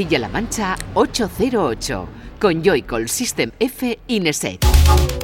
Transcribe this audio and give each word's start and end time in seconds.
Castilla-La 0.00 0.28
Mancha 0.28 0.76
808 0.94 2.08
con 2.40 2.62
Joycall 2.62 3.06
System 3.06 3.50
F 3.58 3.98
Ineset. 4.06 5.19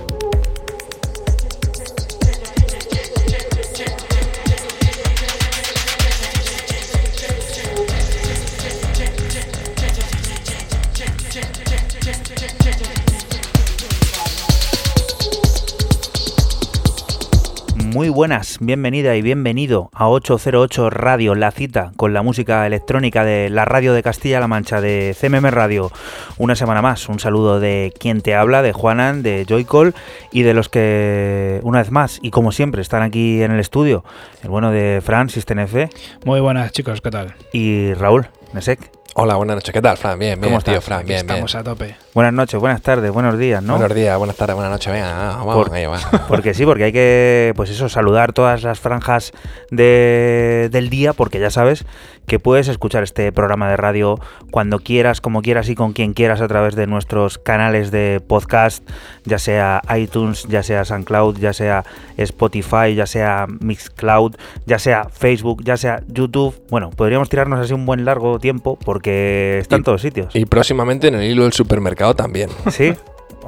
Muy 18.07 18.15
buenas, 18.15 18.59
bienvenida 18.61 19.17
y 19.17 19.21
bienvenido 19.21 19.91
a 19.93 20.09
808 20.09 20.91
Radio, 20.91 21.35
la 21.35 21.51
cita 21.51 21.91
con 21.97 22.15
la 22.15 22.23
música 22.23 22.65
electrónica 22.65 23.25
de 23.25 23.51
la 23.51 23.65
radio 23.65 23.93
de 23.93 24.05
Castilla-La 24.05 24.47
Mancha, 24.47 24.81
de 24.81 25.17
CMM 25.21 25.47
Radio. 25.47 25.91
Una 26.39 26.55
semana 26.55 26.83
más, 26.83 27.09
un 27.09 27.19
saludo 27.19 27.59
de 27.59 27.93
quien 27.99 28.21
te 28.21 28.37
habla, 28.37 28.63
de 28.63 28.73
Juanan, 28.73 29.25
de 29.25 29.45
Joycall 29.49 29.93
y 30.31 30.43
de 30.43 30.55
los 30.55 30.69
que, 30.69 31.59
una 31.65 31.81
vez 31.81 31.91
más, 31.91 32.21
y 32.23 32.31
como 32.31 32.53
siempre, 32.53 32.81
están 32.81 33.03
aquí 33.03 33.43
en 33.43 33.51
el 33.51 33.59
estudio, 33.59 34.05
el 34.45 34.51
bueno 34.51 34.71
de 34.71 35.03
Fran, 35.05 35.29
F. 35.29 35.91
Muy 36.25 36.39
buenas 36.39 36.71
chicos, 36.71 37.01
¿qué 37.01 37.11
tal? 37.11 37.35
Y 37.53 37.93
Raúl, 37.95 38.29
Nesek. 38.53 38.89
Hola, 39.17 39.35
buenas 39.35 39.57
noches. 39.57 39.73
¿Qué 39.73 39.83
tal, 39.83 39.97
Fran? 39.97 40.17
Bien, 40.17 40.41
bien, 40.41 40.53
¿Cómo 40.53 40.63
tío? 40.63 40.81
Fran, 40.81 41.05
bien, 41.05 41.19
estamos 41.23 41.53
bien. 41.53 41.61
a 41.61 41.65
tope. 41.65 42.06
Buenas 42.17 42.33
noches, 42.33 42.59
buenas 42.59 42.81
tardes, 42.81 43.11
buenos 43.11 43.37
días, 43.37 43.63
¿no? 43.63 43.75
Buenos 43.77 43.95
días, 43.95 44.17
buenas 44.17 44.37
tardes, 44.37 44.55
buenas 44.57 44.73
noches. 44.73 44.91
Venga, 44.91 45.13
vamos, 45.37 45.55
Por- 45.55 45.75
ahí 45.75 45.85
va. 45.85 45.99
Porque 46.29 46.55
sí, 46.55 46.65
porque 46.65 46.85
hay 46.85 46.93
que, 46.93 47.53
pues 47.57 47.69
eso, 47.69 47.91
saludar 47.91 48.33
todas 48.33 48.63
las 48.63 48.81
franjas 48.81 49.33
de- 49.71 50.71
del 50.73 50.89
día, 50.89 51.13
porque 51.13 51.39
ya 51.39 51.51
sabes 51.51 51.85
que 52.27 52.41
puedes 52.41 52.69
escuchar 52.69 53.03
este 53.05 53.31
programa 53.33 53.69
de 53.69 53.77
radio 53.77 54.19
cuando 54.51 54.79
quieras, 54.79 55.21
como 55.21 55.43
quieras 55.43 55.69
y 55.69 55.75
con 55.75 55.93
quien 55.93 56.15
quieras 56.15 56.41
a 56.41 56.49
través 56.49 56.75
de 56.75 56.87
nuestros 56.87 57.37
canales 57.39 57.91
de 57.91 58.21
podcast, 58.27 58.83
ya 59.25 59.39
sea 59.39 59.83
iTunes, 59.97 60.45
ya 60.49 60.63
sea 60.63 60.85
SoundCloud, 60.87 61.37
ya 61.39 61.53
sea 61.53 61.85
Spotify, 62.17 62.95
ya 62.97 63.07
sea 63.07 63.47
Mixcloud, 63.61 64.35
ya 64.65 64.79
sea 64.79 65.05
Facebook, 65.11 65.63
ya 65.65 65.77
sea 65.77 66.01
YouTube. 66.09 66.61
Bueno, 66.71 66.91
podríamos 66.91 67.29
tirarnos 67.29 67.61
así 67.61 67.75
un 67.75 67.85
buen 67.87 68.05
largo 68.07 68.39
tiempo 68.41 68.77
porque 68.85 69.59
está 69.61 69.77
en 69.77 69.85
todos 69.85 70.01
sitios. 70.01 70.35
Y 70.35 70.47
próximamente 70.47 71.09
en 71.09 71.17
el 71.17 71.31
hilo 71.31 71.43
del 71.45 71.53
supermercado 71.53 72.06
también. 72.15 72.51
Sí. 72.71 72.95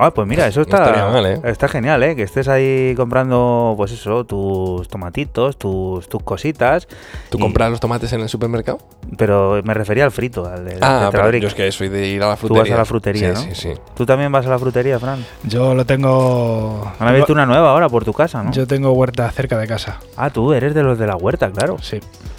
Ah, 0.01 0.13
pues 0.15 0.29
mira, 0.29 0.47
eso 0.47 0.61
está, 0.61 1.09
mal, 1.11 1.27
¿eh? 1.27 1.41
está 1.43 1.67
genial, 1.67 2.01
¿eh? 2.05 2.15
Que 2.15 2.23
estés 2.23 2.47
ahí 2.47 2.95
comprando, 2.97 3.75
pues 3.77 3.91
eso, 3.91 4.23
tus 4.25 4.87
tomatitos, 4.87 5.57
tus, 5.59 6.09
tus 6.09 6.23
cositas. 6.23 6.87
¿Tú 7.31 7.39
Y- 7.39 7.41
compras 7.41 7.69
los 7.73 7.81
tomates 7.81 8.13
en 8.13 8.21
el 8.21 8.29
supermercado? 8.29 8.79
Pero 9.17 9.61
me 9.65 9.75
refería 9.75 10.05
al 10.05 10.13
frito, 10.13 10.47
al 10.47 10.65
de, 10.67 10.79
Ah, 10.83 11.09
pero 11.11 11.37
yo 11.39 11.49
es 11.49 11.55
que 11.55 11.73
soy 11.73 11.89
de 11.89 12.07
ir 12.07 12.23
a 12.23 12.29
la 12.29 12.37
Tú 12.37 12.47
frutería. 12.47 12.63
vas 12.63 12.71
a 12.73 12.77
la 12.79 12.85
frutería, 12.85 13.35
sí, 13.35 13.49
¿no? 13.49 13.55
Sí, 13.57 13.61
sí, 13.73 13.81
¿Tú 13.97 14.07
también 14.07 14.31
vas 14.31 14.47
a 14.47 14.51
la 14.51 14.59
frutería, 14.61 15.01
Fran? 15.01 15.25
Yo 15.43 15.75
lo 15.75 15.85
tengo. 15.85 16.83
Han 16.85 16.93
tengo- 16.99 17.09
abierto 17.11 17.33
una 17.33 17.47
nueva 17.47 17.71
ahora 17.73 17.89
por 17.89 18.05
tu 18.05 18.13
casa, 18.13 18.41
¿no? 18.45 18.53
Yo 18.53 18.69
tengo 18.69 18.93
huerta 18.93 19.29
cerca 19.33 19.59
de 19.59 19.67
casa. 19.67 19.99
Ah, 20.17 20.31
tú 20.31 20.53
eres 20.53 20.75
de 20.75 20.85
los 20.85 20.97
de 20.97 21.09
la 21.09 21.17
huerta, 21.17 21.51
claro. 21.51 21.77
Sí. 21.81 21.99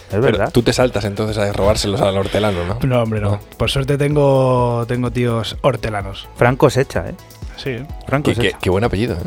Es 0.10 0.16
Pero 0.16 0.22
verdad. 0.24 0.52
tú 0.52 0.64
te 0.64 0.74
saltas 0.74 1.06
entonces 1.06 1.38
a 1.38 1.52
robárselos 1.54 2.02
al 2.02 2.18
hortelano, 2.18 2.66
¿no? 2.66 2.80
No, 2.82 3.04
hombre, 3.04 3.22
no. 3.22 3.32
No. 3.32 3.40
Por 3.58 3.70
suerte 3.70 3.98
tengo, 3.98 4.86
tengo 4.88 5.12
tíos 5.12 5.56
hortelanos. 5.62 6.28
Fran 6.36 6.56
cosecha, 6.56 7.08
¿eh? 7.10 7.16
Sí. 7.58 7.78
Fran 8.08 8.24
Qué, 8.24 8.56
qué 8.60 8.70
buen 8.70 8.84
apellido, 8.84 9.16
¿eh? 9.16 9.20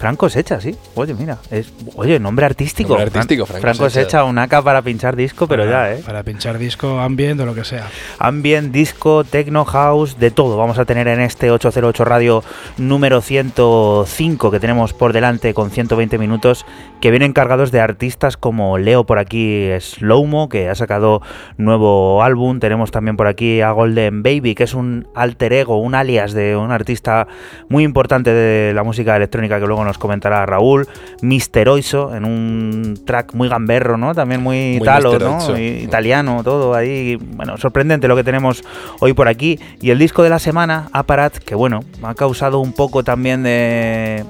Fran 0.00 0.16
cosecha, 0.16 0.58
sí. 0.62 0.74
Oye, 0.94 1.12
mira. 1.12 1.36
Es, 1.50 1.70
oye, 1.94 2.18
nombre 2.18 2.46
artístico. 2.46 2.94
Nombre 2.94 3.04
artístico, 3.08 3.44
Fran 3.44 3.60
Fran 3.60 3.76
Cosecha. 3.76 4.24
una 4.24 4.44
AK 4.44 4.62
para 4.64 4.80
pinchar 4.80 5.14
disco, 5.14 5.46
pero 5.46 5.64
Para- 5.66 5.90
ya, 5.90 5.98
¿eh? 5.98 6.02
Para 6.06 6.22
pinchar 6.22 6.56
disco, 6.56 6.98
ambient 6.98 7.38
o 7.40 7.44
lo 7.44 7.54
que 7.54 7.64
sea. 7.64 7.86
Ambient, 8.18 8.72
disco, 8.72 9.24
techno, 9.24 9.66
house, 9.66 10.18
de 10.18 10.30
todo. 10.30 10.56
Vamos 10.56 10.78
a 10.78 10.86
tener 10.86 11.06
en 11.06 11.20
este 11.20 11.50
808 11.50 12.06
Radio 12.06 12.42
número 12.78 13.20
105 13.20 14.50
que 14.50 14.58
tenemos 14.58 14.94
por 14.94 15.12
delante 15.12 15.52
con 15.52 15.70
120 15.70 16.16
minutos 16.16 16.64
que 17.02 17.10
vienen 17.10 17.34
cargados 17.34 17.70
de 17.70 17.80
artistas 17.80 18.36
como 18.38 18.78
Leo 18.78 19.04
por 19.04 19.18
aquí 19.18 19.68
Slowmo 19.80 20.48
que 20.48 20.70
ha 20.70 20.74
sacado 20.74 21.20
nuevo 21.58 22.22
álbum. 22.22 22.58
Tenemos 22.58 22.90
también 22.90 23.16
por 23.18 23.26
aquí 23.26 23.60
a 23.60 23.70
Golden 23.72 24.22
Baby 24.22 24.54
que 24.54 24.64
es 24.64 24.72
un 24.72 25.08
alter 25.14 25.52
ego, 25.52 25.78
un 25.78 25.94
alias 25.94 26.32
de 26.32 26.56
un 26.56 26.72
artista 26.72 27.26
muy 27.68 27.84
importante 27.84 28.32
de 28.32 28.72
la 28.72 28.82
música 28.82 29.14
electrónica 29.16 29.60
que 29.60 29.66
luego 29.66 29.84
nos 29.84 29.89
comentará 29.98 30.44
Raúl. 30.46 30.86
Mister 31.22 31.68
Oiso 31.68 32.14
en 32.14 32.24
un 32.24 33.00
track 33.04 33.34
muy 33.34 33.48
gamberro, 33.48 33.96
¿no? 33.96 34.14
También 34.14 34.42
muy, 34.42 34.76
Muy 34.78 34.84
talo. 34.84 35.18
¿no? 35.18 35.58
Italiano, 35.58 36.42
todo 36.44 36.74
ahí. 36.74 37.16
Bueno, 37.16 37.56
sorprendente 37.56 38.08
lo 38.08 38.16
que 38.16 38.24
tenemos 38.24 38.62
hoy 39.00 39.12
por 39.12 39.28
aquí. 39.28 39.58
Y 39.80 39.90
el 39.90 39.98
disco 39.98 40.22
de 40.22 40.30
la 40.30 40.38
semana, 40.38 40.88
Aparat, 40.92 41.36
que 41.38 41.54
bueno, 41.54 41.80
ha 42.02 42.14
causado 42.14 42.58
un 42.60 42.72
poco 42.72 43.02
también 43.04 43.42
de. 43.42 44.24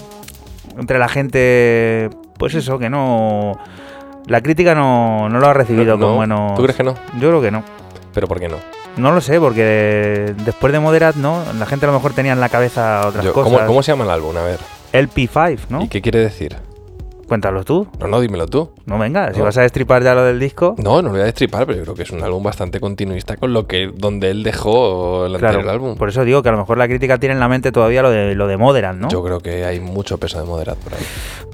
entre 0.78 0.98
la 0.98 1.08
gente. 1.08 2.10
Pues 2.38 2.54
eso, 2.54 2.78
que 2.78 2.88
no. 2.90 3.58
La 4.26 4.40
crítica 4.42 4.74
no, 4.74 5.28
no 5.28 5.40
lo 5.40 5.46
ha 5.48 5.54
recibido 5.54 5.96
No, 5.96 6.06
con 6.06 6.16
buenos. 6.16 6.54
¿Tú 6.54 6.62
crees 6.62 6.76
que 6.76 6.84
no? 6.84 6.94
Yo 7.18 7.28
creo 7.28 7.40
que 7.42 7.50
no. 7.50 7.62
¿Pero 8.14 8.26
por 8.28 8.38
qué 8.38 8.48
no? 8.48 8.56
No 8.96 9.12
lo 9.12 9.20
sé, 9.20 9.38
porque 9.40 10.34
después 10.44 10.72
de 10.72 10.80
Moderat, 10.80 11.14
¿no? 11.16 11.42
La 11.58 11.64
gente 11.66 11.86
a 11.86 11.88
lo 11.88 11.94
mejor 11.94 12.12
tenía 12.12 12.32
en 12.32 12.40
la 12.40 12.48
cabeza 12.48 13.06
otras 13.06 13.24
Yo- 13.24 13.32
cosas. 13.32 13.52
¿cómo, 13.52 13.66
cómo 13.66 13.82
se 13.82 13.92
llama 13.92 14.04
el 14.04 14.10
álbum? 14.10 14.36
A 14.36 14.42
ver. 14.42 14.58
LP5, 14.92 15.60
¿no? 15.68 15.82
¿Y 15.82 15.88
qué 15.88 16.00
quiere 16.00 16.20
decir? 16.20 16.56
Cuéntalo 17.30 17.62
tú. 17.62 17.86
No, 18.00 18.08
no, 18.08 18.20
dímelo 18.20 18.48
tú. 18.48 18.70
No, 18.86 18.98
venga, 18.98 19.32
si 19.32 19.40
vas 19.40 19.56
a 19.56 19.62
destripar 19.62 20.02
ya 20.02 20.16
lo 20.16 20.24
del 20.24 20.40
disco. 20.40 20.74
No, 20.78 20.96
no 21.00 21.02
lo 21.02 21.10
voy 21.10 21.20
a 21.20 21.24
destripar, 21.26 21.64
pero 21.64 21.78
yo 21.78 21.84
creo 21.84 21.94
que 21.94 22.02
es 22.02 22.10
un 22.10 22.24
álbum 22.24 22.42
bastante 22.42 22.80
continuista 22.80 23.36
con 23.36 23.52
lo 23.52 23.68
que 23.68 23.88
donde 23.94 24.32
él 24.32 24.42
dejó 24.42 25.26
el 25.26 25.36
anterior 25.36 25.62
Claro, 25.62 25.70
álbum. 25.70 25.96
por 25.96 26.08
eso 26.08 26.24
digo 26.24 26.42
que 26.42 26.48
a 26.48 26.52
lo 26.52 26.58
mejor 26.58 26.76
la 26.76 26.88
crítica 26.88 27.18
tiene 27.18 27.34
en 27.34 27.38
la 27.38 27.46
mente 27.46 27.70
todavía 27.70 28.02
lo 28.02 28.10
de 28.10 28.34
lo 28.34 28.48
de 28.48 28.56
Moderat, 28.56 28.96
¿no? 28.96 29.08
Yo 29.10 29.22
creo 29.22 29.38
que 29.38 29.64
hay 29.64 29.78
mucho 29.78 30.18
peso 30.18 30.40
de 30.40 30.44
Moderat 30.44 30.76
por 30.78 30.92
ahí. 30.94 31.00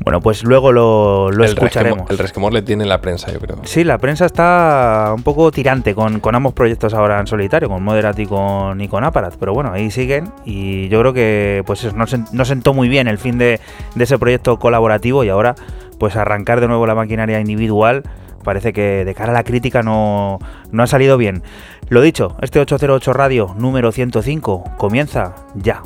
Bueno, 0.02 0.22
pues 0.22 0.44
luego 0.44 0.72
lo, 0.72 1.30
lo 1.30 1.44
el, 1.44 1.50
escucharemos. 1.50 1.98
resquemor, 1.98 2.12
el 2.12 2.18
resquemor 2.18 2.52
le 2.54 2.62
tiene 2.62 2.86
la 2.86 3.02
prensa, 3.02 3.30
yo 3.30 3.38
creo. 3.38 3.58
Sí, 3.64 3.84
la 3.84 3.98
prensa 3.98 4.24
está 4.24 5.12
un 5.14 5.22
poco 5.24 5.50
tirante 5.50 5.94
con, 5.94 6.20
con 6.20 6.34
ambos 6.34 6.54
proyectos 6.54 6.94
ahora 6.94 7.20
en 7.20 7.26
solitario, 7.26 7.68
con 7.68 7.82
Moderat 7.82 8.18
y 8.18 8.24
con, 8.24 8.80
y 8.80 8.88
con 8.88 9.04
Aparat, 9.04 9.34
pero 9.38 9.52
bueno, 9.52 9.72
ahí 9.74 9.90
siguen 9.90 10.32
y 10.46 10.88
yo 10.88 11.00
creo 11.00 11.12
que 11.12 11.62
pues 11.66 11.84
eso, 11.84 11.94
no 11.94 12.44
sentó 12.46 12.72
muy 12.72 12.88
bien 12.88 13.08
el 13.08 13.18
fin 13.18 13.36
de, 13.36 13.60
de 13.94 14.04
ese 14.04 14.18
proyecto 14.18 14.58
colaborativo 14.58 15.22
y 15.22 15.28
ahora 15.28 15.54
pues 15.98 16.16
arrancar 16.16 16.60
de 16.60 16.68
nuevo 16.68 16.86
la 16.86 16.94
maquinaria 16.94 17.40
individual 17.40 18.02
parece 18.44 18.72
que 18.72 19.04
de 19.04 19.14
cara 19.14 19.32
a 19.32 19.34
la 19.34 19.42
crítica 19.42 19.82
no, 19.82 20.38
no 20.70 20.82
ha 20.82 20.86
salido 20.86 21.16
bien. 21.16 21.42
Lo 21.88 22.00
dicho, 22.00 22.36
este 22.42 22.60
808 22.60 23.12
Radio 23.12 23.54
número 23.58 23.90
105 23.90 24.64
comienza 24.78 25.34
ya. 25.54 25.82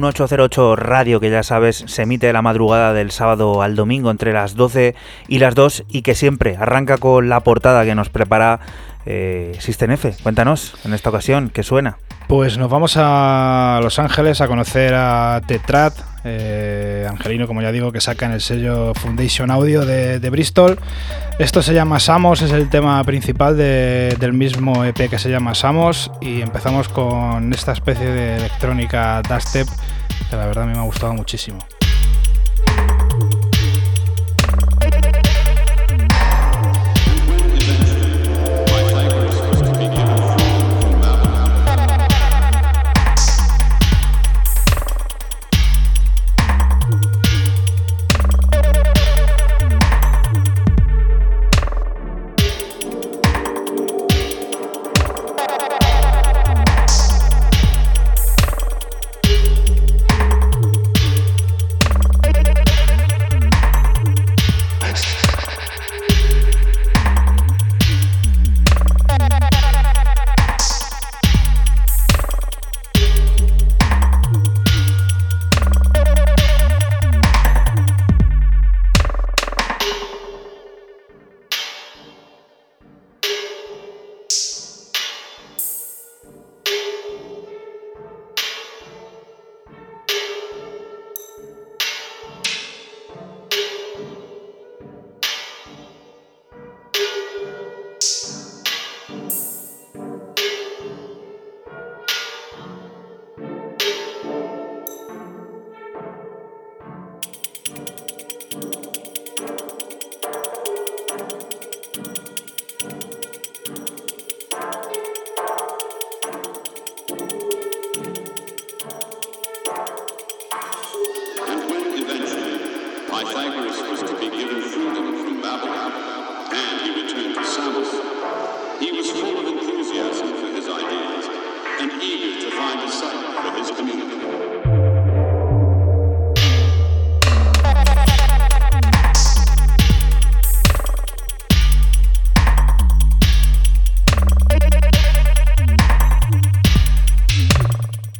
1808 0.00 0.76
Radio, 0.76 1.20
que 1.20 1.30
ya 1.30 1.42
sabes, 1.42 1.84
se 1.86 2.02
emite 2.02 2.32
la 2.32 2.42
madrugada 2.42 2.92
del 2.92 3.10
sábado 3.10 3.62
al 3.62 3.76
domingo 3.76 4.10
entre 4.10 4.32
las 4.32 4.54
12 4.54 4.94
y 5.28 5.38
las 5.38 5.54
2 5.54 5.84
y 5.88 6.02
que 6.02 6.14
siempre 6.14 6.56
arranca 6.56 6.96
con 6.96 7.28
la 7.28 7.40
portada 7.40 7.84
que 7.84 7.94
nos 7.94 8.08
prepara 8.08 8.60
eh, 9.06 9.58
Cuéntanos, 10.22 10.74
en 10.84 10.94
esta 10.94 11.08
ocasión, 11.10 11.50
¿qué 11.50 11.62
suena? 11.62 11.98
Pues 12.28 12.58
nos 12.58 12.70
vamos 12.70 12.94
a 12.96 13.80
Los 13.82 13.98
Ángeles 13.98 14.40
a 14.40 14.46
conocer 14.46 14.94
a 14.94 15.40
Tetrat, 15.46 15.94
eh, 16.22 17.06
Angelino, 17.08 17.46
como 17.48 17.60
ya 17.60 17.72
digo, 17.72 17.90
que 17.90 18.00
saca 18.00 18.26
en 18.26 18.32
el 18.32 18.40
sello 18.40 18.94
Foundation 18.94 19.50
Audio 19.50 19.84
de, 19.84 20.30
Bristol. 20.30 20.78
Esto 21.38 21.62
se 21.62 21.74
llama 21.74 21.98
Samos, 21.98 22.42
es 22.42 22.52
el 22.52 22.68
tema 22.68 23.02
principal 23.02 23.56
del 23.56 24.32
mismo 24.32 24.84
EP 24.84 25.08
que 25.08 25.18
se 25.18 25.30
llama 25.30 25.54
Samos 25.54 26.12
y 26.20 26.42
empezamos 26.42 26.88
con 26.88 27.52
esta 27.52 27.72
especie 27.72 28.06
de 28.06 28.36
electrónica 28.36 29.22
dubstep 29.28 29.66
la 30.36 30.46
verdad 30.46 30.66
me 30.66 30.78
ha 30.78 30.82
gustado 30.82 31.14
muchísimo. 31.14 31.58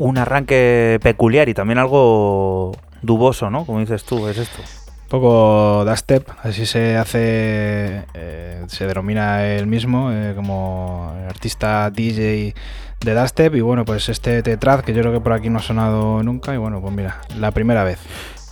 Un 0.00 0.17
arranque 0.17 0.99
peculiar 1.02 1.50
y 1.50 1.55
también 1.55 1.76
algo 1.76 2.73
duboso, 3.02 3.50
¿no? 3.50 3.67
Como 3.67 3.81
dices 3.81 4.02
tú, 4.05 4.29
es 4.29 4.38
esto. 4.38 4.62
Un 4.62 5.08
poco 5.11 5.85
dubstep, 5.85 6.26
así 6.43 6.64
se 6.64 6.97
hace, 6.97 8.06
eh, 8.14 8.64
se 8.67 8.87
denomina 8.87 9.47
él 9.47 9.67
mismo 9.67 10.11
eh, 10.11 10.32
como 10.35 11.12
artista 11.29 11.91
DJ 11.91 12.55
de 13.05 13.14
dubstep 13.14 13.55
y 13.55 13.61
bueno, 13.61 13.85
pues 13.85 14.08
este 14.08 14.43
Tetrad 14.43 14.81
que 14.81 14.94
yo 14.94 15.02
creo 15.02 15.12
que 15.12 15.20
por 15.20 15.35
aquí 15.35 15.50
no 15.50 15.58
ha 15.58 15.62
sonado 15.62 16.23
nunca 16.23 16.55
y 16.55 16.56
bueno, 16.56 16.81
pues 16.81 16.94
mira, 16.94 17.20
la 17.37 17.50
primera 17.50 17.85
vez. 17.85 17.99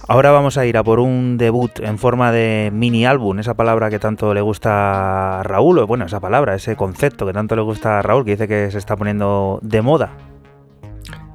Ahora 0.07 0.31
vamos 0.33 0.59
a 0.59 0.67
ir 0.67 0.77
a 0.77 0.85
por 0.85 1.01
un 1.01 1.39
debut 1.39 1.81
en 1.81 1.97
forma 1.97 2.31
de 2.31 2.69
mini 2.75 3.07
álbum, 3.07 3.39
esa 3.39 3.55
palabra 3.55 3.89
que 3.89 3.99
tanto 3.99 4.35
le 4.35 4.43
gusta 4.43 5.41
a 5.41 5.43
Raúl, 5.45 5.79
o 5.79 5.87
bueno, 5.87 6.05
esa 6.05 6.21
palabra, 6.21 6.55
ese 6.55 6.77
concepto 6.77 7.25
que 7.25 7.33
tanto 7.33 7.57
le 7.57 7.63
gusta 7.63 8.01
a 8.01 8.03
Raúl, 8.03 8.27
que 8.27 8.33
dice 8.33 8.49
que 8.49 8.71
se 8.71 8.77
está 8.77 8.97
poniendo 8.97 9.61
de 9.63 9.81
moda. 9.81 10.13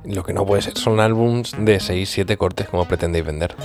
Lo 0.06 0.24
que 0.24 0.34
no 0.34 0.46
puede 0.46 0.62
ser 0.62 0.78
son 0.78 1.00
álbums 1.00 1.56
de 1.58 1.78
6-7 1.78 2.36
cortes 2.38 2.68
como 2.68 2.86
pretendéis 2.86 3.26
vender. 3.26 3.56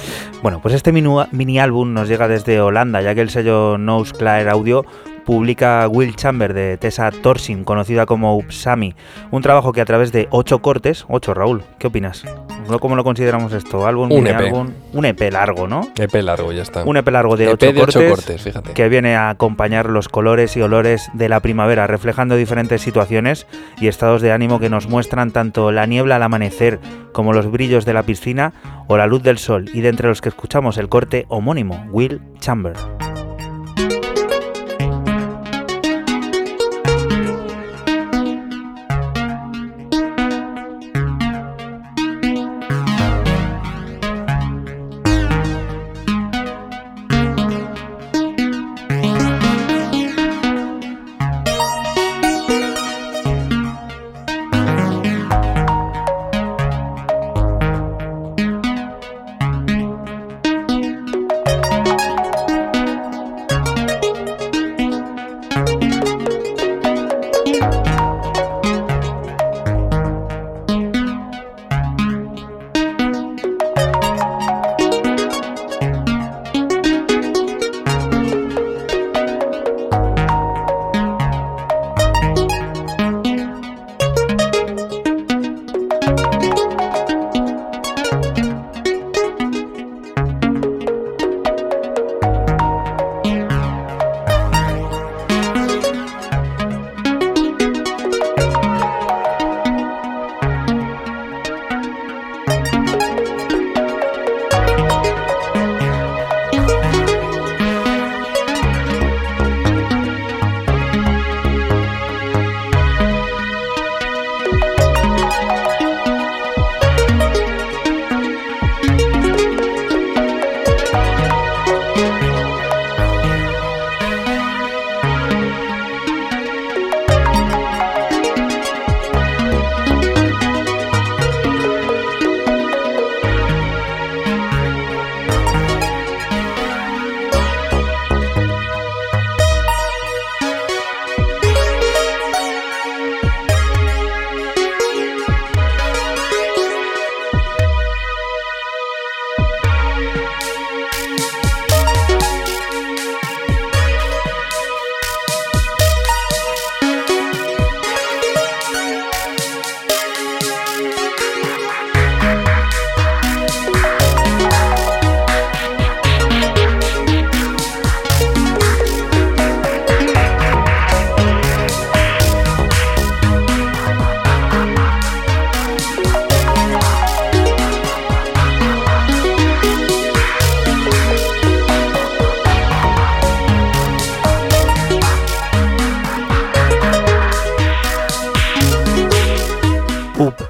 Bueno, 0.43 0.61
pues 0.63 0.75
este 0.75 0.93
mini 0.93 1.59
álbum 1.59 1.93
nos 1.93 2.09
llega 2.09 2.29
desde 2.29 2.61
Holanda, 2.61 3.03
ya 3.03 3.15
que 3.15 3.21
el 3.21 3.31
sello 3.31 3.77
Nose 3.77 4.13
Clear 4.15 4.49
Audio 4.49 4.85
publica 5.29 5.87
Will 5.89 6.17
Chamber 6.17 6.55
de 6.55 6.79
Tessa 6.79 7.11
Torsin, 7.11 7.63
conocida 7.63 8.07
como 8.07 8.35
Upsami, 8.39 8.95
un 9.31 9.43
trabajo 9.43 9.75
que 9.75 9.83
a 9.83 9.85
través 9.85 10.11
de 10.11 10.27
ocho 10.31 10.61
cortes, 10.61 11.05
ocho 11.07 11.35
Raúl, 11.35 11.65
¿qué 11.79 11.89
opinas? 11.89 12.25
¿No 12.67 12.79
¿Cómo 12.79 12.97
lo 12.97 13.05
consideramos 13.05 13.53
esto? 13.53 13.87
¿Álbum, 13.87 14.11
Un 14.11 14.27
EP. 14.27 14.37
álbum? 14.37 14.71
Un 14.95 15.05
EP 15.05 15.21
largo, 15.31 15.69
¿no? 15.69 15.87
EP 15.99 16.15
largo, 16.23 16.51
ya 16.53 16.63
está. 16.63 16.83
Un 16.83 16.97
EP 16.97 17.07
largo 17.09 17.37
de 17.37 17.45
EP 17.45 17.53
ocho 17.53 17.67
de 17.67 17.73
ocho 17.73 17.85
cortes, 17.85 18.11
cortes, 18.11 18.43
fíjate. 18.43 18.73
que 18.73 18.89
viene 18.89 19.17
a 19.17 19.29
acompañar 19.29 19.91
los 19.91 20.09
colores 20.09 20.57
y 20.57 20.63
olores 20.63 21.11
de 21.13 21.29
la 21.29 21.41
primavera, 21.41 21.87
reflejando 21.87 22.35
diferentes 22.35 22.81
situaciones 22.81 23.47
y 23.79 23.89
estados 23.89 24.23
de 24.23 24.33
ánimo 24.33 24.59
que 24.61 24.71
nos 24.71 24.89
muestran 24.89 25.31
tanto 25.31 25.73
la 25.73 25.85
niebla 25.85 26.17
al 26.17 26.23
amanecer 26.23 26.81
como 27.13 27.35
los 27.35 27.51
brillos 27.51 27.85
de 27.85 27.93
la 27.93 28.03
piscina 28.03 28.55
o 28.87 28.97
la 28.97 29.07
luz 29.07 29.23
del 29.23 29.37
sol, 29.37 29.67
y 29.75 29.83
de 29.83 29.91
entre 29.91 30.09
los 30.09 30.23
que 30.23 30.31
escuchamos 30.31 30.79
el 30.79 30.89
corte 30.89 31.27
homónimo, 31.29 31.87
Will 31.91 32.23
Chamber. 32.39 32.73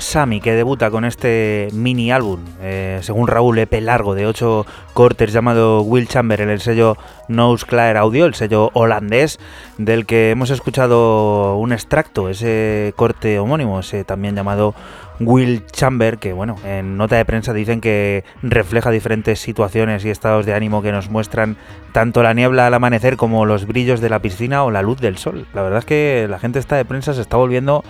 Sami, 0.08 0.40
que 0.40 0.54
debuta 0.54 0.90
con 0.90 1.04
este 1.04 1.68
mini 1.74 2.10
álbum, 2.10 2.40
eh, 2.62 2.98
según 3.02 3.28
Raúl, 3.28 3.58
EP 3.58 3.74
largo 3.82 4.14
de 4.14 4.24
8 4.24 4.64
cortes 4.94 5.34
llamado 5.34 5.82
Will 5.82 6.08
Chamber 6.08 6.40
en 6.40 6.48
el 6.48 6.62
sello 6.62 6.96
Nose 7.28 7.66
Clear 7.66 7.98
Audio, 7.98 8.24
el 8.24 8.32
sello 8.32 8.70
holandés, 8.72 9.38
del 9.76 10.06
que 10.06 10.30
hemos 10.30 10.48
escuchado 10.48 11.58
un 11.58 11.74
extracto, 11.74 12.30
ese 12.30 12.94
corte 12.96 13.38
homónimo, 13.38 13.80
ese 13.80 14.02
también 14.02 14.34
llamado 14.34 14.74
Will 15.20 15.66
Chamber, 15.66 16.16
que 16.16 16.32
bueno, 16.32 16.56
en 16.64 16.96
nota 16.96 17.16
de 17.16 17.26
prensa 17.26 17.52
dicen 17.52 17.82
que 17.82 18.24
refleja 18.42 18.90
diferentes 18.90 19.40
situaciones 19.40 20.06
y 20.06 20.08
estados 20.08 20.46
de 20.46 20.54
ánimo 20.54 20.80
que 20.80 20.90
nos 20.90 21.10
muestran 21.10 21.58
tanto 21.92 22.22
la 22.22 22.32
niebla 22.32 22.66
al 22.66 22.72
amanecer 22.72 23.18
como 23.18 23.44
los 23.44 23.66
brillos 23.66 24.00
de 24.00 24.08
la 24.08 24.20
piscina 24.20 24.64
o 24.64 24.70
la 24.70 24.80
luz 24.80 25.02
del 25.02 25.18
sol. 25.18 25.46
La 25.52 25.60
verdad 25.60 25.80
es 25.80 25.84
que 25.84 26.26
la 26.30 26.38
gente 26.38 26.60
esta 26.60 26.76
de 26.76 26.86
prensa 26.86 27.12
se 27.12 27.20
está 27.20 27.36
volviendo 27.36 27.84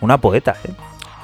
una 0.00 0.18
poeta, 0.18 0.54
¿eh? 0.62 0.70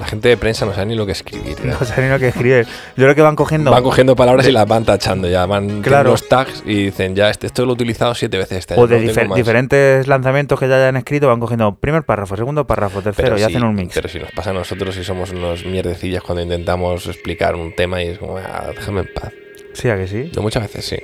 La 0.00 0.07
gente 0.07 0.28
de 0.30 0.37
prensa 0.38 0.64
no 0.64 0.73
sabe 0.73 0.87
ni 0.87 0.95
lo 0.97 1.04
que 1.04 1.12
escribir. 1.12 1.59
¿eh? 1.62 1.66
No 1.78 1.85
saben 1.85 2.07
ni 2.07 2.11
lo 2.11 2.19
que 2.19 2.28
escribir. 2.28 2.66
Yo 2.97 3.04
creo 3.04 3.14
que 3.14 3.21
van 3.23 3.37
cogiendo... 3.37 3.71
Van 3.71 3.83
cogiendo 3.83 4.16
palabras 4.16 4.49
y 4.49 4.50
las 4.52 4.66
van 4.66 4.85
tachando 4.85 5.28
ya. 5.28 5.45
Van 5.47 5.83
Claro. 5.83 6.11
los 6.12 6.26
tags 6.26 6.62
y 6.66 6.85
dicen, 6.87 7.14
ya, 7.14 7.28
este, 7.28 7.47
esto 7.47 7.64
lo 7.66 7.73
he 7.73 7.75
utilizado 7.75 8.14
siete 8.14 8.38
veces 8.38 8.59
este 8.59 8.75
o 8.75 8.78
año, 8.78 8.87
de 8.88 9.00
no 9.04 9.12
difer- 9.12 9.28
más". 9.28 9.37
diferentes 9.37 10.09
lanzamientos 10.09 10.59
que 10.59 10.66
ya 10.69 10.76
hayan 10.76 10.97
escrito, 10.97 11.28
van 11.28 11.38
cogiendo 11.38 11.75
primer 11.76 12.02
párrafo, 12.04 12.35
segundo 12.37 12.66
párrafo, 12.66 13.02
tercero 13.02 13.26
Pero 13.26 13.37
y 13.37 13.38
sí, 13.40 13.45
hacen 13.45 13.62
un 13.62 13.75
mix. 13.75 13.95
Pero 13.95 14.09
si 14.09 14.19
nos 14.19 14.33
pasa 14.33 14.50
a 14.50 14.54
nosotros 14.54 14.97
y 14.97 15.04
somos 15.04 15.30
unos 15.33 15.66
mierdecillas 15.66 16.23
cuando 16.23 16.42
intentamos 16.42 17.07
explicar 17.07 17.54
un 17.54 17.75
tema 17.76 18.02
y 18.02 18.09
es 18.09 18.19
como, 18.19 18.38
"Ah, 18.38 18.71
déjame 18.75 19.00
en 19.02 19.09
paz. 19.14 19.33
Sí, 19.75 19.90
a 19.90 19.97
que 19.97 20.09
sí. 20.09 20.30
Yo 20.33 20.40
muchas 20.42 20.62
veces 20.62 20.85
sí. 20.87 20.97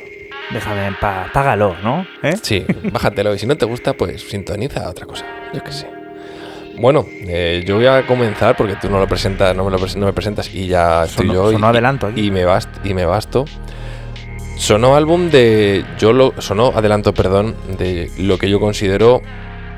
Déjame 0.52 0.86
en 0.86 0.94
paz, 0.98 1.28
págalo, 1.34 1.76
¿no? 1.82 2.06
¿Eh? 2.22 2.34
Sí, 2.40 2.64
bájatelo. 2.92 3.34
Y 3.34 3.38
si 3.38 3.46
no 3.46 3.56
te 3.56 3.66
gusta, 3.66 3.92
pues 3.92 4.22
sintoniza 4.22 4.88
otra 4.88 5.04
cosa. 5.06 5.24
Yo 5.52 5.62
qué 5.62 5.72
sé. 5.72 5.86
Bueno, 6.78 7.06
eh, 7.08 7.64
yo 7.66 7.76
voy 7.76 7.86
a 7.86 8.06
comenzar 8.06 8.56
porque 8.56 8.74
tú 8.76 8.90
no 8.90 8.98
lo 8.98 9.06
presentas, 9.08 9.56
no 9.56 9.64
me, 9.64 9.70
lo 9.70 9.78
pres- 9.78 9.96
no 9.96 10.06
me 10.06 10.12
presentas 10.12 10.52
y 10.54 10.66
ya 10.66 11.04
estoy 11.04 11.26
Sonó- 11.28 11.34
yo. 11.34 11.50
y- 11.50 11.54
sonó 11.54 11.68
adelanto 11.68 12.06
aquí. 12.06 12.26
Y 12.26 12.30
me, 12.30 12.44
bast, 12.44 12.68
y 12.84 12.92
me 12.94 13.04
basto. 13.06 13.44
Sonó 14.56 14.96
álbum 14.96 15.30
de. 15.30 15.84
Yo 15.98 16.12
lo. 16.12 16.34
Sonó 16.40 16.72
adelanto, 16.74 17.12
perdón, 17.12 17.54
de 17.78 18.10
lo 18.18 18.38
que 18.38 18.48
yo 18.48 18.58
considero 18.60 19.20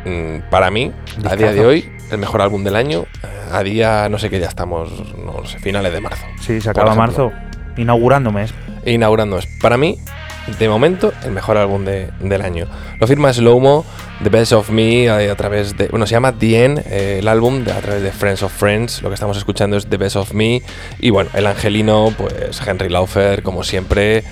mm, 0.04 0.50
para 0.50 0.70
mí, 0.70 0.92
a 1.28 1.34
día 1.36 1.52
de 1.52 1.66
hoy, 1.66 1.90
el 2.10 2.18
mejor 2.18 2.42
álbum 2.42 2.62
del 2.64 2.76
año. 2.76 3.06
A 3.52 3.62
día, 3.62 4.08
no 4.08 4.18
sé 4.18 4.28
qué, 4.30 4.38
ya 4.40 4.46
estamos, 4.48 4.90
no 5.16 5.44
sé, 5.46 5.58
finales 5.58 5.92
de 5.92 6.00
marzo. 6.00 6.24
Sí, 6.40 6.60
se 6.60 6.68
acaba 6.70 6.94
marzo, 6.94 7.32
inaugurando 7.76 8.30
mes. 8.30 8.52
Inaugurando 8.84 9.38
para 9.60 9.76
mí, 9.78 9.98
de 10.58 10.68
momento, 10.68 11.12
el 11.24 11.30
mejor 11.32 11.56
álbum 11.56 11.84
de- 11.84 12.10
del 12.20 12.42
año. 12.42 12.66
Lo 13.00 13.06
firma 13.06 13.32
Slowmo, 13.32 13.84
The 14.22 14.30
Best 14.30 14.52
of 14.52 14.70
Me, 14.70 15.04
eh, 15.04 15.30
a, 15.30 15.34
través 15.36 15.76
de. 15.76 15.88
Bueno, 15.88 16.06
se 16.06 16.12
llama 16.12 16.32
The 16.38 16.64
End, 16.64 16.78
eh, 16.86 17.18
el 17.20 17.28
álbum, 17.28 17.64
de- 17.64 17.72
a 17.72 17.80
través 17.80 18.02
de 18.02 18.10
Friends 18.12 18.42
of 18.42 18.52
Friends. 18.52 19.02
Lo 19.02 19.08
que 19.10 19.14
estamos 19.14 19.36
escuchando 19.36 19.76
es 19.76 19.86
The 19.86 19.96
Best 19.96 20.16
of 20.16 20.32
Me. 20.32 20.62
Y 21.00 21.10
bueno, 21.10 21.30
el 21.34 21.46
angelino, 21.46 22.12
pues 22.16 22.60
Henry 22.66 22.88
Laufer, 22.88 23.42
como 23.42 23.62
siempre, 23.64 24.24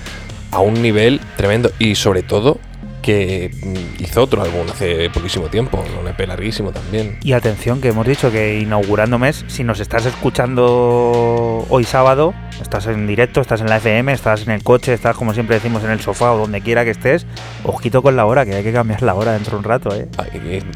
a 0.51 0.59
un 0.59 0.81
nivel 0.81 1.19
tremendo. 1.35 1.71
Y 1.79 1.95
sobre 1.95 2.23
todo, 2.23 2.59
que 3.07 3.49
mm, 3.63 4.03
hizo 4.03 4.21
otro 4.21 4.41
álbum 4.41 4.67
hace 4.69 5.09
poquísimo 5.09 5.47
tiempo, 5.47 5.81
un 5.97 6.09
EP 6.09 6.27
larguísimo 6.27 6.73
también. 6.73 7.17
Y 7.23 7.31
atención, 7.31 7.79
que 7.79 7.87
hemos 7.87 8.05
dicho 8.05 8.29
que 8.33 8.59
inaugurando 8.59 9.17
mes, 9.17 9.45
si 9.47 9.63
nos 9.63 9.79
estás 9.79 10.05
escuchando 10.05 11.65
hoy 11.69 11.85
sábado, 11.85 12.33
estás 12.61 12.85
en 12.87 13.07
directo, 13.07 13.39
estás 13.39 13.61
en 13.61 13.69
la 13.69 13.77
FM, 13.77 14.11
estás 14.11 14.45
en 14.45 14.51
el 14.51 14.61
coche, 14.61 14.93
estás 14.93 15.15
como 15.15 15.33
siempre 15.33 15.55
decimos 15.55 15.85
en 15.85 15.91
el 15.91 16.01
sofá 16.01 16.33
o 16.33 16.37
donde 16.37 16.59
quiera 16.59 16.83
que 16.83 16.91
estés, 16.91 17.25
ojito 17.63 18.01
con 18.01 18.17
la 18.17 18.25
hora, 18.25 18.45
que 18.45 18.55
hay 18.55 18.63
que 18.63 18.73
cambiar 18.73 19.01
la 19.01 19.13
hora 19.13 19.31
dentro 19.31 19.51
de 19.51 19.57
un 19.59 19.63
rato, 19.63 19.95
¿eh? 19.95 20.09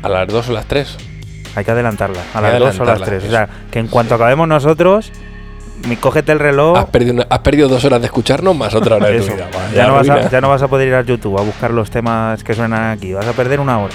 A 0.01 0.07
las 0.07 0.25
dos 0.29 0.47
o 0.47 0.53
las 0.53 0.67
tres. 0.67 0.95
Hay 1.53 1.65
que 1.65 1.71
adelantarla, 1.71 2.21
a 2.33 2.39
las 2.39 2.53
que 2.53 2.59
dos 2.59 2.79
o 2.79 2.85
las 2.85 3.01
adelantarla, 3.01 3.05
tres. 3.07 3.23
O 3.23 3.25
eso. 3.25 3.35
sea, 3.35 3.49
que 3.69 3.79
en 3.79 3.87
cuanto 3.89 4.15
acabemos 4.15 4.47
nosotros, 4.47 5.11
mi, 5.87 5.95
cógete 5.95 6.31
el 6.31 6.39
reloj. 6.39 6.77
Has, 6.77 6.85
perdido 6.85 7.13
una- 7.13 7.27
has 7.29 7.39
perdido 7.39 7.67
dos 7.67 7.83
horas 7.85 7.99
de 8.01 8.07
escucharnos 8.07 8.55
más 8.55 8.73
otra 8.75 8.95
hora 8.97 9.07
de 9.09 9.19
tu 9.19 9.33
vida. 9.33 9.47
Ya 9.75 9.87
no, 9.87 9.93
vas 9.95 10.09
a, 10.09 10.29
ya 10.29 10.41
no 10.41 10.49
vas 10.49 10.61
a 10.61 10.67
poder 10.67 10.87
ir 10.87 10.95
a 10.95 11.01
YouTube 11.01 11.37
a 11.39 11.41
buscar 11.41 11.71
los 11.71 11.89
temas 11.89 12.43
que 12.43 12.53
suenan 12.53 12.91
aquí, 12.91 13.13
vas 13.13 13.27
a 13.27 13.33
perder 13.33 13.59
una 13.59 13.79
hora. 13.79 13.93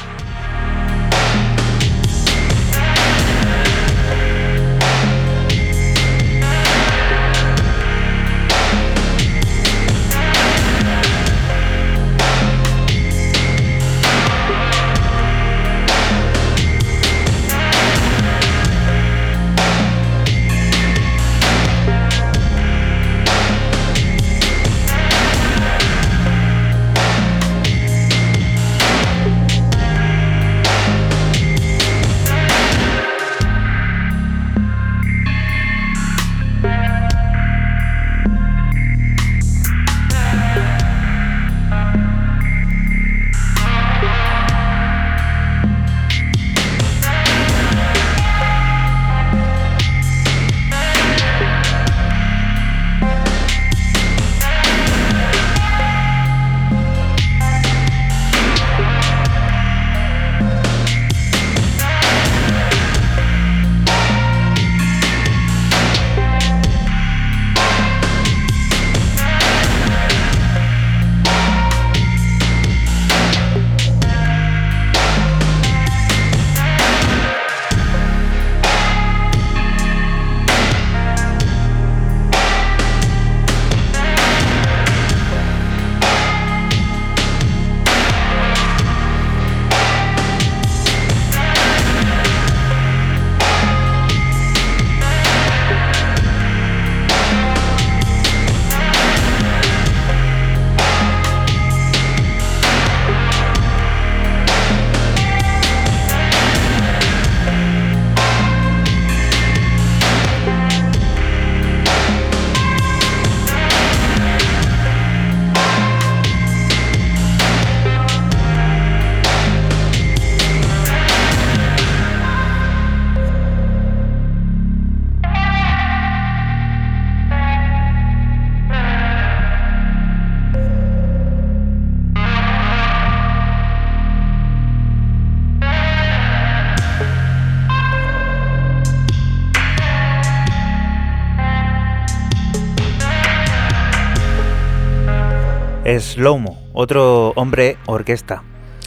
Slowmo, 146.16 146.58
otro 146.72 147.30
hombre 147.36 147.76
orquesta, 147.86 148.42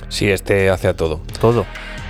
Sí, 0.10 0.28
este 0.30 0.72
hace 0.72 0.88
a 0.88 0.96
todo. 0.96 1.22
todo. 1.40 1.66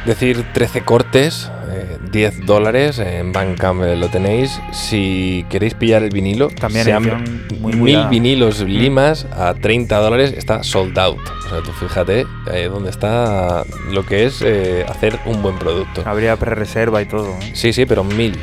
Decir 0.05 0.45
13 0.53 0.83
cortes, 0.83 1.51
eh, 1.69 1.97
10 2.13 2.45
dólares, 2.45 2.97
en 2.99 3.33
Bandcamp 3.33 3.83
eh, 3.83 3.97
lo 3.97 4.07
tenéis. 4.07 4.57
Si 4.71 5.45
queréis 5.49 5.73
pillar 5.73 6.03
el 6.03 6.09
vinilo, 6.09 6.47
También 6.47 6.87
edición 6.87 7.45
muy 7.59 7.73
mil 7.73 8.07
vinilos 8.07 8.61
limas 8.61 9.27
a 9.33 9.53
30 9.53 9.97
dólares, 9.97 10.33
está 10.37 10.63
sold 10.63 10.97
out. 10.97 11.19
O 11.45 11.49
sea, 11.49 11.61
tú 11.61 11.71
fíjate 11.73 12.25
eh, 12.53 12.69
dónde 12.71 12.89
está 12.89 13.65
lo 13.91 14.05
que 14.05 14.25
es 14.25 14.41
eh, 14.41 14.85
hacer 14.87 15.19
un 15.25 15.41
buen 15.41 15.59
producto. 15.59 16.01
Habría 16.05 16.37
pre-reserva 16.37 17.01
y 17.01 17.05
todo. 17.05 17.31
¿eh? 17.41 17.51
Sí, 17.53 17.73
sí, 17.73 17.85
pero 17.85 18.05
mil. 18.05 18.37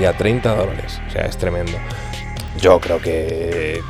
y 0.00 0.04
a 0.04 0.16
30 0.16 0.54
dólares. 0.54 1.00
O 1.08 1.10
sea, 1.10 1.22
es 1.22 1.36
tremendo. 1.36 1.72
Yo 2.60 2.78
creo 2.78 3.00
que 3.00 3.80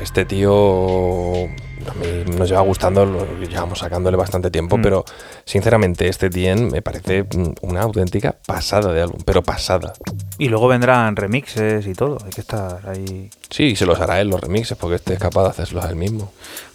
este 0.00 0.24
tío 0.24 1.48
a 1.88 1.94
mí 1.94 2.06
nos 2.36 2.48
lleva 2.48 2.62
gustando, 2.62 3.04
lo 3.04 3.24
llevamos 3.46 3.78
sacándole 3.78 4.16
bastante 4.16 4.50
tiempo, 4.50 4.78
Mm. 4.78 4.82
pero 4.82 5.04
sinceramente 5.44 6.08
este 6.08 6.30
Tien 6.30 6.70
me 6.70 6.82
parece 6.82 7.24
mm, 7.24 7.54
una 7.62 7.82
auténtica 7.82 8.34
pasada 8.46 8.92
de 8.92 9.02
álbum, 9.02 9.20
pero 9.24 9.42
pasada. 9.42 9.92
Y 10.38 10.48
luego 10.48 10.68
vendrán 10.68 11.16
remixes 11.16 11.86
y 11.86 11.94
todo. 11.94 12.18
Hay 12.24 12.30
que 12.30 12.40
estar 12.40 12.88
ahí. 12.88 13.30
Sí, 13.50 13.64
y 13.64 13.76
se 13.76 13.86
los 13.86 14.00
hará 14.00 14.20
él 14.20 14.28
los 14.28 14.40
remixes, 14.40 14.76
porque 14.76 14.96
este 14.96 15.14
es 15.14 15.18
capaz 15.18 15.44
de 15.44 15.50
hacerlos 15.50 15.84
él 15.86 15.96
mismo. 15.96 16.32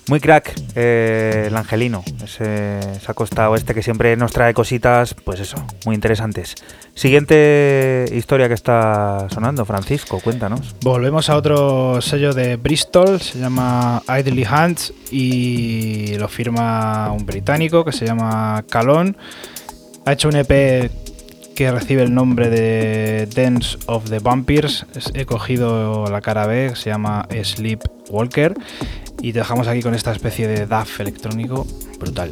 Muy 0.10 0.20
crack, 0.20 0.60
eh, 0.76 1.46
el 1.48 1.56
angelino. 1.56 2.04
Ese, 2.24 2.80
se 3.00 3.12
ha 3.12 3.14
costado 3.14 3.56
este 3.56 3.76
que 3.76 3.84
siempre 3.84 4.18
nos 4.18 4.32
trae 4.32 4.56
cositas, 4.56 5.14
pues 5.14 5.40
eso, 5.40 5.58
muy 5.86 5.94
interesantes. 5.94 6.56
Siguiente 6.96 8.06
historia 8.12 8.48
que 8.48 8.56
está 8.56 9.28
sonando, 9.30 9.66
Francisco, 9.66 10.20
cuéntanos. 10.20 10.76
Volvemos 10.82 11.30
a 11.30 11.38
otro 11.38 12.02
sello 12.02 12.34
de 12.34 12.56
Bristol, 12.56 13.22
se 13.22 13.38
llama 13.38 14.02
Idly 14.10 14.46
Hands 14.50 14.94
y 15.12 16.16
lo 16.18 16.28
firma 16.28 17.12
un 17.12 17.26
británico 17.28 17.86
que 17.86 17.92
se 17.92 18.08
llama 18.08 18.59
Calon. 18.64 19.18
Ha 20.06 20.14
hecho 20.14 20.28
un 20.30 20.36
EP 20.36 20.90
que 21.56 21.72
recibe 21.72 22.04
el 22.04 22.14
nombre 22.14 22.50
de 22.50 23.28
Dance 23.36 23.78
of 23.88 24.10
the 24.10 24.20
Vampires. 24.20 24.86
Es- 24.96 25.12
He 25.14 25.26
cogido 25.26 26.06
la 26.10 26.22
cara 26.22 26.48
B, 26.48 26.76
se 26.76 26.90
llama 26.90 27.28
Sleep 27.44 27.82
Walker. 28.10 28.54
Y 29.22 29.34
te 29.34 29.40
dejamos 29.40 29.68
aquí 29.68 29.82
con 29.82 29.94
esta 29.94 30.12
especie 30.14 30.48
de 30.48 30.66
DAF 30.66 31.02
electrónico 31.02 31.68
brutal. 32.00 32.30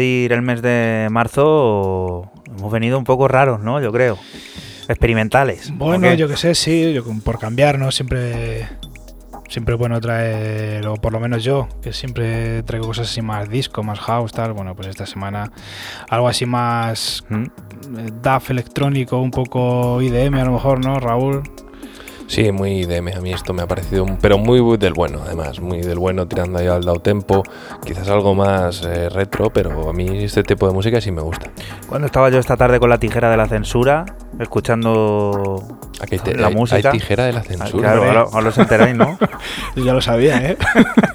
Despedir 0.00 0.32
el 0.32 0.40
mes 0.42 0.62
de 0.62 1.08
marzo, 1.10 2.30
hemos 2.56 2.72
venido 2.72 2.96
un 2.98 3.04
poco 3.04 3.28
raros, 3.28 3.60
¿no? 3.60 3.80
Yo 3.82 3.92
creo. 3.92 4.16
Experimentales. 4.88 5.70
¿o 5.70 5.74
Bueno, 5.74 6.08
qué? 6.08 6.16
yo 6.16 6.26
que 6.26 6.36
sé, 6.38 6.54
sí, 6.54 6.92
yo, 6.94 7.04
por 7.22 7.38
cambiar, 7.38 7.78
¿no? 7.78 7.90
Siempre, 7.92 8.66
siempre 9.50 9.74
bueno 9.74 10.00
traer, 10.00 10.86
o 10.86 10.94
por 10.94 11.12
lo 11.12 11.20
menos 11.20 11.44
yo, 11.44 11.68
que 11.82 11.92
siempre 11.92 12.62
traigo 12.62 12.86
cosas 12.86 13.08
así 13.10 13.20
más 13.20 13.48
disco, 13.50 13.82
más 13.82 14.00
house, 14.00 14.32
tal. 14.32 14.54
Bueno, 14.54 14.74
pues 14.74 14.88
esta 14.88 15.04
semana 15.04 15.52
algo 16.08 16.28
así 16.28 16.46
más 16.46 17.22
¿Mm? 17.28 17.44
DAF 18.22 18.50
electrónico, 18.50 19.18
un 19.18 19.30
poco 19.30 20.00
IDM 20.00 20.40
a 20.40 20.44
lo 20.44 20.52
mejor, 20.52 20.82
¿no, 20.84 20.98
Raúl? 20.98 21.42
Sí, 22.26 22.52
muy 22.52 22.84
DM, 22.84 23.12
a 23.16 23.20
mí 23.20 23.32
esto 23.32 23.52
me 23.52 23.62
ha 23.62 23.66
parecido, 23.66 24.04
un- 24.04 24.16
pero 24.16 24.38
muy, 24.38 24.62
muy 24.62 24.76
del 24.78 24.92
bueno, 24.92 25.18
además, 25.26 25.58
muy 25.58 25.80
del 25.80 25.98
bueno 25.98 26.28
tirando 26.28 26.60
ahí 26.60 26.68
al 26.68 26.82
dao 26.84 27.00
tempo, 27.00 27.42
quizás 28.00 28.14
algo 28.14 28.34
más 28.34 28.82
eh, 28.84 29.08
retro, 29.08 29.50
pero 29.50 29.88
a 29.88 29.92
mí 29.92 30.24
este 30.24 30.42
tipo 30.42 30.66
de 30.66 30.72
música 30.74 31.00
sí 31.00 31.10
me 31.12 31.22
gusta. 31.22 31.50
Cuando 31.88 32.06
estaba 32.06 32.28
yo 32.30 32.38
esta 32.38 32.56
tarde 32.56 32.78
con 32.80 32.90
la 32.90 32.98
tijera 32.98 33.30
de 33.30 33.36
la 33.36 33.46
censura, 33.46 34.04
escuchando 34.38 35.62
Aquí 36.00 36.14
hay 36.16 36.18
te- 36.20 36.34
la 36.36 36.48
hay- 36.48 36.54
música. 36.54 36.90
Hay 36.90 36.98
tijera 36.98 37.24
de 37.26 37.32
la 37.32 37.40
Ah, 37.40 37.44
censura. 37.44 37.92
Claro, 37.92 38.04
ahora, 38.04 38.24
ahora 38.32 38.48
os 38.48 38.58
enteráis, 38.58 38.94
¿no? 38.96 39.18
Yo 39.76 39.84
ya 39.84 39.92
lo 39.92 40.00
sabía, 40.00 40.36
¿eh? 40.50 40.56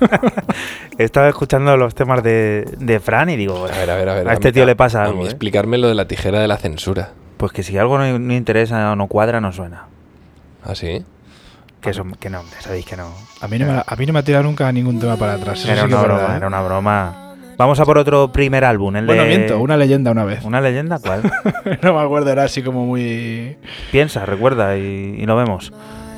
Estaba 0.98 1.28
escuchando 1.28 1.76
los 1.78 1.94
temas 1.96 2.24
de, 2.24 2.66
de 2.80 3.00
Fran 3.00 3.30
y 3.30 3.36
digo, 3.36 3.66
A 3.66 3.78
ver, 3.78 3.90
a 3.90 3.96
ver, 3.96 4.10
a 4.10 4.14
ver. 4.16 4.30
a 4.30 4.34
este 4.34 4.50
mí- 4.50 4.54
tío 4.54 4.66
le 4.66 4.76
pasa 4.76 5.02
a 5.02 5.06
algo. 5.06 5.18
mí 5.20 5.24
¿eh? 5.26 5.28
explicarme 5.30 5.78
lo 5.78 5.88
de 5.88 5.96
la 5.96 6.08
tijera 6.08 6.40
de 6.40 6.48
la 6.48 6.58
censura. 6.58 7.10
Pues 7.38 7.52
que 7.52 7.64
si 7.64 7.78
algo 7.78 7.98
no, 7.98 8.18
no 8.20 8.34
interesa 8.34 8.92
o 8.92 8.96
no 8.96 9.08
cuadra, 9.08 9.42
no 9.42 9.52
suena. 9.52 9.86
¿Ah, 10.64 10.74
sí? 10.76 11.04
Que, 11.86 11.92
eso, 11.92 12.06
que 12.20 12.30
no, 12.30 12.40
hombre, 12.42 12.58
sabéis 12.62 12.86
que 12.86 12.98
no. 12.98 13.14
A 13.42 13.48
mí 13.48 13.60
no, 13.60 13.68
me, 13.68 13.84
a 13.86 13.96
mí 13.96 14.06
no 14.06 14.14
me 14.14 14.20
ha 14.20 14.24
tirado 14.24 14.44
nunca 14.44 14.72
ningún 14.72 15.00
tema 15.00 15.16
para 15.18 15.34
atrás. 15.34 15.66
Era 15.66 15.86
una 15.86 16.02
broma, 16.02 16.14
verdad, 16.20 16.34
¿eh? 16.34 16.38
era 16.38 16.48
una 16.48 16.62
broma. 16.62 17.22
Vamos 17.58 17.80
a 17.80 17.86
por 17.86 17.98
otro 17.98 18.32
primer 18.32 18.66
álbum, 18.66 18.96
el 18.96 19.06
Bueno, 19.06 19.24
de... 19.24 19.30
miento, 19.30 19.60
una 19.60 19.78
leyenda 19.78 20.12
una 20.12 20.26
vez. 20.26 20.44
¿Una 20.44 20.60
leyenda? 20.60 21.00
¿Cuál? 21.00 21.24
no 21.82 21.94
me 21.94 22.02
acuerdo, 22.02 22.32
era 22.32 22.44
así 22.44 22.62
como 22.62 22.86
muy... 22.86 23.58
Piensa, 23.92 24.26
recuerda 24.26 24.78
y, 24.78 25.16
y 25.18 25.26
lo 25.26 25.36
vemos. 25.38 25.72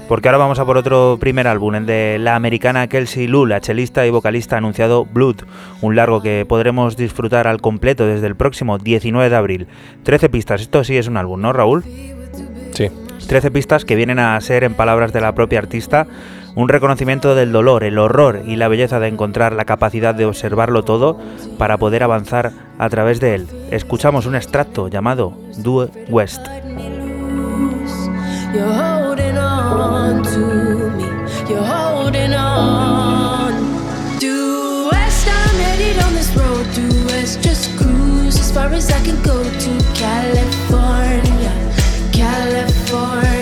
Porque 0.07 0.29
ahora 0.29 0.37
vamos 0.37 0.57
a 0.57 0.65
por 0.65 0.77
otro 0.77 1.17
primer 1.19 1.47
álbum, 1.47 1.75
el 1.75 1.85
de 1.85 2.17
la 2.17 2.35
americana 2.35 2.87
Kelsey 2.87 3.27
Lou, 3.27 3.45
la 3.45 3.59
chelista 3.59 4.07
y 4.07 4.09
vocalista 4.09 4.55
anunciado 4.55 5.03
Blood, 5.05 5.41
un 5.81 5.97
largo 5.97 6.21
que 6.21 6.45
podremos 6.47 6.95
disfrutar 6.95 7.45
al 7.45 7.59
completo 7.59 8.07
desde 8.07 8.27
el 8.27 8.37
próximo 8.37 8.77
19 8.77 9.29
de 9.29 9.35
abril. 9.35 9.67
13 10.03 10.29
pistas, 10.29 10.61
esto 10.61 10.85
sí 10.85 10.95
es 10.95 11.09
un 11.09 11.17
álbum, 11.17 11.41
¿no, 11.41 11.51
Raúl? 11.51 11.83
Sí. 12.77 12.91
13 13.27 13.49
pistas 13.49 13.85
que 13.85 13.95
vienen 13.95 14.19
a 14.19 14.39
ser, 14.39 14.63
en 14.63 14.75
palabras 14.75 15.11
de 15.11 15.19
la 15.19 15.33
propia 15.33 15.57
artista, 15.57 16.05
un 16.53 16.69
reconocimiento 16.69 17.33
del 17.33 17.51
dolor, 17.51 17.83
el 17.83 17.97
horror 17.97 18.43
y 18.45 18.55
la 18.55 18.67
belleza 18.67 18.99
de 18.99 19.07
encontrar 19.07 19.53
la 19.53 19.65
capacidad 19.65 20.13
de 20.13 20.25
observarlo 20.25 20.83
todo 20.83 21.17
para 21.57 21.79
poder 21.79 22.03
avanzar 22.03 22.51
a 22.77 22.87
través 22.89 23.19
de 23.19 23.33
él. 23.33 23.47
Escuchamos 23.71 24.27
un 24.27 24.35
extracto 24.35 24.89
llamado 24.89 25.33
Due 25.57 25.89
West. 26.09 26.45
You're 28.53 28.71
holding 28.71 29.37
for 42.97 43.36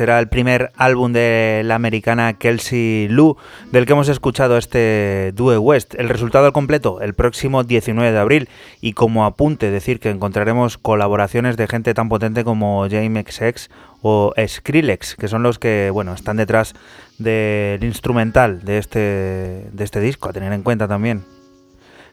será 0.00 0.18
el 0.18 0.28
primer 0.28 0.72
álbum 0.78 1.12
de 1.12 1.60
la 1.62 1.74
americana 1.74 2.32
Kelsey 2.32 3.06
Lou, 3.08 3.36
del 3.70 3.84
que 3.84 3.92
hemos 3.92 4.08
escuchado 4.08 4.56
este 4.56 5.30
Due 5.34 5.58
West. 5.58 5.94
El 5.94 6.08
resultado 6.08 6.54
completo 6.54 7.02
el 7.02 7.12
próximo 7.12 7.64
19 7.64 8.10
de 8.10 8.18
abril. 8.18 8.48
Y 8.80 8.94
como 8.94 9.26
apunte, 9.26 9.70
decir 9.70 10.00
que 10.00 10.08
encontraremos 10.08 10.78
colaboraciones 10.78 11.58
de 11.58 11.68
gente 11.68 11.92
tan 11.92 12.08
potente 12.08 12.44
como 12.44 12.88
James 12.88 13.26
XX 13.26 13.68
o 14.00 14.32
Skrillex, 14.42 15.16
que 15.16 15.28
son 15.28 15.42
los 15.42 15.58
que 15.58 15.90
bueno 15.92 16.14
están 16.14 16.38
detrás 16.38 16.72
del 17.18 17.84
instrumental 17.84 18.64
de 18.64 18.78
este, 18.78 19.68
de 19.70 19.84
este 19.84 20.00
disco, 20.00 20.30
a 20.30 20.32
tener 20.32 20.50
en 20.54 20.62
cuenta 20.62 20.88
también. 20.88 21.26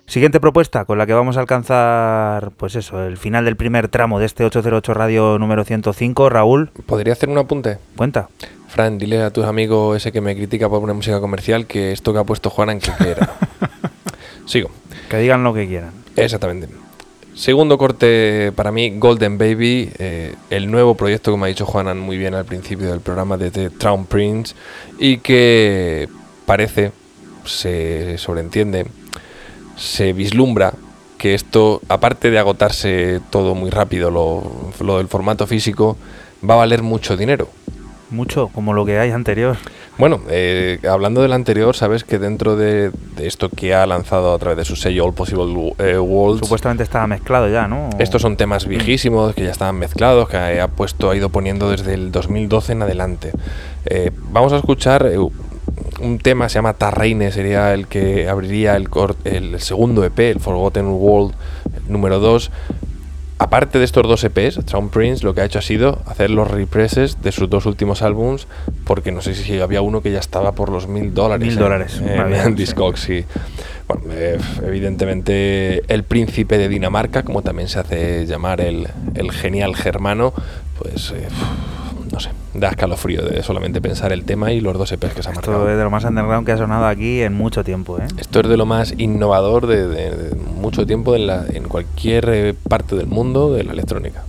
Siguiente 0.08 0.40
propuesta 0.40 0.86
con 0.86 0.98
la 0.98 1.06
que 1.06 1.12
vamos 1.14 1.36
a 1.36 1.42
alcanzar, 1.42 2.52
pues 2.56 2.76
eso, 2.76 3.04
el 3.04 3.18
final 3.18 3.44
del 3.44 3.58
primer 3.58 3.90
tramo 3.90 4.20
de 4.20 4.26
este 4.26 4.46
808 4.46 4.94
Radio 4.94 5.38
número 5.38 5.66
105. 5.66 6.30
Raúl, 6.30 6.70
¿Podría 6.86 7.12
hacer 7.12 7.28
un 7.28 7.38
apunte? 7.38 7.78
cuenta. 7.98 8.30
Fran, 8.70 8.98
dile 8.98 9.22
a 9.22 9.32
tus 9.32 9.44
amigos 9.44 9.98
ese 9.98 10.14
que 10.14 10.22
me 10.22 10.34
critica 10.34 10.70
por 10.70 10.82
una 10.82 10.94
música 10.94 11.20
comercial 11.20 11.68
que 11.68 11.92
esto 11.92 12.14
que 12.14 12.20
ha 12.20 12.24
puesto 12.24 12.50
Juanan 12.50 12.80
que 12.80 12.92
quiera. 12.92 13.34
Sigo. 14.46 14.70
Que 15.10 15.18
digan 15.18 15.44
lo 15.44 15.54
que 15.54 15.68
quieran. 15.68 15.92
Exactamente. 16.16 16.70
Segundo 17.36 17.78
corte 17.78 18.54
para 18.56 18.72
mí, 18.72 18.98
Golden 18.98 19.38
Baby, 19.38 19.92
eh, 20.00 20.36
el 20.50 20.72
nuevo 20.72 20.96
proyecto 20.96 21.32
que 21.32 21.38
me 21.38 21.46
ha 21.46 21.50
dicho 21.50 21.66
Juanan 21.66 22.00
muy 22.00 22.18
bien 22.18 22.34
al 22.34 22.46
principio 22.46 22.90
del 22.90 23.02
programa 23.02 23.36
de 23.36 23.52
The 23.52 23.72
Crown 23.72 24.06
Prince 24.06 24.56
y 25.00 25.18
que 25.18 26.08
parece, 26.46 26.94
se 27.44 28.18
sobreentiende, 28.18 28.88
se 29.78 30.14
vislumbra 30.14 30.74
que 31.18 31.34
esto, 31.34 31.82
aparte 31.88 32.30
de 32.30 32.40
agotarse 32.40 33.22
todo 33.30 33.56
muy 33.56 33.70
rápido, 33.70 34.12
lo, 34.12 34.72
lo 34.80 34.98
del 34.98 35.08
formato 35.08 35.48
físico, 35.48 35.98
va 36.48 36.56
a 36.56 36.58
valer 36.58 36.84
mucho 36.84 37.18
dinero. 37.18 37.48
Mucho, 38.10 38.48
como 38.54 38.74
lo 38.74 38.86
que 38.86 39.00
hay 39.00 39.12
anterior. 39.12 39.58
Bueno, 39.98 40.22
eh, 40.30 40.80
hablando 40.88 41.22
del 41.24 41.34
anterior, 41.34 41.76
sabes 41.76 42.04
que 42.04 42.20
dentro 42.20 42.56
de, 42.56 42.92
de 42.92 43.28
esto 43.28 43.50
que 43.50 43.74
ha 43.74 43.86
lanzado 43.88 44.34
a 44.34 44.38
través 44.38 44.58
de 44.58 44.64
su 44.64 44.76
sello 44.76 45.06
All 45.06 45.14
Possible 45.14 45.74
eh, 45.80 45.98
Worlds, 45.98 46.42
Supuestamente 46.42 46.84
estaba 46.84 47.08
mezclado 47.08 47.50
ya, 47.50 47.68
¿no? 47.68 47.90
estos 47.98 48.22
son 48.22 48.38
temas 48.38 48.68
viejísimos 48.68 49.34
que 49.34 49.44
ya 49.44 49.52
estaban 49.52 49.76
mezclados, 49.76 50.30
que 50.30 50.38
ha 50.38 50.68
puesto, 50.68 51.10
ha 51.10 51.16
ido 51.16 51.30
poniendo 51.30 51.72
desde 51.72 51.96
el 51.96 52.12
2012 52.12 52.74
en 52.74 52.82
adelante. 52.84 53.32
Eh, 53.86 54.12
vamos 54.30 54.54
a 54.54 54.58
escuchar 54.58 55.08
eh, 55.08 55.18
un 56.00 56.20
tema, 56.20 56.50
se 56.50 56.56
llama 56.56 56.74
Tarraine, 56.74 57.32
sería 57.32 57.74
el 57.74 57.88
que 57.88 58.30
abriría 58.30 58.76
el, 58.76 59.60
segundo 59.60 60.04
EP, 60.04 60.20
el 60.20 60.40
Forgotten 60.40 60.88
World 60.88 61.34
número 61.88 62.20
2. 62.20 62.52
Aparte 63.40 63.78
de 63.78 63.86
estos 63.86 64.08
dos 64.08 64.24
EPs, 64.24 64.66
Traum 64.66 64.90
Prince 64.90 65.24
lo 65.24 65.36
que 65.36 65.42
ha 65.42 65.46
hecho 65.46 65.60
ha 65.60 65.62
sido 65.62 66.02
hacer 66.08 66.32
los 66.32 66.50
represses 66.50 67.22
de 67.22 67.32
sus 67.32 67.48
dos 67.48 67.68
últimos 67.68 68.02
álbums, 68.02 68.48
porque 68.84 69.12
no 69.12 69.22
sé 69.22 69.36
si 69.36 69.60
había 69.60 69.82
uno 69.84 70.02
que 70.02 70.12
ya 70.12 70.18
estaba 70.18 70.54
por 70.54 70.70
los 70.70 70.88
mil 70.88 71.14
dólares. 71.14 71.48
Mil 71.48 71.56
dólares, 71.56 72.02
en. 72.04 72.56
Discogs, 72.56 73.00
sí. 73.00 73.26
Bueno, 73.88 74.04
eh, 74.10 74.40
evidentemente 74.66 75.84
el 75.94 76.04
príncipe 76.04 76.58
de 76.58 76.68
Dinamarca, 76.68 77.22
como 77.22 77.44
también 77.44 77.70
se 77.70 77.80
hace 77.80 78.26
llamar 78.26 78.60
el, 78.60 78.88
el 79.14 79.32
genial 79.32 79.76
germano, 79.76 80.34
pues 80.80 81.12
eh, 81.12 81.28
no 82.12 82.20
sé, 82.20 82.30
da 82.54 82.70
escalofrío 82.70 83.22
de 83.22 83.44
solamente 83.44 83.82
pensar 83.82 84.12
el 84.14 84.24
tema 84.24 84.52
y 84.52 84.62
los 84.62 84.78
dos 84.78 84.92
EPs 84.92 85.14
que 85.14 85.24
se 85.24 85.30
han 85.30 85.36
Esto 85.36 85.52
marcado. 85.52 85.70
es 85.72 85.78
de 85.78 85.84
lo 85.84 85.90
más 85.92 86.04
underground 86.06 86.46
que 86.46 86.52
ha 86.54 86.58
sonado 86.58 86.86
aquí 86.88 87.22
en 87.22 87.34
mucho 87.34 87.64
tiempo, 87.64 87.98
¿eh? 88.00 88.08
Esto 88.18 88.40
es 88.42 88.48
de 88.48 88.58
lo 88.58 88.66
más 88.66 88.94
innovador 88.98 89.68
de, 89.68 89.88
de- 89.88 90.12
de 90.12 90.36
mucho 90.36 90.86
tiempo 90.86 91.16
en, 91.16 91.28
la- 91.28 91.46
en 91.52 91.64
cualquier 91.68 92.56
parte 92.68 92.96
del 92.96 93.08
mundo 93.08 93.54
de 93.54 93.64
la 93.64 93.74
electrónica. 93.74 94.24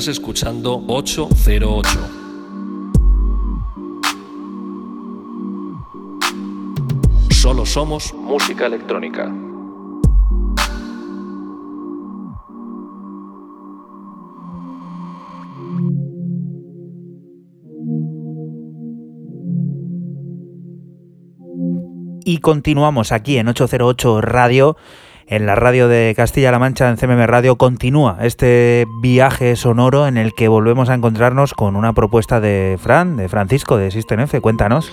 Estás 0.00 0.16
escuchando 0.16 0.82
808. 0.86 1.90
Solo 7.32 7.66
somos 7.66 8.14
música 8.14 8.64
electrónica. 8.64 9.30
Y 22.24 22.38
continuamos 22.38 23.12
aquí 23.12 23.36
en 23.36 23.48
808 23.48 24.22
Radio, 24.22 24.78
en 25.30 25.46
la 25.46 25.54
radio 25.54 25.86
de 25.86 26.12
Castilla-La 26.16 26.58
Mancha, 26.58 26.90
en 26.90 26.96
CMM 26.96 27.24
Radio. 27.24 27.56
Continúa 27.56 28.18
este 28.20 28.88
viaje 29.00 29.54
sonoro 29.54 30.08
en 30.08 30.16
el 30.16 30.34
que 30.34 30.48
volvemos 30.48 30.90
a 30.90 30.94
encontrarnos 30.94 31.54
con 31.54 31.76
una 31.76 31.92
propuesta 31.92 32.40
de 32.40 32.76
Fran, 32.82 33.16
de 33.16 33.28
Francisco, 33.28 33.76
de 33.76 33.92
System 33.92 34.20
F. 34.20 34.40
Cuéntanos. 34.40 34.92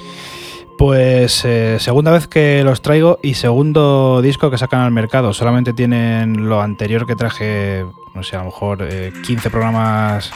Pues 0.78 1.44
eh, 1.44 1.78
segunda 1.80 2.12
vez 2.12 2.28
que 2.28 2.64
los 2.64 2.84
traigo 2.84 3.18
y 3.24 3.34
segundo 3.34 4.22
disco 4.22 4.52
que 4.52 4.60
sacan 4.60 4.82
al 4.82 4.92
mercado. 4.92 5.34
Solamente 5.34 5.74
tienen 5.74 6.48
lo 6.48 6.62
anterior 6.62 7.08
que 7.08 7.16
traje, 7.16 7.84
no 8.14 8.22
sé, 8.22 8.36
a 8.36 8.40
lo 8.40 8.46
mejor 8.46 8.88
eh, 8.88 9.12
15 9.26 9.50
programas 9.50 10.32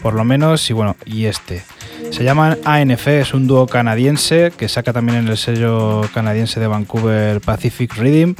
por 0.00 0.14
lo 0.14 0.24
menos. 0.24 0.70
Y 0.70 0.72
bueno, 0.72 0.96
y 1.04 1.26
este. 1.26 1.62
Se 2.10 2.24
llaman 2.24 2.58
ANF, 2.64 3.06
es 3.08 3.34
un 3.34 3.46
dúo 3.46 3.66
canadiense 3.66 4.50
que 4.56 4.68
saca 4.70 4.94
también 4.94 5.18
en 5.18 5.28
el 5.28 5.36
sello 5.36 6.00
canadiense 6.14 6.58
de 6.58 6.68
Vancouver 6.68 7.42
Pacific 7.42 7.94
Rhythm. 7.98 8.34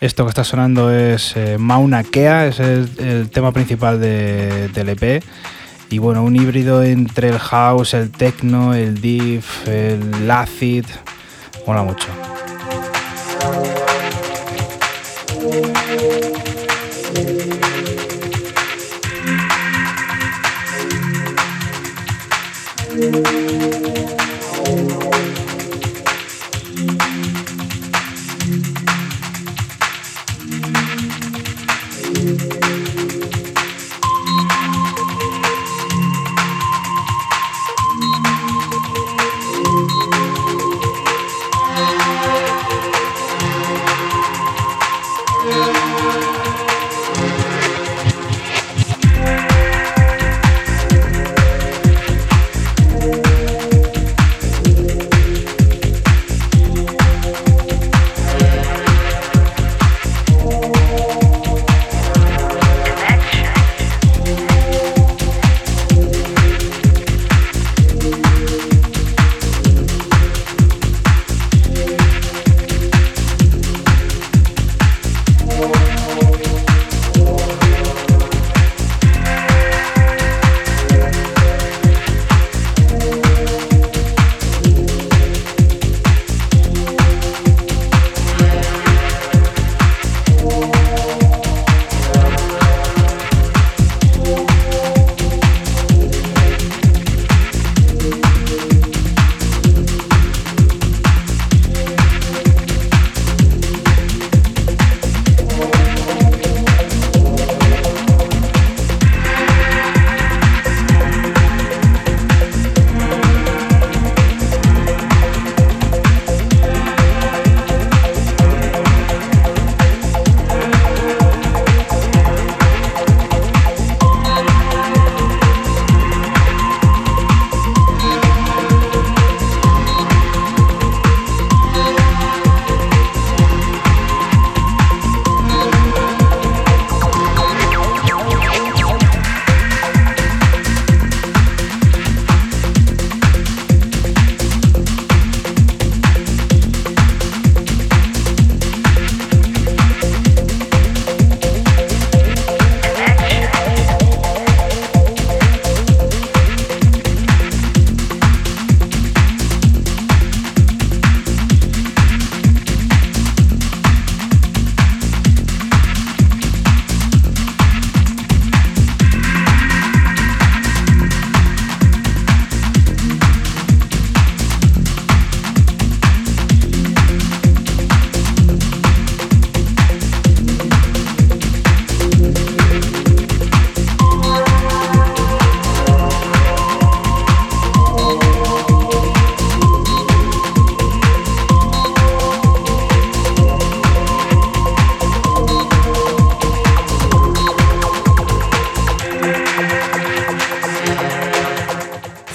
Esto 0.00 0.24
que 0.24 0.30
está 0.30 0.44
sonando 0.44 0.90
es 0.90 1.36
eh, 1.36 1.56
Mauna 1.58 2.02
Kea, 2.04 2.46
es 2.46 2.58
el, 2.58 3.28
tema 3.30 3.52
principal 3.52 4.00
de- 4.00 4.68
del 4.68 4.88
EP. 4.90 5.22
Y 5.90 5.98
bueno, 5.98 6.22
un 6.22 6.36
híbrido 6.36 6.82
entre 6.82 7.28
el 7.28 7.38
house, 7.38 7.94
el 7.94 8.10
techno, 8.10 8.74
el 8.74 9.00
deep, 9.00 9.42
el 9.66 10.30
acid. 10.30 10.86
Mola 11.66 11.82
mucho. 11.82 12.06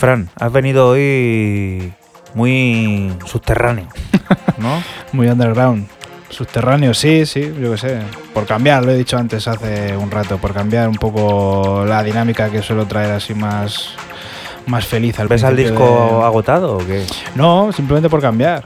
Fran, 0.06 0.30
has 0.40 0.52
venido 0.52 0.90
hoy 0.90 1.92
muy 2.36 3.12
subterráneo, 3.26 3.88
¿no? 4.60 4.84
Muy 5.14 5.26
underground. 5.30 5.88
Subterráneo, 6.30 6.94
sí, 6.94 7.26
sí, 7.26 7.52
yo 7.60 7.72
qué 7.72 7.78
sé. 7.80 8.00
Por 8.32 8.46
cambiar, 8.46 8.86
lo 8.86 8.92
he 8.92 8.98
dicho 8.98 9.18
antes 9.18 9.48
hace 9.48 9.98
un 9.98 10.12
rato, 10.12 10.38
por 10.38 10.54
cambiar 10.54 10.90
un 10.90 10.96
poco 10.98 11.86
la 11.88 12.04
dinámica 12.04 12.52
que 12.52 12.62
suelo 12.62 12.86
traer 12.86 13.14
así 13.14 13.34
más, 13.34 13.96
más 14.68 14.86
feliz 14.86 15.20
al 15.20 15.28
¿Ves 15.28 15.44
al 15.44 15.56
disco 15.56 16.20
de- 16.20 16.24
agotado 16.28 16.78
o 16.78 16.86
qué? 16.86 17.04
No, 17.34 17.72
simplemente 17.72 18.08
por 18.08 18.22
cambiar. 18.22 18.64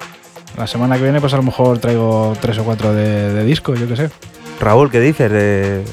La 0.57 0.68
semana 0.68 0.97
que 0.97 1.03
viene, 1.03 1.22
pues 1.22 1.32
a 1.34 1.38
lo 1.38 1.43
mejor 1.43 1.80
traigo 1.80 2.34
tres 2.41 2.57
o 2.57 2.66
cuatro 2.66 2.93
de, 2.93 3.34
de 3.34 3.45
disco, 3.45 3.76
yo 3.76 3.88
qué 3.88 3.95
sé. 3.95 4.09
Raúl, 4.59 4.91
¿qué 4.91 4.99
dices 4.99 5.32
de 5.32 5.86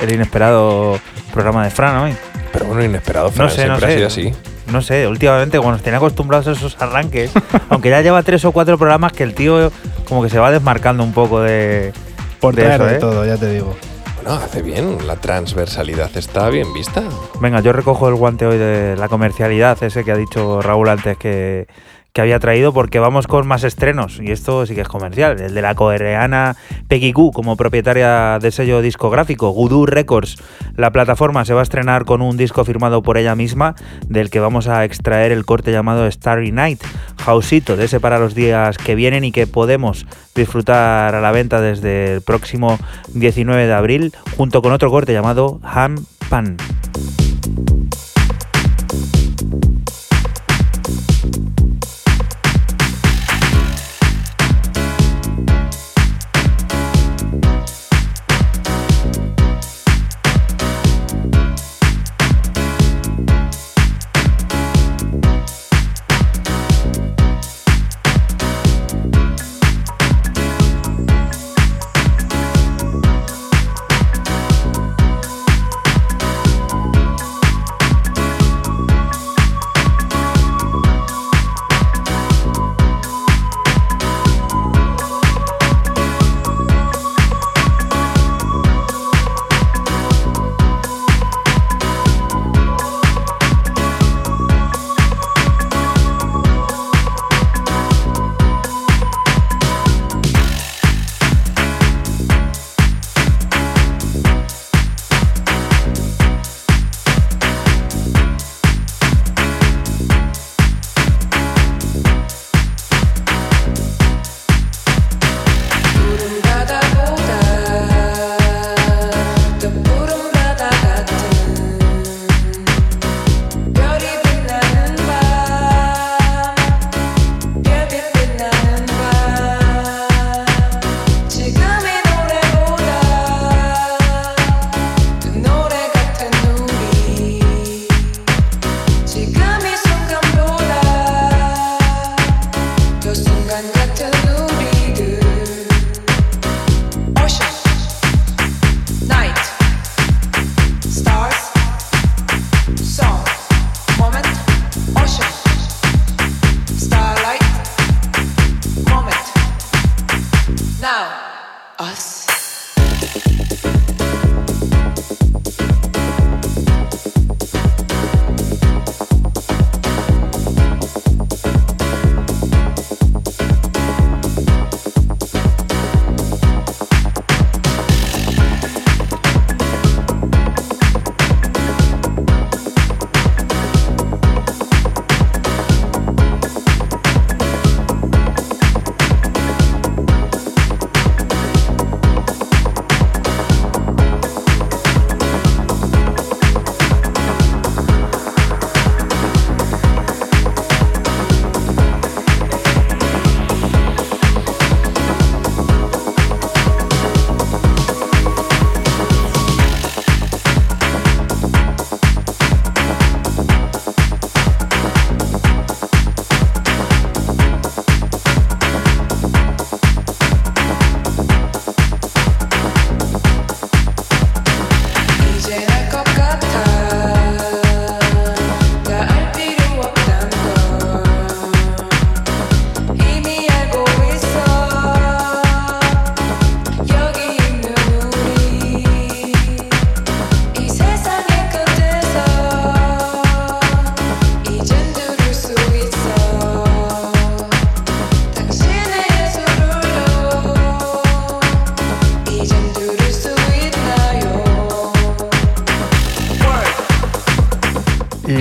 el 0.00 0.12
inesperado 0.12 0.98
programa 1.32 1.62
de 1.62 1.70
Fran 1.70 1.98
hoy? 1.98 2.14
Pero 2.52 2.64
bueno, 2.64 2.82
inesperado, 2.82 3.30
Fran, 3.30 3.46
No 3.46 3.54
sé, 3.54 3.68
no 3.68 3.76
siempre 3.78 3.86
sé. 3.86 4.04
ha 4.06 4.10
sido 4.10 4.30
así. 4.32 4.51
No 4.72 4.80
sé, 4.80 5.06
últimamente 5.06 5.58
cuando 5.58 5.72
nos 5.72 5.82
tiene 5.82 5.98
acostumbrados 5.98 6.48
a 6.48 6.52
esos 6.52 6.80
arranques, 6.80 7.30
aunque 7.68 7.90
ya 7.90 8.00
lleva 8.00 8.22
tres 8.22 8.44
o 8.44 8.52
cuatro 8.52 8.78
programas 8.78 9.12
que 9.12 9.22
el 9.22 9.34
tío 9.34 9.70
como 10.08 10.22
que 10.22 10.30
se 10.30 10.38
va 10.38 10.50
desmarcando 10.50 11.04
un 11.04 11.12
poco 11.12 11.40
de... 11.40 11.92
Por 12.40 12.56
De 12.56 12.74
eso, 12.74 12.84
de 12.84 12.96
¿eh? 12.96 12.98
todo, 12.98 13.24
ya 13.24 13.36
te 13.36 13.50
digo. 13.50 13.76
Bueno, 14.16 14.32
hace 14.38 14.62
bien, 14.62 15.06
la 15.06 15.16
transversalidad 15.16 16.10
está 16.16 16.48
bien 16.48 16.72
vista. 16.72 17.02
Venga, 17.40 17.60
yo 17.60 17.72
recojo 17.72 18.08
el 18.08 18.14
guante 18.14 18.46
hoy 18.46 18.56
de 18.56 18.96
la 18.96 19.08
comercialidad, 19.08 19.80
ese 19.82 20.04
que 20.04 20.10
ha 20.10 20.16
dicho 20.16 20.60
Raúl 20.62 20.88
antes 20.88 21.16
que, 21.18 21.66
que 22.12 22.20
había 22.20 22.38
traído, 22.38 22.74
porque 22.74 22.98
vamos 22.98 23.26
con 23.26 23.46
más 23.46 23.64
estrenos, 23.64 24.20
y 24.22 24.30
esto 24.32 24.66
sí 24.66 24.74
que 24.74 24.82
es 24.82 24.88
comercial, 24.88 25.40
el 25.40 25.54
de 25.54 25.62
la 25.62 25.74
coreana 25.74 26.56
Peggy 26.86 27.12
Goo 27.12 27.32
como 27.32 27.56
propietaria 27.56 28.38
de 28.38 28.50
sello 28.50 28.82
discográfico, 28.82 29.54
Voodoo 29.54 29.86
Records. 29.86 30.36
La 30.76 30.90
plataforma 30.90 31.46
se 31.46 31.54
va 31.54 31.60
a 31.60 31.62
estrenar 31.62 32.04
con 32.04 32.20
un 32.20 32.36
disco 32.36 32.66
firmado 32.66 33.02
por 33.02 33.16
ella 33.16 33.34
misma, 33.34 33.76
del 34.06 34.28
que 34.28 34.40
vamos 34.40 34.68
a 34.68 34.84
extraer 34.84 35.32
el 35.32 35.46
corte 35.46 35.72
llamado 35.72 36.10
Starry 36.10 36.52
Night, 36.52 36.82
Jausito, 37.24 37.76
de 37.76 37.86
ese 37.86 37.98
para 37.98 38.18
los 38.18 38.34
días 38.34 38.76
que 38.76 38.94
vienen 38.94 39.24
y 39.24 39.32
que 39.32 39.46
podemos 39.46 40.06
disfrutar 40.34 41.14
a 41.14 41.20
la 41.22 41.32
venta 41.32 41.62
desde 41.62 42.14
el 42.14 42.20
próximo 42.20 42.78
19 43.14 43.66
de 43.66 43.72
abril, 43.72 44.12
junto 44.36 44.60
con 44.60 44.72
otro 44.72 44.90
corte 44.90 45.14
llamado 45.14 45.60
Ham 45.62 46.04
Pan. 46.28 46.58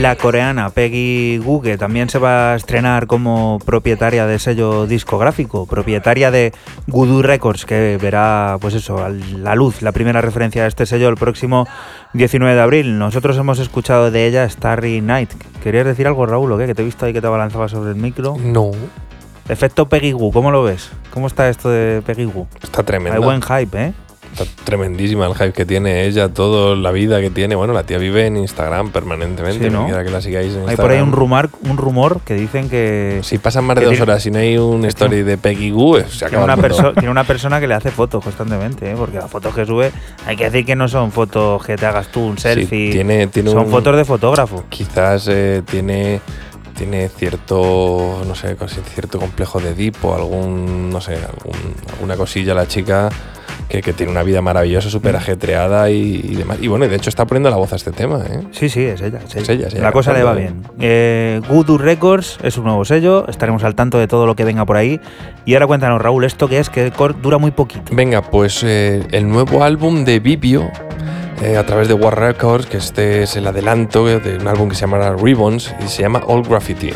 La 0.01 0.15
coreana 0.15 0.71
Peggy 0.71 1.37
Gu, 1.37 1.61
que 1.61 1.77
también 1.77 2.09
se 2.09 2.17
va 2.17 2.53
a 2.53 2.55
estrenar 2.55 3.05
como 3.05 3.59
propietaria 3.63 4.25
de 4.25 4.39
sello 4.39 4.87
discográfico, 4.87 5.67
propietaria 5.67 6.31
de 6.31 6.53
Voodoo 6.87 7.21
Records, 7.21 7.65
que 7.65 7.99
verá, 8.01 8.57
pues 8.59 8.73
eso, 8.73 8.97
a 9.03 9.09
la 9.09 9.53
luz, 9.53 9.83
la 9.83 9.91
primera 9.91 10.19
referencia 10.19 10.63
a 10.63 10.67
este 10.67 10.87
sello 10.87 11.07
el 11.07 11.17
próximo 11.17 11.67
19 12.13 12.55
de 12.55 12.61
abril. 12.61 12.97
Nosotros 12.97 13.37
hemos 13.37 13.59
escuchado 13.59 14.09
de 14.09 14.25
ella 14.25 14.49
Starry 14.49 15.01
Night. 15.01 15.33
¿Querías 15.61 15.85
decir 15.85 16.07
algo, 16.07 16.25
Raúl, 16.25 16.51
o 16.51 16.57
qué? 16.57 16.65
Que 16.65 16.73
te 16.73 16.81
he 16.81 16.85
visto 16.85 17.05
ahí 17.05 17.13
que 17.13 17.21
te 17.21 17.27
abalanzaba 17.27 17.67
sobre 17.67 17.91
el 17.91 17.95
micro. 17.95 18.37
No, 18.39 18.71
Efecto 19.49 19.87
Peggy 19.87 20.13
Gu, 20.13 20.31
¿cómo 20.31 20.49
lo 20.49 20.63
ves? 20.63 20.89
¿Cómo 21.13 21.27
está 21.27 21.47
esto 21.47 21.69
de 21.69 22.01
Peggy 22.03 22.25
Gu? 22.25 22.47
está 22.63 22.81
tremenda. 22.81 23.17
Hay 23.17 23.23
buen 23.23 23.41
hype, 23.41 23.85
¿eh? 23.85 23.93
Está 24.31 24.45
tremendísima 24.63 25.25
el 25.27 25.33
hype 25.35 25.51
que 25.51 25.65
tiene 25.65 26.05
ella, 26.05 26.29
toda 26.29 26.75
la 26.75 26.91
vida 26.91 27.19
que 27.19 27.29
tiene. 27.29 27.55
Bueno, 27.55 27.73
la 27.73 27.83
tía 27.83 27.97
vive 27.97 28.25
en 28.27 28.37
Instagram 28.37 28.91
permanentemente. 28.91 29.69
Sí, 29.69 29.75
que 30.03 30.09
la 30.09 30.21
sigáis 30.21 30.53
en 30.55 30.69
Hay 30.69 30.77
por 30.77 30.89
ahí 30.91 31.01
un 31.01 31.11
rumor, 31.11 31.49
un 31.69 31.77
rumor 31.77 32.21
que 32.25 32.35
dicen 32.35 32.69
que 32.69 33.19
Si 33.23 33.37
pasan 33.37 33.65
más 33.65 33.75
de 33.75 33.81
dos 33.83 33.91
tiene- 33.91 34.03
horas 34.03 34.25
y 34.25 34.31
no 34.31 34.39
hay 34.39 34.57
un 34.57 34.85
story 34.85 35.23
de 35.23 35.37
Peggy 35.37 35.71
Gu, 35.71 35.97
eh, 35.97 36.05
se 36.09 36.27
tiene 36.27 36.43
una, 36.43 36.55
tiene 36.93 37.09
una 37.09 37.23
persona 37.25 37.59
que 37.59 37.67
le 37.67 37.73
hace 37.73 37.91
fotos 37.91 38.23
constantemente, 38.23 38.89
¿eh? 38.89 38.95
porque 38.97 39.17
las 39.17 39.29
fotos 39.29 39.53
que 39.53 39.65
sube, 39.65 39.91
hay 40.25 40.37
que 40.37 40.45
decir 40.45 40.65
que 40.65 40.75
no 40.77 40.87
son 40.87 41.11
fotos 41.11 41.65
que 41.65 41.75
te 41.75 41.85
hagas 41.85 42.07
tú 42.07 42.21
un 42.21 42.37
Sí, 42.37 42.43
selfie. 42.43 42.91
tiene, 42.91 43.27
tiene 43.27 43.51
son 43.51 43.65
un- 43.65 43.69
fotos 43.71 43.97
de 43.97 44.05
fotógrafo. 44.05 44.63
Quizás 44.69 45.27
eh, 45.29 45.61
tiene 45.69 46.21
tiene 46.73 47.09
cierto 47.09 48.21
no 48.25 48.33
sé 48.33 48.55
cierto 48.93 49.19
complejo 49.19 49.59
de 49.59 49.69
Edipo 49.71 50.15
algún 50.15 50.89
no 50.89 51.01
sé 51.01 51.15
algún- 51.15 51.75
alguna 51.93 52.15
cosilla 52.15 52.53
la 52.55 52.65
chica 52.67 53.09
que, 53.71 53.81
que 53.81 53.93
tiene 53.93 54.11
una 54.11 54.23
vida 54.23 54.41
maravillosa 54.41 54.89
súper 54.89 55.15
ajetreada 55.15 55.89
y, 55.89 56.19
y 56.23 56.35
demás 56.35 56.57
y 56.61 56.67
bueno 56.67 56.87
de 56.87 56.95
hecho 56.95 57.09
está 57.09 57.25
poniendo 57.25 57.49
la 57.49 57.55
voz 57.55 57.71
a 57.71 57.77
este 57.77 57.91
tema 57.91 58.19
¿eh? 58.29 58.41
Sí, 58.51 58.67
sí, 58.69 58.83
es 58.83 59.01
ella. 59.01 59.19
Es 59.25 59.35
ella. 59.35 59.41
Es 59.41 59.49
ella, 59.49 59.67
es 59.67 59.73
ella 59.75 59.83
La 59.83 59.91
cosa 59.91 60.11
le 60.13 60.23
va 60.23 60.33
bien. 60.33 60.63
Eh, 60.79 61.39
Voodoo 61.47 61.77
Records 61.77 62.37
es 62.43 62.57
un 62.57 62.65
nuevo 62.65 62.83
sello, 62.83 63.27
estaremos 63.29 63.63
al 63.63 63.75
tanto 63.75 63.97
de 63.97 64.07
todo 64.07 64.25
lo 64.25 64.35
que 64.35 64.43
venga 64.43 64.65
por 64.65 64.75
ahí. 64.75 64.99
Y 65.45 65.53
ahora 65.53 65.67
cuéntanos, 65.67 66.01
Raúl, 66.01 66.25
esto 66.25 66.49
que 66.49 66.59
es 66.59 66.69
que 66.69 66.91
dura 67.21 67.37
muy 67.37 67.51
poquito. 67.51 67.83
venga 67.95 68.21
pues 68.21 68.63
eh, 68.63 69.03
el 69.11 69.27
nuevo 69.29 69.63
álbum 69.63 70.03
de 70.03 70.19
Vivio 70.19 70.69
eh, 71.41 71.57
a 71.57 71.65
través 71.65 71.87
de 71.87 71.93
War 71.93 72.19
Records 72.19 72.65
que 72.65 72.77
este 72.77 73.23
es 73.23 73.35
el 73.35 73.47
adelanto 73.47 74.05
de 74.05 74.37
un 74.37 74.47
álbum 74.47 74.69
que 74.69 74.75
se 74.75 74.81
llamará 74.81 75.15
Ribbons 75.15 75.73
y 75.83 75.87
se 75.87 76.01
llama 76.01 76.21
All 76.27 76.43
Graffiti 76.43 76.91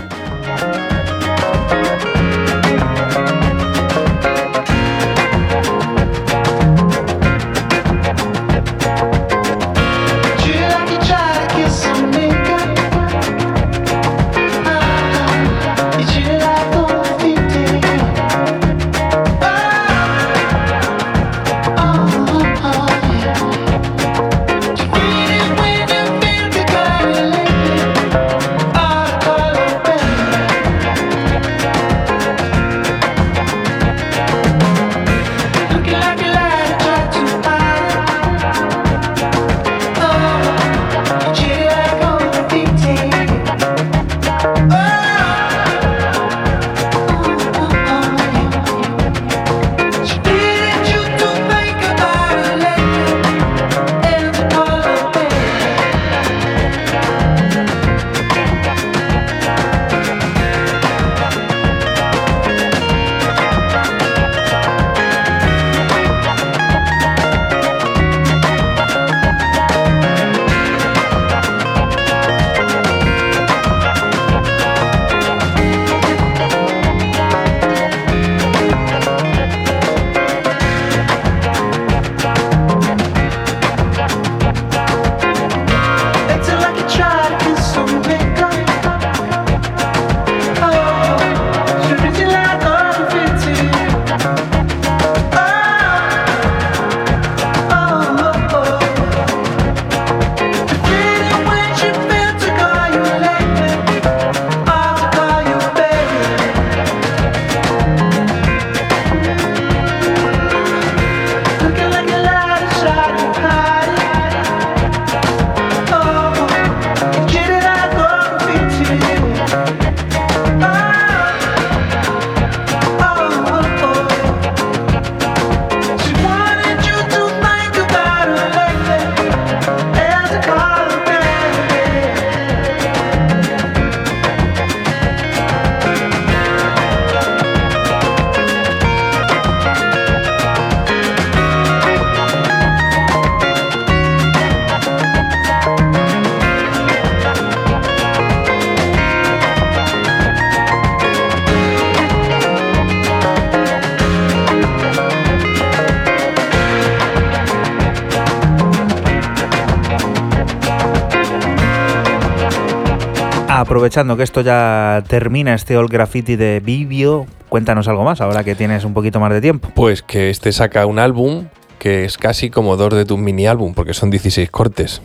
Aprovechando 163.86 164.18
que 164.18 164.24
esto 164.24 164.42
ya 164.42 165.04
termina 165.08 165.54
este 165.54 165.78
All 165.78 165.88
Graffiti 165.88 166.36
de 166.38 166.60
Vivio, 166.60 167.28
cuéntanos 167.50 167.88
algo 167.88 168.04
más 168.04 168.20
ahora 168.20 168.44
que 168.44 168.56
tienes 168.56 168.84
un 168.84 168.96
poquito 168.96 169.20
más 169.20 169.32
de 169.32 169.42
tiempo. 169.42 169.70
Pues 169.76 170.02
que 170.02 170.32
este 170.32 170.52
saca 170.54 170.88
un 170.88 170.98
álbum 170.98 171.46
que 171.78 172.04
es 172.04 172.18
casi 172.18 172.50
como 172.50 172.78
dos 172.78 172.96
de 172.96 173.06
tu 173.06 173.16
mini 173.20 173.46
álbum, 173.46 173.76
porque 173.76 173.94
son 173.94 174.10
16 174.10 174.50
cortes. 174.50 175.04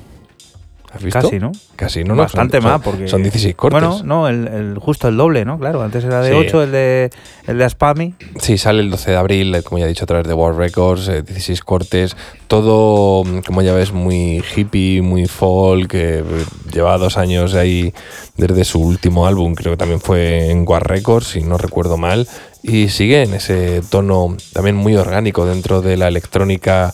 ¿Has 0.93 1.05
visto? 1.05 1.21
Casi, 1.21 1.39
¿no? 1.39 1.53
Casi, 1.77 2.03
no, 2.03 2.17
no. 2.17 2.23
Bastante 2.23 2.57
son- 2.57 2.63
son- 2.63 2.71
más, 2.73 2.81
porque. 2.83 3.07
Son 3.07 3.23
16 3.23 3.55
cortes. 3.55 3.81
Bueno, 3.81 4.01
no, 4.03 4.27
el, 4.27 4.49
el- 4.49 4.79
justo 4.81 5.07
el 5.07 5.17
doble, 5.17 5.45
¿no? 5.45 5.57
Claro, 5.57 5.83
antes 5.83 6.03
era 6.03 6.21
de 6.21 6.31
Sí. 6.33 6.37
8, 6.49 6.65
el 6.65 6.73
de, 6.73 7.11
el 7.47 7.59
de 7.59 7.65
Aspami. 7.65 8.15
Sí, 8.41 8.59
sale 8.59 8.81
el 8.81 8.91
12 8.91 9.13
de 9.13 9.17
abril, 9.17 9.55
eh, 9.55 9.63
como 9.63 9.79
ya 9.79 9.85
he 9.85 9.89
dicho, 9.89 10.03
a 10.03 10.07
través 10.09 10.27
de 10.27 10.35
World 10.35 10.59
Records, 10.59 11.07
eh, 11.07 11.23
16 11.23 11.61
cortes, 11.63 12.17
todo, 12.49 13.23
mm, 13.23 13.43
como 13.43 13.63
ya 13.63 13.73
ves, 13.73 13.93
muy 13.93 14.43
hippie, 14.57 15.01
muy 15.01 15.27
folk, 15.27 15.93
eh, 15.95 16.25
lleva 16.73 16.99
dos 16.99 17.17
años 17.19 17.55
ahí 17.55 17.95
desde 18.41 18.65
su 18.65 18.81
último 18.81 19.27
álbum, 19.27 19.55
creo 19.55 19.73
que 19.75 19.77
también 19.77 20.01
fue 20.01 20.51
en 20.51 20.65
War 20.67 20.87
Records, 20.87 21.29
si 21.29 21.43
no 21.43 21.59
recuerdo 21.59 21.97
mal, 21.97 22.27
y 22.63 22.89
sigue 22.89 23.23
en 23.23 23.35
ese 23.35 23.83
tono 23.89 24.37
también 24.53 24.77
muy 24.77 24.97
orgánico 24.97 25.47
dentro 25.47 25.83
de 25.83 25.97
la 25.97 26.09
electrónica 26.09 26.93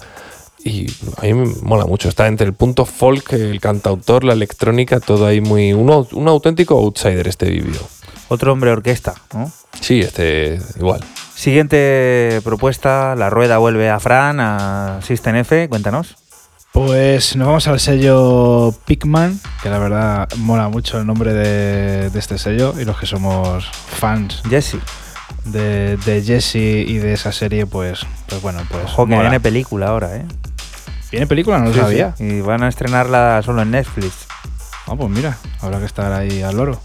y 0.66 0.86
a 1.18 1.22
mí 1.22 1.34
me 1.34 1.46
mola 1.62 1.86
mucho, 1.86 2.08
está 2.08 2.26
entre 2.26 2.46
el 2.46 2.52
punto 2.52 2.84
folk, 2.84 3.32
el 3.34 3.60
cantautor, 3.60 4.24
la 4.24 4.32
electrónica, 4.32 4.98
todo 4.98 5.26
ahí 5.26 5.40
muy... 5.40 5.72
Un, 5.72 5.88
un 6.10 6.28
auténtico 6.28 6.74
outsider 6.76 7.28
este 7.28 7.48
vídeo. 7.48 7.80
Otro 8.28 8.52
hombre 8.52 8.72
orquesta, 8.72 9.14
¿no? 9.32 9.52
Sí, 9.80 10.00
este 10.00 10.60
igual. 10.76 11.04
Siguiente 11.36 12.40
propuesta, 12.42 13.14
la 13.14 13.30
rueda 13.30 13.58
vuelve 13.58 13.88
a 13.88 14.00
Fran, 14.00 14.40
a 14.40 15.00
System 15.02 15.36
F, 15.36 15.68
cuéntanos. 15.68 16.16
Pues 16.72 17.36
nos 17.36 17.46
vamos 17.46 17.68
al 17.68 17.78
sello 17.78 18.74
Pigman, 18.86 19.40
que 19.66 19.70
la 19.70 19.78
verdad 19.80 20.28
mola 20.36 20.68
mucho 20.68 20.96
el 21.00 21.06
nombre 21.08 21.32
de, 21.34 22.08
de 22.08 22.18
este 22.20 22.38
sello 22.38 22.72
y 22.80 22.84
los 22.84 22.96
que 23.00 23.06
somos 23.06 23.64
fans 23.66 24.40
Jesse. 24.48 24.76
de, 25.44 25.96
de 25.96 26.22
Jesse 26.22 26.54
y 26.86 26.98
de 26.98 27.12
esa 27.14 27.32
serie, 27.32 27.66
pues, 27.66 28.06
pues 28.28 28.40
bueno, 28.42 28.60
pues 28.70 28.84
Ojo 28.84 29.06
que 29.06 29.10
mola. 29.10 29.22
viene 29.22 29.40
película 29.40 29.88
ahora, 29.88 30.14
¿eh? 30.18 30.24
¿Viene 31.10 31.26
película? 31.26 31.58
No 31.58 31.64
lo 31.64 31.72
Sí, 31.74 31.80
sabía. 31.80 32.14
sí. 32.16 32.22
Y 32.22 32.40
van 32.42 32.62
a 32.62 32.68
estrenarla 32.68 33.42
solo 33.44 33.62
en 33.62 33.72
Netflix. 33.72 34.12
Ah, 34.86 34.94
pues 34.96 35.10
mira, 35.10 35.36
habrá 35.60 35.80
que 35.80 35.86
estar 35.86 36.12
ahí 36.12 36.42
al 36.42 36.56
loro. 36.56 36.80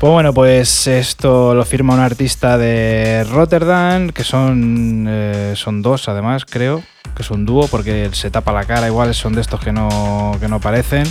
Pues 0.00 0.10
bueno, 0.10 0.32
pues 0.32 0.86
esto 0.86 1.54
lo 1.54 1.66
firma 1.66 1.92
un 1.92 2.00
artista 2.00 2.56
de 2.56 3.26
Rotterdam, 3.30 4.08
que 4.08 4.24
son, 4.24 5.04
eh, 5.06 5.52
son 5.54 5.82
dos 5.82 6.08
además, 6.08 6.46
creo, 6.46 6.82
que 7.14 7.22
es 7.22 7.30
un 7.30 7.44
dúo, 7.44 7.68
porque 7.68 8.08
se 8.14 8.30
tapa 8.30 8.52
la 8.52 8.64
cara, 8.64 8.86
igual 8.86 9.14
son 9.14 9.34
de 9.34 9.42
estos 9.42 9.60
que 9.60 9.72
no, 9.72 10.34
que 10.40 10.48
no 10.48 10.60
parecen. 10.60 11.04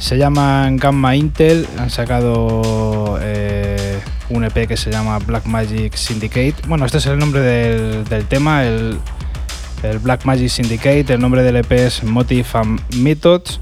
Se 0.00 0.16
llaman 0.16 0.78
Gamma 0.78 1.14
Intel, 1.14 1.68
han 1.78 1.90
sacado 1.90 3.18
eh, 3.20 4.00
un 4.30 4.44
EP 4.44 4.66
que 4.66 4.76
se 4.78 4.90
llama 4.90 5.18
Black 5.18 5.44
Magic 5.44 5.94
Syndicate. 5.94 6.54
Bueno, 6.66 6.86
este 6.86 6.98
es 6.98 7.06
el 7.06 7.18
nombre 7.18 7.42
del, 7.42 8.04
del 8.04 8.24
tema, 8.24 8.64
el, 8.64 8.98
Black 10.02 10.24
Magic 10.24 10.48
Syndicate. 10.48 11.12
El 11.12 11.20
nombre 11.20 11.42
del 11.42 11.56
EP 11.56 11.70
es 11.72 12.02
Motive 12.02 12.46
and 12.54 12.80
Methods. 12.96 13.60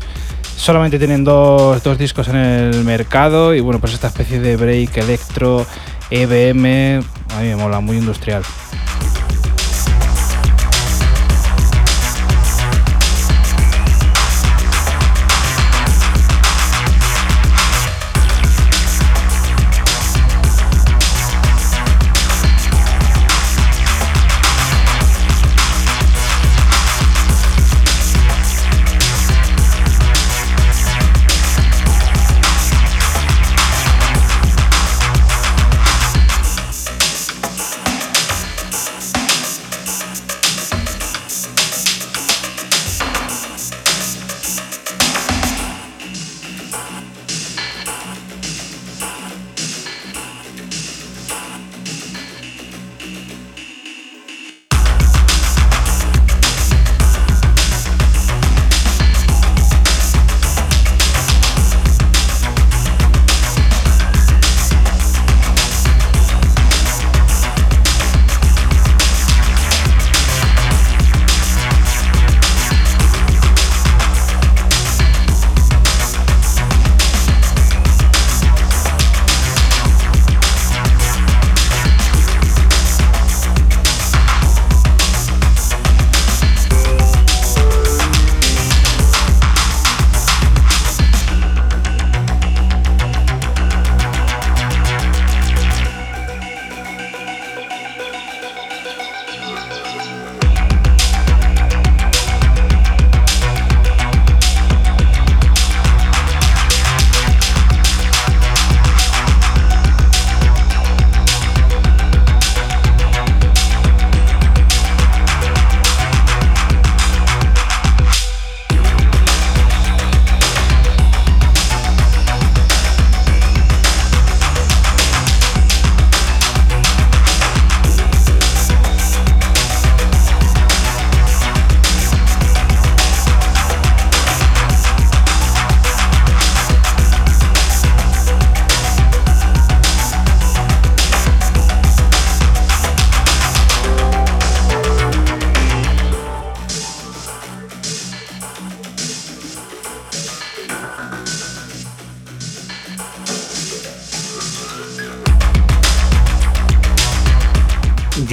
Solamente 0.57 0.99
tienen 0.99 1.25
dos, 1.25 1.83
dos 1.83 1.99
discos 1.99 2.29
en 2.29 2.37
el 2.37 2.85
mercado 2.85 3.53
y 3.53 3.61
bueno, 3.61 3.81
pues 3.81 3.93
esta 3.93 4.07
especie 4.07 4.41
de 4.41 4.57
break 4.57 4.97
electro, 4.97 5.67
EBM, 6.11 7.05
a 7.37 7.41
mí 7.41 7.49
me 7.49 7.57
mola, 7.57 7.81
muy 7.81 7.97
industrial. 7.97 8.45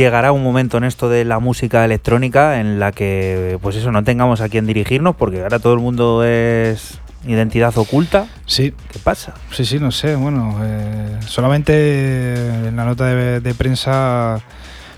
Llegará 0.06 0.32
un 0.32 0.44
momento 0.44 0.78
en 0.78 0.84
esto 0.84 1.10
de 1.10 1.26
la 1.26 1.40
música 1.40 1.84
electrónica 1.84 2.60
en 2.60 2.80
la 2.80 2.92
que, 2.92 3.58
pues 3.62 3.76
eso, 3.76 3.92
no 3.92 4.04
tengamos 4.04 4.40
a 4.42 4.50
quién 4.50 4.68
dirigirnos 4.68 5.16
porque 5.16 5.42
ahora 5.42 5.58
todo 5.60 5.74
el 5.74 5.80
mundo 5.80 6.24
es 6.24 7.00
identidad 7.28 7.76
oculta. 7.76 8.28
Sí, 8.46 8.72
¿Qué 8.94 9.00
pasa? 9.00 9.34
sí, 9.52 9.66
sí, 9.66 9.80
no 9.80 9.90
sé. 9.92 10.16
Bueno, 10.16 10.60
eh, 10.64 11.18
solamente 11.26 12.36
en 12.68 12.76
la 12.76 12.86
nota 12.86 13.06
de, 13.08 13.40
de 13.40 13.54
prensa 13.56 14.40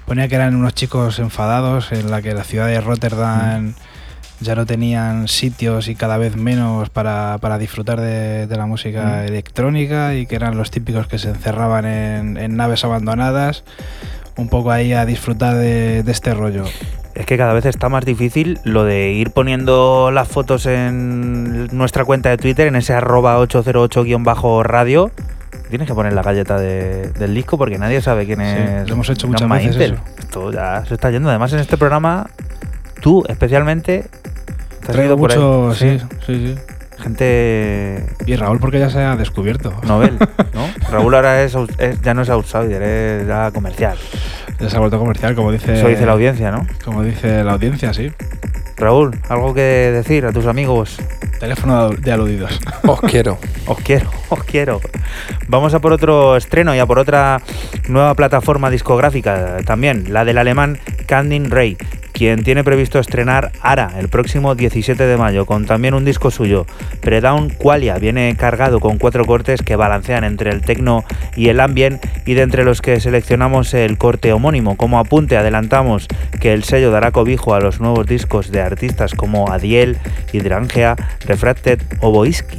ponía 0.06 0.28
que 0.28 0.36
eran 0.36 0.54
unos 0.56 0.74
chicos 0.74 1.20
enfadados 1.20 1.92
en 1.94 2.12
la 2.12 2.22
que 2.22 2.34
la 2.34 2.44
ciudad 2.44 2.68
de 2.68 2.82
Rotterdam 2.82 3.74
ya 4.40 4.54
no 4.56 4.66
tenían 4.68 5.28
sitios 5.28 5.88
y 5.88 5.96
cada 5.96 6.18
vez 6.18 6.36
menos 6.36 6.90
para, 6.90 7.38
para 7.40 7.58
disfrutar 7.58 8.00
de, 8.02 8.46
de 8.46 8.56
la 8.58 8.66
música 8.68 9.22
Mm. 9.24 9.28
electrónica 9.30 10.14
y 10.16 10.28
que 10.28 10.36
eran 10.36 10.58
los 10.58 10.70
típicos 10.70 11.08
que 11.08 11.18
se 11.18 11.30
encerraban 11.30 11.86
en, 11.86 12.38
en 12.38 12.56
naves 12.56 12.84
abandonadas 12.84 13.64
un 14.38 14.48
poco 14.50 14.72
ahí 14.72 14.94
a 14.94 15.06
disfrutar 15.06 15.56
de, 15.56 16.04
de 16.04 16.12
este 16.12 16.34
rollo. 16.34 16.64
Es 17.16 17.26
que 17.26 17.38
cada 17.38 17.54
vez 17.54 17.66
está 17.66 17.90
más 17.90 18.06
difícil 18.06 18.60
lo 18.64 18.84
de 18.84 19.12
ir 19.12 19.32
poniendo 19.32 20.12
las 20.12 20.28
fotos 20.28 20.68
en 20.68 21.68
nuestra 21.76 22.06
cuenta 22.06 22.30
de 22.30 22.38
Twitter, 22.38 22.68
en 22.68 22.76
ese 22.76 22.94
arroba 22.94 23.40
808-radio. 23.40 25.12
Tienes 25.70 25.88
que 25.88 25.94
poner 25.94 26.14
la 26.14 26.22
galleta 26.22 26.58
de- 26.60 27.10
del 27.10 27.34
disco 27.34 27.58
porque 27.58 27.78
nadie 27.78 28.02
sabe 28.02 28.26
quién 28.26 28.40
Sí, 28.40 28.46
es. 28.46 28.88
lo 28.88 28.94
hemos 28.94 29.10
hecho 29.10 29.28
muchas 29.28 29.50
veces 29.50 29.74
Intel. 29.74 29.94
eso. 29.94 30.04
Esto 30.20 30.52
ya 30.52 30.86
se 30.86 30.94
está 30.94 31.10
yendo. 31.12 31.30
Además, 31.30 31.52
en 31.54 31.60
este 31.60 31.78
programa, 31.78 32.28
tú 33.02 33.24
especialmente. 33.28 34.06
te 34.82 34.86
has 34.86 34.92
Traigo 34.94 35.14
ido 35.16 35.18
por 35.18 35.32
ahí. 35.32 35.38
mucho, 35.40 35.74
sí, 35.76 36.00
sí, 36.26 36.56
sí. 36.56 36.56
Gente 37.08 38.04
Y 38.26 38.36
Raúl 38.36 38.60
porque 38.60 38.80
ya 38.80 38.90
se 38.90 39.00
ha 39.00 39.16
descubierto. 39.16 39.74
novel, 39.84 40.18
¿no? 40.54 40.68
Raúl 40.92 41.16
ahora 41.16 41.42
es, 41.44 41.56
ya 42.04 42.14
no 42.14 42.22
es 42.24 42.30
outsider, 42.30 42.82
es 42.82 43.28
ya 43.28 43.52
comercial. 43.52 43.98
Ya 44.60 44.70
se 44.70 44.76
ha 44.76 44.80
vuelto 44.80 45.00
comercial, 45.00 45.36
como 45.36 45.52
dice, 45.52 45.74
Eso 45.78 45.88
dice 45.88 46.06
la 46.06 46.12
audiencia, 46.14 46.52
¿no? 46.52 46.68
como 46.84 47.04
dice 47.04 47.44
la 47.44 47.54
audiencia, 47.54 47.94
sí. 47.94 48.12
Raúl, 48.76 49.18
¿algo 49.30 49.54
que 49.54 49.62
decir 49.62 50.26
a 50.26 50.34
tus 50.34 50.46
amigos? 50.48 50.98
Teléfono 51.40 51.90
de 51.90 52.12
aludidos. 52.12 52.60
Os 52.84 53.00
quiero. 53.02 53.40
Os 53.68 53.78
quiero, 53.80 54.10
os 54.30 54.44
quiero. 54.44 54.82
Vamos 55.48 55.74
a 55.74 55.80
por 55.80 55.94
otro 55.94 56.36
estreno 56.36 56.76
y 56.76 56.80
a 56.80 56.86
por 56.86 57.00
otra 57.00 57.42
nueva 57.88 58.16
plataforma 58.16 58.70
discográfica 58.70 59.58
también, 59.66 60.12
la 60.14 60.26
del 60.26 60.38
alemán 60.38 60.78
Candin 61.06 61.50
Ray, 61.52 61.78
quien 62.18 62.44
tiene 62.44 62.64
previsto 62.64 62.98
estrenar 62.98 63.52
Ara 63.62 63.92
el 64.00 64.10
próximo 64.10 64.56
17 64.56 65.06
de 65.06 65.18
mayo, 65.18 65.46
con 65.46 65.68
también 65.68 65.94
un 65.94 66.04
disco 66.04 66.32
suyo. 66.32 66.66
Predown 67.00 67.50
Qualia 67.52 68.00
viene 68.00 68.36
cargado 68.36 68.80
con 68.80 68.98
cuatro 68.98 69.24
cortes 69.24 69.62
que 69.62 69.76
balancean 69.76 70.24
entre 70.24 70.50
el 70.50 70.62
techno 70.62 71.06
y 71.36 71.50
el 71.50 71.60
ambient 71.60 72.04
y 72.26 72.34
de 72.34 72.42
entre 72.42 72.66
los 72.66 72.82
que 72.82 73.00
seleccionamos 73.00 73.72
el 73.76 74.00
corte 74.00 74.34
homónimo. 74.34 74.78
Como 74.78 74.98
apunte 74.98 75.38
adelantamos 75.38 76.08
que 76.42 76.54
el 76.54 76.64
sello 76.64 76.90
dará 76.90 77.12
cobijo 77.12 77.54
a 77.54 77.60
los 77.60 77.80
nuevos 77.80 78.08
discos 78.08 78.52
de 78.52 78.62
artistas 78.62 79.14
como 79.14 79.52
Adiel, 79.52 80.00
Hydrangea, 80.34 80.96
Refracted 81.28 81.80
o 82.02 82.12
Boiski. 82.12 82.58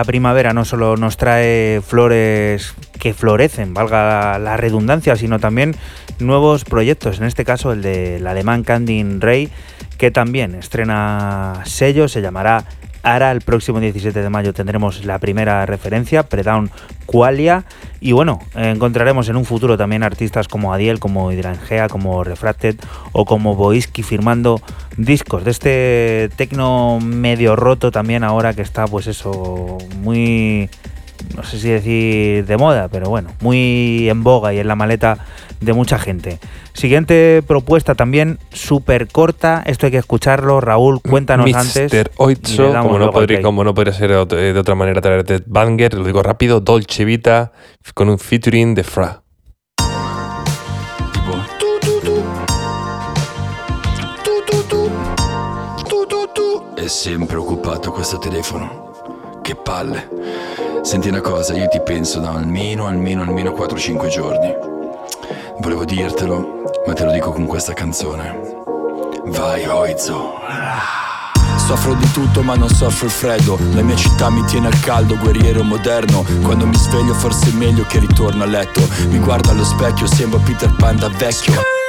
La 0.00 0.04
primavera 0.04 0.54
no 0.54 0.64
solo 0.64 0.96
nos 0.96 1.18
trae 1.18 1.82
flores 1.86 2.74
que 2.98 3.12
florecen, 3.12 3.74
valga 3.74 4.38
la 4.38 4.56
redundancia, 4.56 5.14
sino 5.14 5.38
también 5.38 5.76
nuevos 6.20 6.64
proyectos, 6.64 7.18
en 7.18 7.24
este 7.24 7.44
caso 7.44 7.70
el 7.70 7.82
del 7.82 8.26
alemán 8.26 8.64
Candin 8.64 9.20
Rey, 9.20 9.50
que 9.98 10.10
también 10.10 10.54
estrena 10.54 11.60
sello, 11.66 12.08
se 12.08 12.22
llamará 12.22 12.64
Ara, 13.02 13.30
el 13.30 13.42
próximo 13.42 13.78
17 13.78 14.22
de 14.22 14.30
mayo 14.30 14.54
tendremos 14.54 15.04
la 15.04 15.18
primera 15.18 15.66
referencia, 15.66 16.22
Predown 16.22 16.70
Qualia, 17.04 17.64
y 18.00 18.12
bueno, 18.12 18.40
encontraremos 18.54 19.28
en 19.28 19.36
un 19.36 19.44
futuro 19.44 19.76
también 19.76 20.02
artistas 20.02 20.48
como 20.48 20.72
Adiel, 20.72 20.98
como 20.98 21.30
Hydrangea, 21.30 21.88
como 21.88 22.24
Refracted 22.24 22.76
o 23.12 23.26
como 23.26 23.54
Boiski 23.54 24.02
firmando 24.02 24.62
discos 25.04 25.44
de 25.44 25.50
este 25.50 26.30
tecno 26.36 26.98
medio 27.00 27.56
roto 27.56 27.90
también 27.90 28.22
ahora 28.24 28.52
que 28.54 28.62
está 28.62 28.86
pues 28.86 29.06
eso 29.06 29.78
muy 30.02 30.68
no 31.36 31.42
sé 31.44 31.58
si 31.58 31.68
decir 31.68 32.46
de 32.46 32.56
moda, 32.56 32.88
pero 32.88 33.10
bueno, 33.10 33.30
muy 33.40 34.08
en 34.08 34.22
boga 34.22 34.54
y 34.54 34.58
en 34.58 34.66
la 34.68 34.74
maleta 34.74 35.18
de 35.60 35.74
mucha 35.74 35.98
gente. 35.98 36.38
Siguiente 36.72 37.42
propuesta 37.46 37.94
también 37.94 38.38
súper 38.52 39.06
corta, 39.08 39.62
esto 39.66 39.84
hay 39.84 39.92
que 39.92 39.98
escucharlo. 39.98 40.62
Raúl, 40.62 41.02
cuéntanos 41.02 41.46
Mr. 41.46 41.56
antes. 41.56 41.92
Damos 42.72 42.86
como 42.86 42.98
no, 42.98 43.10
podría, 43.10 43.42
como 43.42 43.64
no 43.64 43.74
podría 43.74 43.92
ser 43.92 44.10
de 44.10 44.16
ot- 44.16 44.28
de 44.54 44.58
otra 44.58 44.74
manera 44.74 45.02
traerte 45.02 45.42
Banger, 45.46 45.92
lo 45.92 46.04
digo 46.04 46.22
rápido, 46.22 46.60
Dolce 46.60 47.04
Vita, 47.04 47.52
con 47.92 48.08
un 48.08 48.18
featuring 48.18 48.74
de 48.74 48.82
Fra. 48.84 49.19
Sempre 56.90 57.36
occupato 57.36 57.92
questo 57.92 58.18
telefono. 58.18 59.38
Che 59.40 59.54
palle. 59.54 60.08
Senti 60.82 61.08
una 61.08 61.20
cosa, 61.20 61.54
io 61.54 61.68
ti 61.68 61.80
penso 61.80 62.18
da 62.18 62.30
almeno, 62.30 62.86
almeno, 62.86 63.22
almeno 63.22 63.52
4-5 63.52 64.08
giorni. 64.08 64.52
Volevo 65.60 65.84
dirtelo, 65.84 66.62
ma 66.86 66.92
te 66.92 67.04
lo 67.04 67.12
dico 67.12 67.30
con 67.30 67.46
questa 67.46 67.74
canzone. 67.74 68.58
Vai 69.26 69.66
Oizo 69.66 70.32
Soffro 71.56 71.94
di 71.94 72.10
tutto 72.10 72.42
ma 72.42 72.56
non 72.56 72.68
soffro 72.68 73.06
il 73.06 73.12
freddo. 73.12 73.56
La 73.74 73.82
mia 73.82 73.94
città 73.94 74.28
mi 74.28 74.44
tiene 74.44 74.66
al 74.66 74.80
caldo, 74.80 75.16
guerriero 75.16 75.62
moderno. 75.62 76.24
Quando 76.42 76.66
mi 76.66 76.74
sveglio 76.74 77.14
forse 77.14 77.50
è 77.50 77.52
meglio 77.52 77.84
che 77.84 78.00
ritorno 78.00 78.42
a 78.42 78.46
letto. 78.46 78.80
Mi 79.08 79.18
guardo 79.18 79.50
allo 79.50 79.64
specchio, 79.64 80.06
sembro 80.06 80.40
Peter 80.40 80.74
Pan 80.74 80.96
da 80.96 81.08
vecchio 81.08 81.79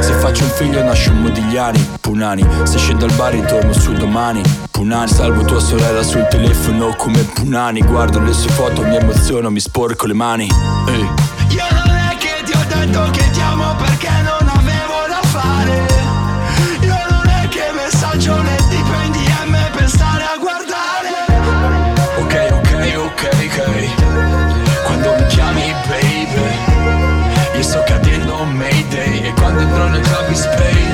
Se 0.00 0.12
faccio 0.14 0.44
un 0.44 0.50
figlio 0.50 0.82
nasce 0.82 1.10
un 1.10 1.20
Modigliani, 1.20 1.96
Punani. 2.00 2.46
Se 2.64 2.78
scendo 2.78 3.04
al 3.04 3.12
bar 3.12 3.32
ritorno 3.32 3.72
su 3.72 3.92
domani, 3.92 4.42
Punani. 4.70 5.08
Salvo 5.08 5.44
tua 5.44 5.60
sorella 5.60 6.02
sul 6.02 6.26
telefono 6.28 6.94
come 6.96 7.22
Punani. 7.22 7.82
Guardo 7.82 8.20
le 8.20 8.32
sue 8.32 8.50
foto, 8.50 8.82
mi 8.82 8.96
emoziono, 8.96 9.50
mi 9.50 9.60
sporco 9.60 10.06
le 10.06 10.14
mani. 10.14 10.48
Ehi. 10.88 11.08
Io 11.50 11.64
non 11.84 11.96
è 11.96 12.16
che 12.16 12.42
ti 12.44 12.52
ho 12.52 12.64
detto 12.66 13.10
che 13.10 13.30
ti 13.30 13.40
amo 13.40 13.74
perché 13.76 14.10
non 14.22 14.37
spade 30.38 30.86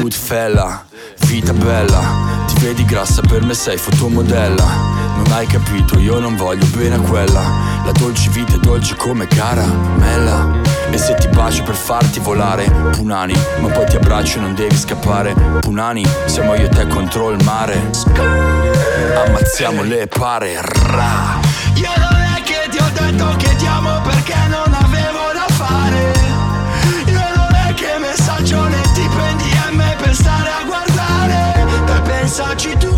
Goodfella, 0.00 0.84
vita 1.26 1.52
bella. 1.52 2.44
Ti 2.46 2.64
vedi 2.64 2.84
grassa 2.84 3.20
per 3.22 3.42
me 3.42 3.54
sei 3.54 3.76
fotomodella. 3.76 4.64
Non 5.16 5.26
hai 5.32 5.46
capito, 5.46 5.98
io 5.98 6.18
non 6.18 6.36
voglio 6.36 6.66
bene 6.74 6.94
a 6.94 7.00
quella. 7.00 7.40
La 7.84 7.92
dolce 7.92 8.30
vita 8.30 8.54
è 8.54 8.58
dolce 8.58 8.94
come 8.96 9.26
caramella 9.26 10.60
E 10.90 10.98
se 10.98 11.14
ti 11.14 11.28
bacio 11.28 11.62
per 11.62 11.74
farti 11.74 12.20
volare 12.20 12.70
Punani, 12.90 13.34
ma 13.60 13.68
poi 13.68 13.86
ti 13.86 13.96
abbraccio 13.96 14.38
e 14.38 14.40
non 14.40 14.54
devi 14.54 14.76
scappare. 14.76 15.34
Punani, 15.60 16.04
siamo 16.26 16.54
io 16.54 16.66
e 16.66 16.68
te 16.68 16.86
contro 16.86 17.30
il 17.30 17.42
mare. 17.44 17.90
Ammazziamo 19.26 19.82
le 19.82 20.06
pare 20.06 20.60
Ra. 20.60 21.38
Io 21.74 21.90
non 21.96 22.20
è 22.36 22.42
che 22.42 22.68
ti 22.70 22.78
ho 22.78 22.90
detto 22.92 23.36
che 23.36 23.56
ti 23.56 23.66
amo 23.66 24.00
perché 24.02 24.49
pensaci 32.40 32.76
tu. 32.78 32.92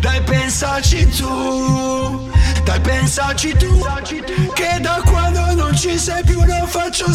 Dai 0.00 0.20
pensaci 0.22 1.06
tu. 1.16 2.28
Dai 2.64 2.80
pensaci 2.80 3.54
tu. 3.56 3.84
Che 4.54 4.80
da 4.80 5.00
quando 5.04 5.54
non 5.54 5.74
ci 5.74 5.98
sei 5.98 6.22
più 6.24 6.40
non 6.44 6.66
faccio 6.66 7.06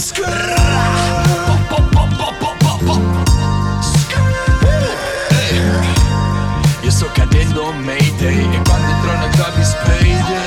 Io 6.82 6.92
sto 6.92 7.10
cadendo 7.14 7.72
Mayday 7.72 8.38
E 8.38 8.62
quando 8.64 8.88
nel 9.20 9.30
club 9.32 9.62
spade 9.62 10.44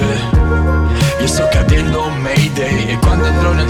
Io 1.19 1.27
sto 1.27 1.47
cadendo 1.51 2.09
Mayday 2.09 2.22
E 2.93 2.97
quando 2.99 3.23
nel 3.23 3.65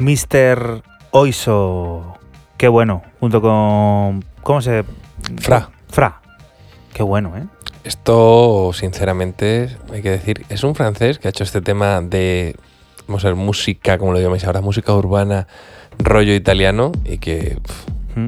Mr. 0.00 0.82
Oiso. 1.12 2.18
Qué 2.56 2.66
bueno. 2.66 3.02
Junto 3.20 3.40
con. 3.40 4.24
¿Cómo 4.42 4.60
se.? 4.60 4.84
Fra. 5.38 5.70
Fra. 5.88 6.20
Qué 6.92 7.04
bueno, 7.04 7.36
¿eh? 7.36 7.46
Esto, 7.84 8.72
sinceramente, 8.72 9.76
hay 9.92 10.02
que 10.02 10.10
decir, 10.10 10.44
es 10.48 10.62
un 10.64 10.74
francés 10.74 11.18
que 11.18 11.28
ha 11.28 11.30
hecho 11.30 11.44
este 11.44 11.60
tema 11.60 12.00
de, 12.00 12.56
vamos 13.06 13.24
a 13.24 13.28
ver, 13.28 13.36
música, 13.36 13.98
como 13.98 14.12
lo 14.12 14.20
llamáis 14.20 14.44
ahora, 14.44 14.60
música 14.60 14.94
urbana, 14.94 15.48
rollo 15.98 16.34
italiano, 16.34 16.92
y 17.04 17.18
que 17.18 17.58
Mm. 18.14 18.26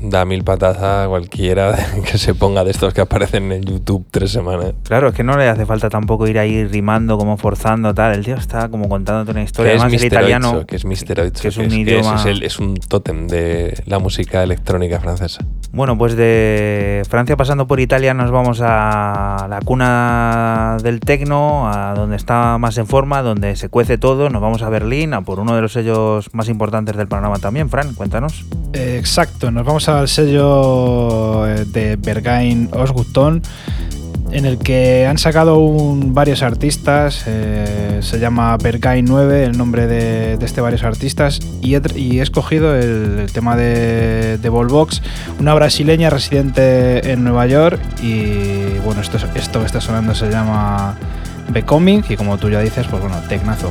Da 0.00 0.24
mil 0.24 0.44
patas 0.44 0.76
a 0.82 1.06
cualquiera 1.08 1.74
que 2.10 2.18
se 2.18 2.34
ponga 2.34 2.64
de 2.64 2.70
estos 2.70 2.92
que 2.94 3.00
aparecen 3.00 3.50
en 3.52 3.62
YouTube 3.62 4.06
tres 4.10 4.30
semanas. 4.32 4.74
Claro, 4.84 5.08
es 5.08 5.14
que 5.14 5.22
no 5.24 5.36
le 5.36 5.48
hace 5.48 5.66
falta 5.66 5.88
tampoco 5.90 6.26
ir 6.28 6.38
ahí 6.38 6.64
rimando, 6.64 7.16
como 7.18 7.36
forzando, 7.36 7.94
tal. 7.94 8.14
El 8.14 8.24
tío 8.24 8.34
está 8.36 8.68
como 8.68 8.88
contándote 8.88 9.30
una 9.32 9.42
historia. 9.42 9.72
Que 9.72 9.76
es 9.76 9.82
Además, 9.82 10.02
el 10.02 10.06
Mr. 10.08 10.12
italiano. 10.12 10.66
Que 10.66 10.76
es. 10.76 10.84
Oizo, 10.84 11.42
que 11.42 11.48
es 11.48 11.56
un 11.56 11.64
es, 11.66 11.72
idioma- 11.74 12.14
es 12.16 12.26
el- 12.26 12.42
es 12.42 12.58
un 12.58 12.74
tótem 12.76 13.26
de 13.28 13.82
la 13.86 13.98
música 13.98 14.42
electrónica 14.42 15.00
francesa. 15.00 15.44
Bueno, 15.72 15.98
pues 15.98 16.14
de 16.16 17.02
Francia 17.08 17.36
pasando 17.36 17.66
por 17.66 17.80
Italia 17.80 18.14
nos 18.14 18.30
vamos 18.30 18.60
a 18.62 19.46
la 19.50 19.60
cuna 19.64 20.76
del 20.82 21.00
tecno, 21.00 21.68
a 21.68 21.94
donde 21.94 22.16
está 22.16 22.58
más 22.58 22.78
en 22.78 22.86
forma, 22.86 23.22
donde 23.22 23.56
se 23.56 23.68
cuece 23.68 23.98
todo. 23.98 24.30
Nos 24.30 24.40
vamos 24.42 24.62
a 24.62 24.68
Berlín, 24.68 25.14
a 25.14 25.22
por 25.22 25.40
uno 25.40 25.54
de 25.56 25.62
los 25.62 25.72
sellos 25.72 26.30
más 26.32 26.48
importantes 26.48 26.96
del 26.96 27.08
panorama 27.08 27.38
también. 27.38 27.68
Fran, 27.68 27.94
cuéntanos. 27.94 28.44
Exacto, 28.72 29.50
nos 29.50 29.64
vamos 29.64 29.83
al 29.88 30.08
sello 30.08 31.46
eh, 31.46 31.64
de 31.66 31.96
Bergain 31.96 32.68
Osgutton 32.72 33.42
en 34.32 34.46
el 34.46 34.58
que 34.58 35.06
han 35.06 35.16
sacado 35.16 35.56
varios 36.06 36.42
artistas, 36.42 37.22
eh, 37.28 37.98
se 38.00 38.18
llama 38.18 38.56
Bergain 38.56 39.04
9, 39.04 39.44
el 39.44 39.56
nombre 39.56 39.86
de, 39.86 40.36
este 40.40 40.60
varios 40.60 40.82
artistas, 40.82 41.38
y 41.62 41.76
he, 41.76 42.20
escogido 42.20 42.74
el, 42.74 43.30
tema 43.32 43.54
de, 43.56 44.38
de 44.38 44.48
Volvox, 44.48 45.02
una 45.38 45.54
brasileña 45.54 46.10
residente 46.10 47.12
en 47.12 47.22
Nueva 47.22 47.46
York, 47.46 47.78
y 48.02 48.76
bueno, 48.84 49.02
esto, 49.02 49.18
es- 49.18 49.26
esto 49.36 49.60
que 49.60 49.66
está 49.66 49.80
sonando 49.80 50.16
se 50.16 50.28
llama 50.28 50.96
Becoming, 51.50 52.02
y 52.08 52.16
como 52.16 52.36
tú 52.36 52.50
ya 52.50 52.58
dices, 52.58 52.88
pues 52.90 53.02
bueno, 53.02 53.16
tecnazo. 53.28 53.70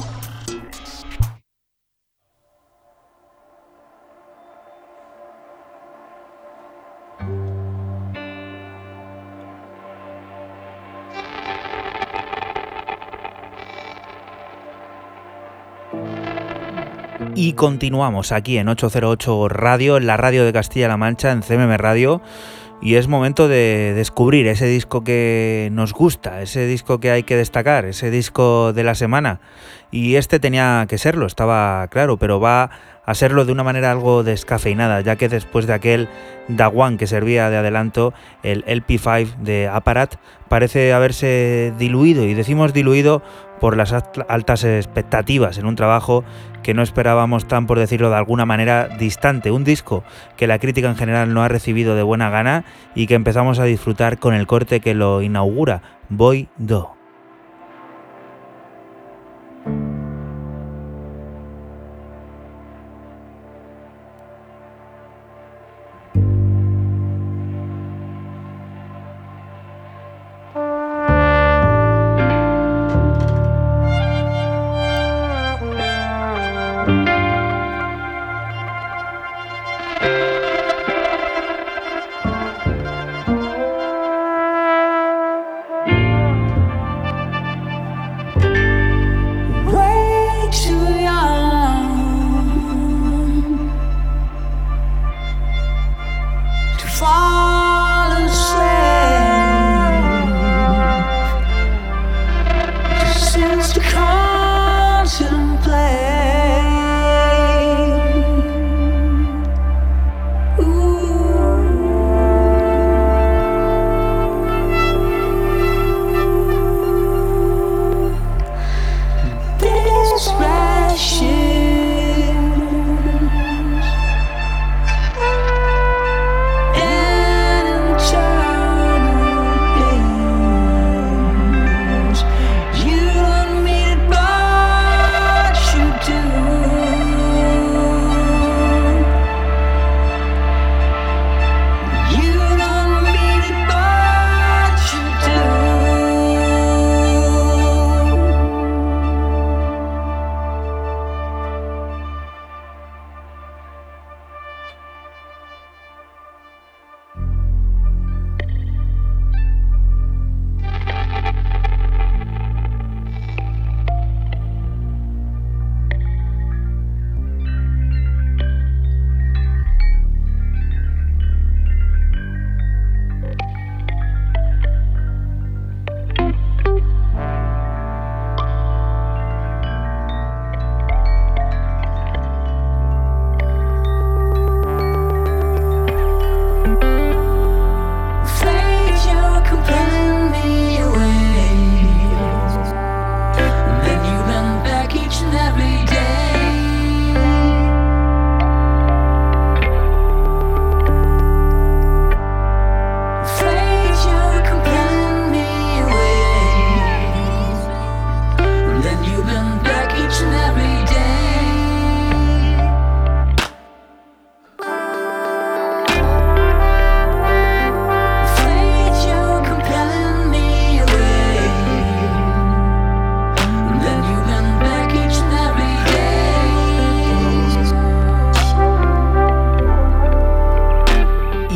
Y 17.33 17.53
continuamos 17.53 18.33
aquí 18.33 18.57
en 18.57 18.67
808 18.67 19.47
Radio, 19.47 19.95
en 19.95 20.05
la 20.05 20.17
radio 20.17 20.43
de 20.43 20.51
Castilla-La 20.51 20.97
Mancha, 20.97 21.31
en 21.31 21.41
CMM 21.41 21.77
Radio. 21.77 22.21
Y 22.81 22.95
es 22.95 23.07
momento 23.07 23.47
de 23.47 23.93
descubrir 23.95 24.47
ese 24.47 24.65
disco 24.65 25.03
que 25.03 25.69
nos 25.71 25.93
gusta, 25.93 26.41
ese 26.41 26.65
disco 26.65 26.99
que 26.99 27.11
hay 27.11 27.23
que 27.23 27.37
destacar, 27.37 27.85
ese 27.85 28.11
disco 28.11 28.73
de 28.73 28.83
la 28.83 28.95
semana. 28.95 29.39
Y 29.91 30.15
este 30.15 30.39
tenía 30.39 30.85
que 30.89 30.97
serlo, 30.97 31.25
estaba 31.25 31.87
claro, 31.89 32.17
pero 32.17 32.39
va 32.39 32.71
a 33.05 33.13
serlo 33.13 33.45
de 33.45 33.51
una 33.51 33.63
manera 33.63 33.91
algo 33.91 34.23
descafeinada, 34.23 35.01
ya 35.01 35.15
que 35.15 35.29
después 35.29 35.67
de 35.67 35.73
aquel 35.73 36.09
Da 36.47 36.67
One 36.69 36.97
que 36.97 37.07
servía 37.07 37.49
de 37.49 37.57
adelanto, 37.57 38.13
el 38.43 38.65
LP5 38.65 39.37
de 39.37 39.67
Apparat 39.67 40.15
parece 40.49 40.91
haberse 40.91 41.73
diluido, 41.77 42.25
y 42.25 42.33
decimos 42.33 42.73
diluido 42.73 43.21
por 43.61 43.77
las 43.77 43.93
altas 43.93 44.63
expectativas 44.63 45.59
en 45.59 45.67
un 45.67 45.75
trabajo 45.75 46.25
que 46.63 46.73
no 46.73 46.81
esperábamos 46.81 47.47
tan, 47.47 47.67
por 47.67 47.79
decirlo 47.79 48.09
de 48.09 48.17
alguna 48.17 48.45
manera, 48.45 48.87
distante. 48.87 49.51
Un 49.51 49.63
disco 49.63 50.03
que 50.35 50.47
la 50.47 50.59
crítica 50.59 50.89
en 50.89 50.97
general 50.97 51.33
no 51.33 51.43
ha 51.43 51.47
recibido 51.47 51.95
de 51.95 52.03
buena 52.03 52.29
gana 52.31 52.65
y 52.95 53.05
que 53.05 53.13
empezamos 53.13 53.59
a 53.59 53.65
disfrutar 53.65 54.17
con 54.17 54.33
el 54.33 54.47
corte 54.47 54.79
que 54.79 54.95
lo 54.95 55.21
inaugura, 55.21 55.83
Boy 56.09 56.49
Do. 56.57 57.00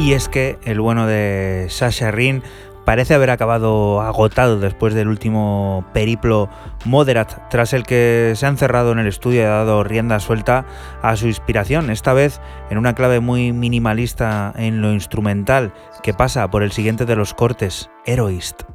Y 0.06 0.14
es 0.14 0.30
que 0.30 0.60
el 0.64 0.80
bueno 0.80 1.08
de 1.08 1.66
Sasha 1.70 2.12
Rin 2.12 2.44
parece 2.86 3.16
haber 3.16 3.32
acabado 3.32 4.02
agotado 4.02 4.60
después 4.60 4.94
del 4.94 5.08
último 5.08 5.84
periplo 5.96 6.48
Moderat, 6.86 7.50
tras 7.50 7.74
el 7.74 7.88
que 7.88 8.34
se 8.36 8.46
ha 8.46 8.50
encerrado 8.50 8.92
en 8.92 9.00
el 9.00 9.08
estudio 9.08 9.42
y 9.42 9.46
ha 9.46 9.50
dado 9.50 9.84
rienda 9.84 10.20
suelta 10.20 10.68
a 11.02 11.16
su 11.16 11.26
inspiración, 11.26 11.90
esta 11.90 12.14
vez 12.14 12.40
en 12.70 12.78
una 12.78 12.94
clave 12.94 13.20
muy 13.20 13.52
minimalista 13.52 14.54
en 14.56 14.80
lo 14.80 14.94
instrumental, 14.94 15.74
que 16.04 16.14
pasa 16.14 16.52
por 16.52 16.62
el 16.62 16.72
siguiente 16.72 17.06
de 17.06 17.16
los 17.16 17.34
cortes, 17.34 17.90
Heroist. 18.06 18.75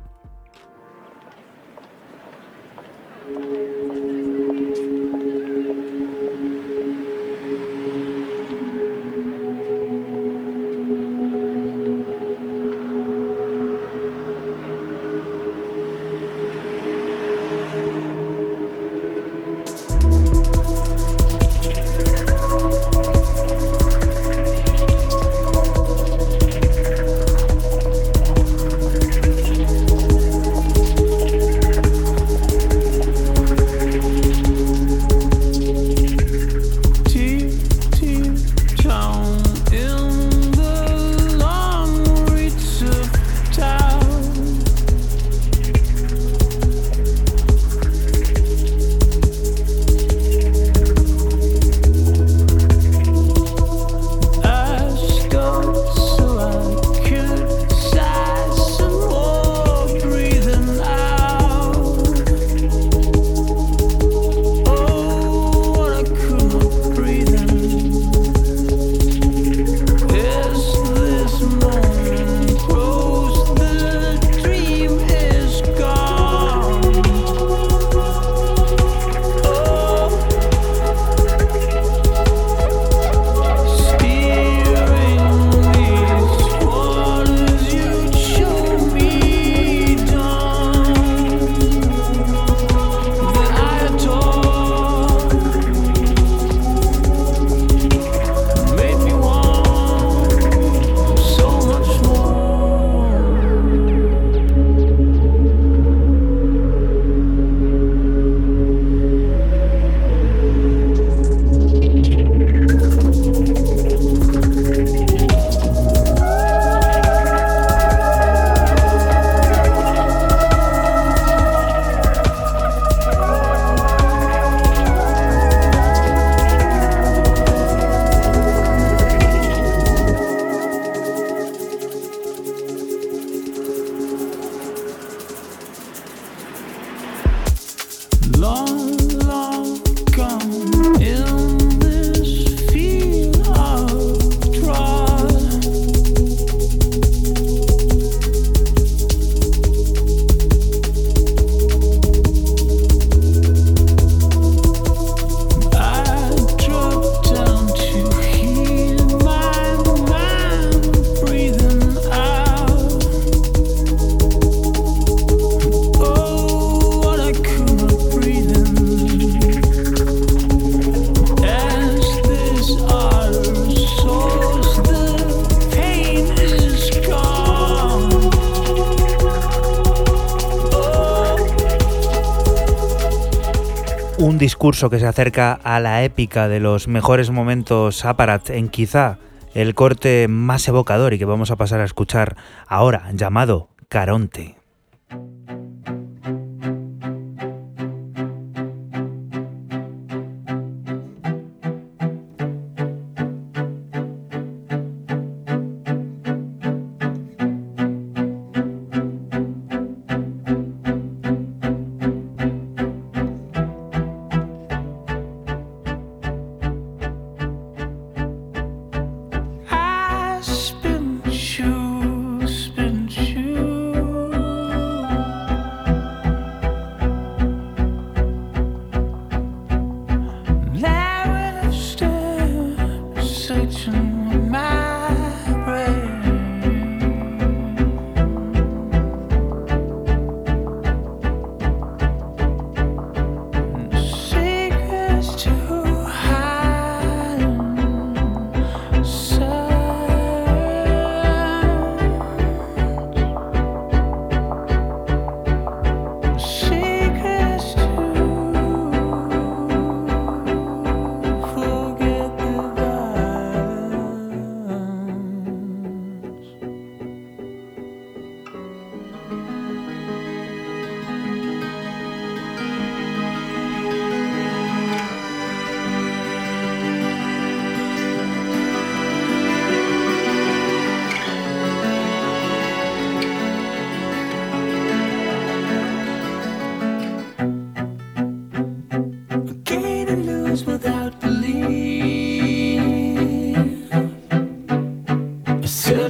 Discurso 184.60 184.90
que 184.90 184.98
se 184.98 185.06
acerca 185.06 185.54
a 185.64 185.80
la 185.80 186.04
épica 186.04 186.46
de 186.46 186.60
los 186.60 186.86
mejores 186.86 187.30
momentos 187.30 188.04
Aparat 188.04 188.50
en 188.50 188.68
quizá 188.68 189.16
el 189.54 189.74
corte 189.74 190.28
más 190.28 190.68
evocador 190.68 191.14
y 191.14 191.18
que 191.18 191.24
vamos 191.24 191.50
a 191.50 191.56
pasar 191.56 191.80
a 191.80 191.84
escuchar 191.84 192.36
ahora, 192.68 193.10
llamado 193.14 193.70
Caronte. 193.88 194.59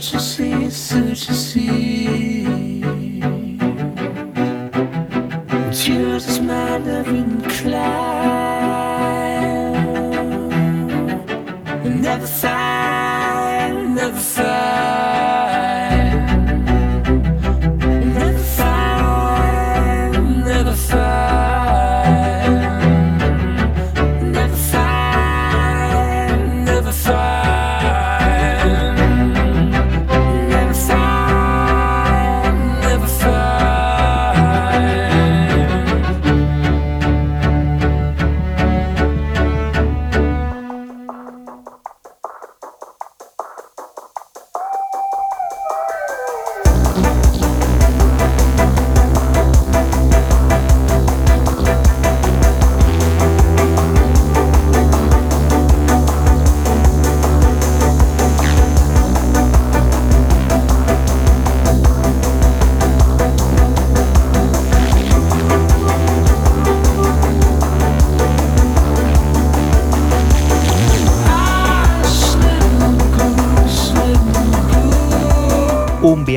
what 0.01 0.13
you 0.15 0.19
see, 0.19 0.71
suit 0.71 1.29
you 1.29 1.35
see. 1.35 1.80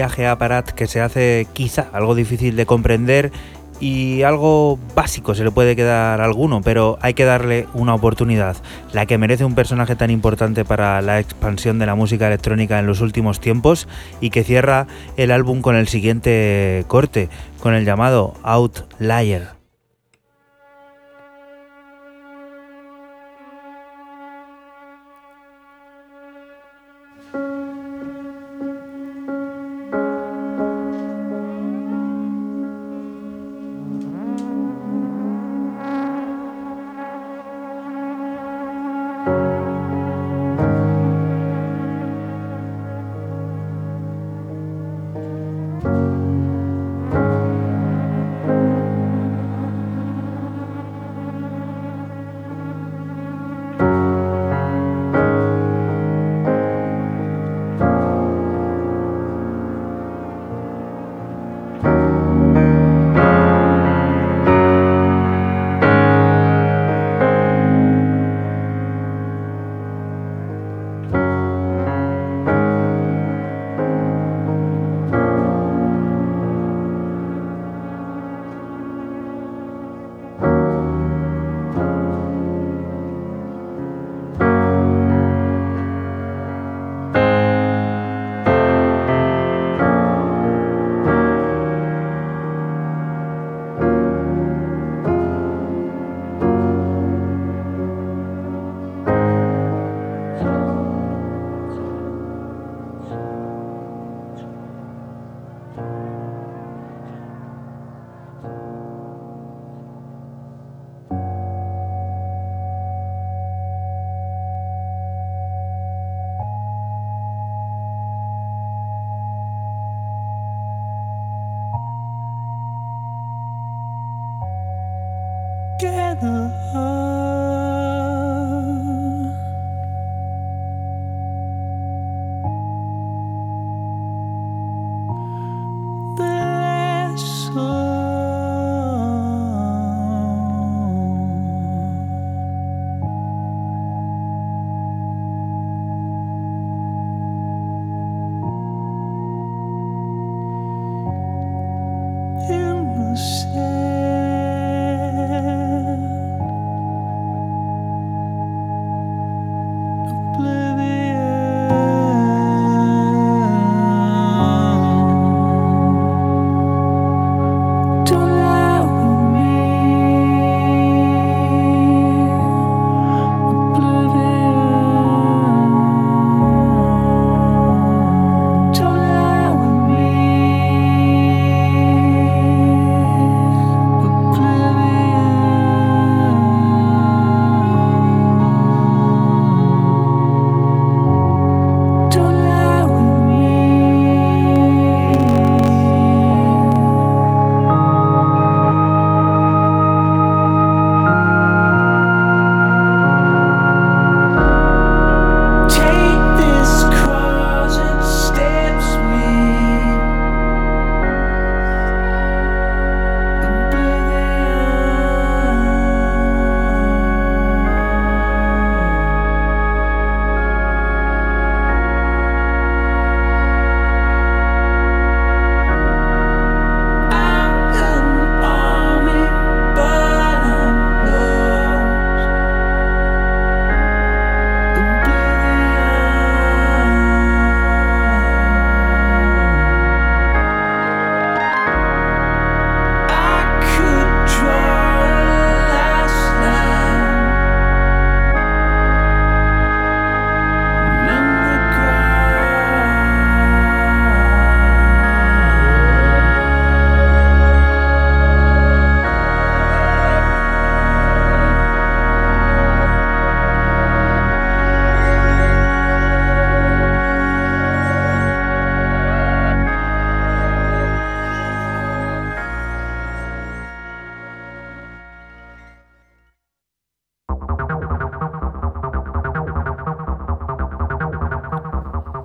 Viaje 0.04 0.28
que 0.76 0.88
se 0.88 1.00
hace 1.00 1.48
quizá 1.54 1.88
algo 1.94 2.14
difícil 2.14 2.58
de 2.58 2.66
comprender 2.66 3.32
y 3.80 4.24
algo 4.24 4.78
básico 4.96 5.34
se 5.34 5.46
le 5.46 5.52
puede 5.52 5.78
quedar 5.78 6.20
a 6.20 6.26
alguno, 6.26 6.62
pero 6.62 6.98
hay 7.02 7.14
que 7.14 7.24
darle 7.24 7.68
una 7.74 7.96
oportunidad, 7.96 8.58
la 8.92 9.06
que 9.06 9.18
merece 9.18 9.46
un 9.46 9.56
personaje 9.56 9.96
tan 9.96 10.10
importante 10.10 10.66
para 10.66 11.02
la 11.02 11.20
expansión 11.20 11.80
de 11.80 11.86
la 11.86 11.96
música 11.96 12.28
electrónica 12.28 12.80
en 12.80 12.86
los 12.86 13.00
últimos 13.00 13.40
tiempos 13.40 13.88
y 14.20 14.30
que 14.30 14.44
cierra 14.44 14.88
el 15.16 15.32
álbum 15.32 15.62
con 15.62 15.76
el 15.76 15.88
siguiente 15.88 16.84
corte, 16.88 17.30
con 17.62 17.74
el 17.74 17.86
llamado 17.86 18.34
Outlier. 18.44 19.63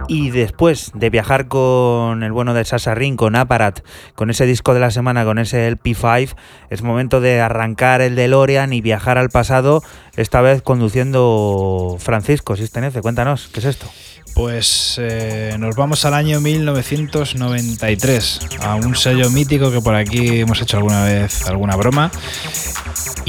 Y 0.09 0.31
después 0.31 0.91
de 0.95 1.11
viajar 1.11 1.49
con 1.49 2.23
el 2.23 2.33
bueno 2.33 2.55
de 2.55 2.65
Sasa 2.65 2.95
Ring, 2.95 3.17
con 3.17 3.37
Aparat, 3.37 3.81
con 4.15 4.31
ese 4.31 4.47
disco 4.47 4.73
de 4.73 4.81
la 4.81 4.91
semana, 4.91 5.27
con 5.27 5.39
ese 5.39 5.71
LP5, 5.71 6.35
es 6.71 6.81
momento 6.83 7.21
de 7.21 7.43
arrancar 7.43 8.01
el 8.01 8.17
DeLorean 8.17 8.73
y 8.73 8.81
viajar 8.81 9.19
al 9.19 9.29
pasado, 9.29 9.83
esta 10.17 10.41
vez 10.41 10.63
conduciendo 10.63 11.99
Francisco 12.01 12.57
Sistenece. 12.57 13.03
Cuéntanos, 13.03 13.51
¿qué 13.53 13.61
es 13.61 13.67
esto? 13.67 13.87
Pues 14.35 14.97
eh, 14.99 15.57
nos 15.59 15.77
vamos 15.77 16.07
al 16.07 16.15
año 16.15 16.41
1993, 16.41 18.41
a 18.63 18.77
un 18.77 18.95
sello 18.95 19.29
mítico 19.31 19.71
que 19.71 19.83
por 19.83 19.95
aquí 19.95 20.41
hemos 20.41 20.63
hecho 20.63 20.79
alguna 20.79 21.05
vez 21.05 21.47
alguna 21.49 21.77
broma 21.77 22.11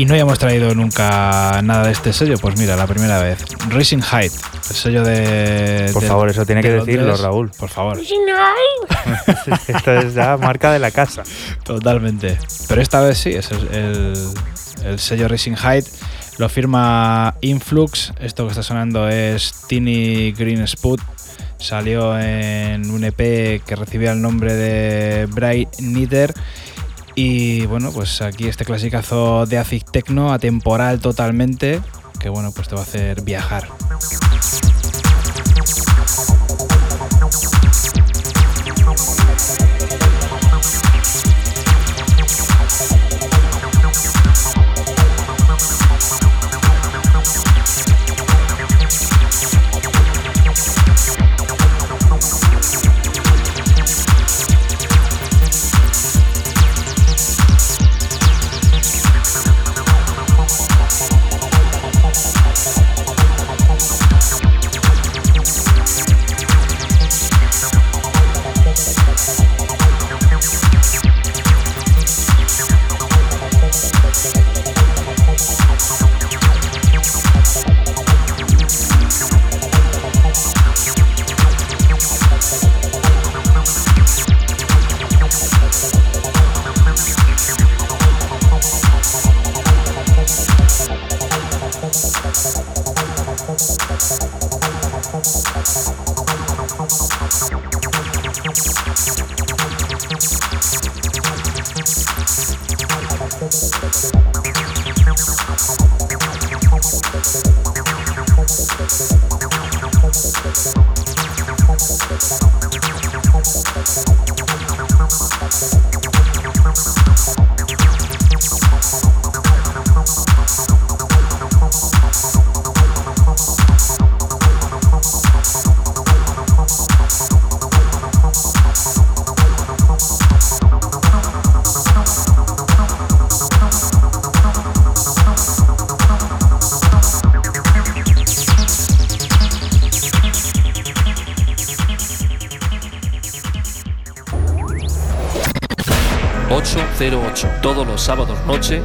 y 0.01 0.05
no 0.05 0.13
hayamos 0.13 0.39
traído 0.39 0.73
nunca 0.75 1.59
nada 1.61 1.85
de 1.87 1.91
este 1.91 2.13
sello. 2.13 2.37
Pues 2.37 2.57
mira, 2.57 2.75
la 2.77 2.87
primera 2.87 3.21
vez. 3.21 3.43
Racing 3.69 4.01
Height, 4.01 4.31
el 4.69 4.75
sello 4.75 5.03
de. 5.03 5.89
Por 5.91 6.01
de- 6.01 6.07
favor, 6.07 6.29
eso 6.29 6.45
tiene 6.45 6.61
de 6.61 6.67
que 6.69 6.73
decirlo. 6.75 7.17
Raúl. 7.17 7.51
Por 7.57 7.69
favor. 7.69 7.99
Esto 9.67 9.93
es 9.93 10.13
ya 10.13 10.37
marca 10.37 10.71
de 10.71 10.79
la 10.79 10.91
casa. 10.91 11.23
Totalmente. 11.63 12.37
Pero 12.67 12.81
esta 12.81 13.01
vez 13.01 13.17
sí, 13.17 13.31
es 13.31 13.51
el, 13.51 13.67
el- 13.73 14.27
el 14.85 14.99
sello 14.99 15.27
Racing 15.27 15.55
Height. 15.55 15.85
Lo 16.37 16.47
firma 16.47 17.35
Influx. 17.41 18.13
Esto 18.21 18.45
que 18.45 18.51
está 18.51 18.63
sonando 18.63 19.09
es 19.09 19.53
Teeny 19.67 20.31
Green 20.31 20.61
Spot. 20.61 21.01
Salió 21.57 22.17
en 22.17 22.89
un 22.89 23.03
EP 23.03 23.61
que 23.65 23.75
recibía 23.75 24.13
el 24.13 24.21
nombre 24.21 24.53
de 24.53 25.25
Bright 25.25 25.75
Knitter. 25.79 26.33
Y 27.21 27.65
bueno, 27.65 27.91
pues 27.91 28.21
aquí 28.21 28.47
este 28.47 28.63
clasicazo 28.63 29.45
de 29.45 29.57
Acid 29.57 29.83
Techno, 29.91 30.31
atemporal 30.31 31.01
totalmente, 31.01 31.81
que 32.17 32.29
bueno, 32.29 32.53
pues 32.53 32.69
te 32.69 32.75
va 32.75 32.79
a 32.79 32.85
hacer 32.85 33.23
viajar. 33.23 33.67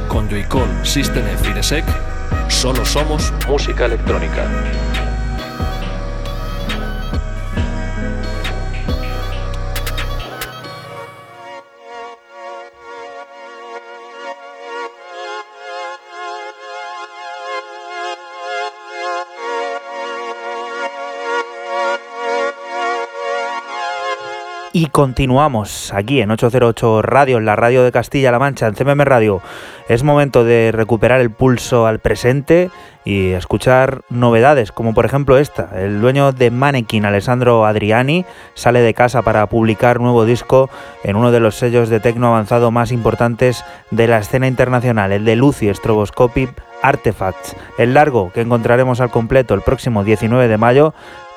Con 0.07 0.27
Joycall, 0.27 0.83
System 0.83 1.23
F 1.27 1.51
y. 1.51 1.83
Solo 2.49 2.83
somos 2.83 3.31
música 3.47 3.85
electrónica. 3.85 4.49
Y 24.77 24.87
continuamos 24.87 25.93
aquí 25.93 26.19
en 26.19 26.31
808 26.31 27.01
Radio, 27.01 27.37
en 27.37 27.45
la 27.45 27.55
radio 27.55 27.81
de 27.81 27.93
Castilla-La 27.93 28.39
Mancha, 28.39 28.67
en 28.67 28.73
CMM 28.73 29.05
Radio. 29.05 29.41
Es 29.87 30.01
momento 30.01 30.43
de 30.43 30.71
recuperar 30.71 31.21
el 31.21 31.29
pulso 31.29 31.85
al 31.85 31.99
presente 31.99 32.71
y 33.03 33.33
escuchar 33.33 34.01
novedades, 34.09 34.71
como 34.71 34.95
por 34.95 35.05
ejemplo 35.05 35.37
esta. 35.37 35.69
El 35.75 36.01
dueño 36.01 36.31
de 36.31 36.49
Mannequin, 36.49 37.05
Alessandro 37.05 37.67
Adriani, 37.67 38.25
sale 38.55 38.81
de 38.81 38.95
casa 38.95 39.21
para 39.21 39.45
publicar 39.45 39.99
nuevo 39.99 40.25
disco 40.25 40.71
en 41.03 41.15
uno 41.15 41.31
de 41.31 41.39
los 41.39 41.53
sellos 41.53 41.89
de 41.89 41.99
tecno 41.99 42.29
avanzado 42.29 42.71
más 42.71 42.91
importantes 42.91 43.63
de 43.91 44.07
la 44.07 44.17
escena 44.17 44.47
internacional, 44.47 45.11
el 45.11 45.23
de 45.23 45.35
Lucy 45.35 45.71
Stroboscopic 45.71 46.49
Artifacts. 46.81 47.55
El 47.77 47.93
largo, 47.93 48.31
que 48.33 48.41
encontraremos 48.41 49.01
al 49.01 49.11
completo 49.11 49.53
el 49.53 49.61
próximo 49.61 50.03
19 50.03 50.47
de 50.47 50.57
mayo, 50.57 50.95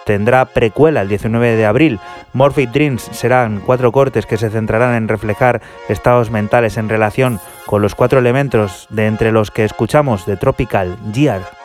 tendrá 0.09 0.47
precuela 0.47 1.02
el 1.02 1.09
19 1.10 1.55
de 1.55 1.66
abril. 1.66 2.01
Morphic 2.32 2.70
Dreams 2.70 3.02
serán 3.12 3.60
cuatro 3.60 3.93
cortes 3.93 4.24
que 4.24 4.39
se 4.39 4.48
centrarán 4.48 4.94
en 4.94 5.06
reflejar 5.06 5.60
estados 5.90 6.30
mentales 6.30 6.78
en 6.78 6.89
relación 6.89 7.40
con 7.66 7.82
los 7.82 7.94
cuatro 7.94 8.18
elementos 8.18 8.86
de 8.89 9.06
entre 9.06 9.32
los 9.32 9.51
que 9.51 9.66
escuchamos 9.66 10.24
de 10.24 10.39
Tropical 10.39 10.97
Gear. 11.12 11.57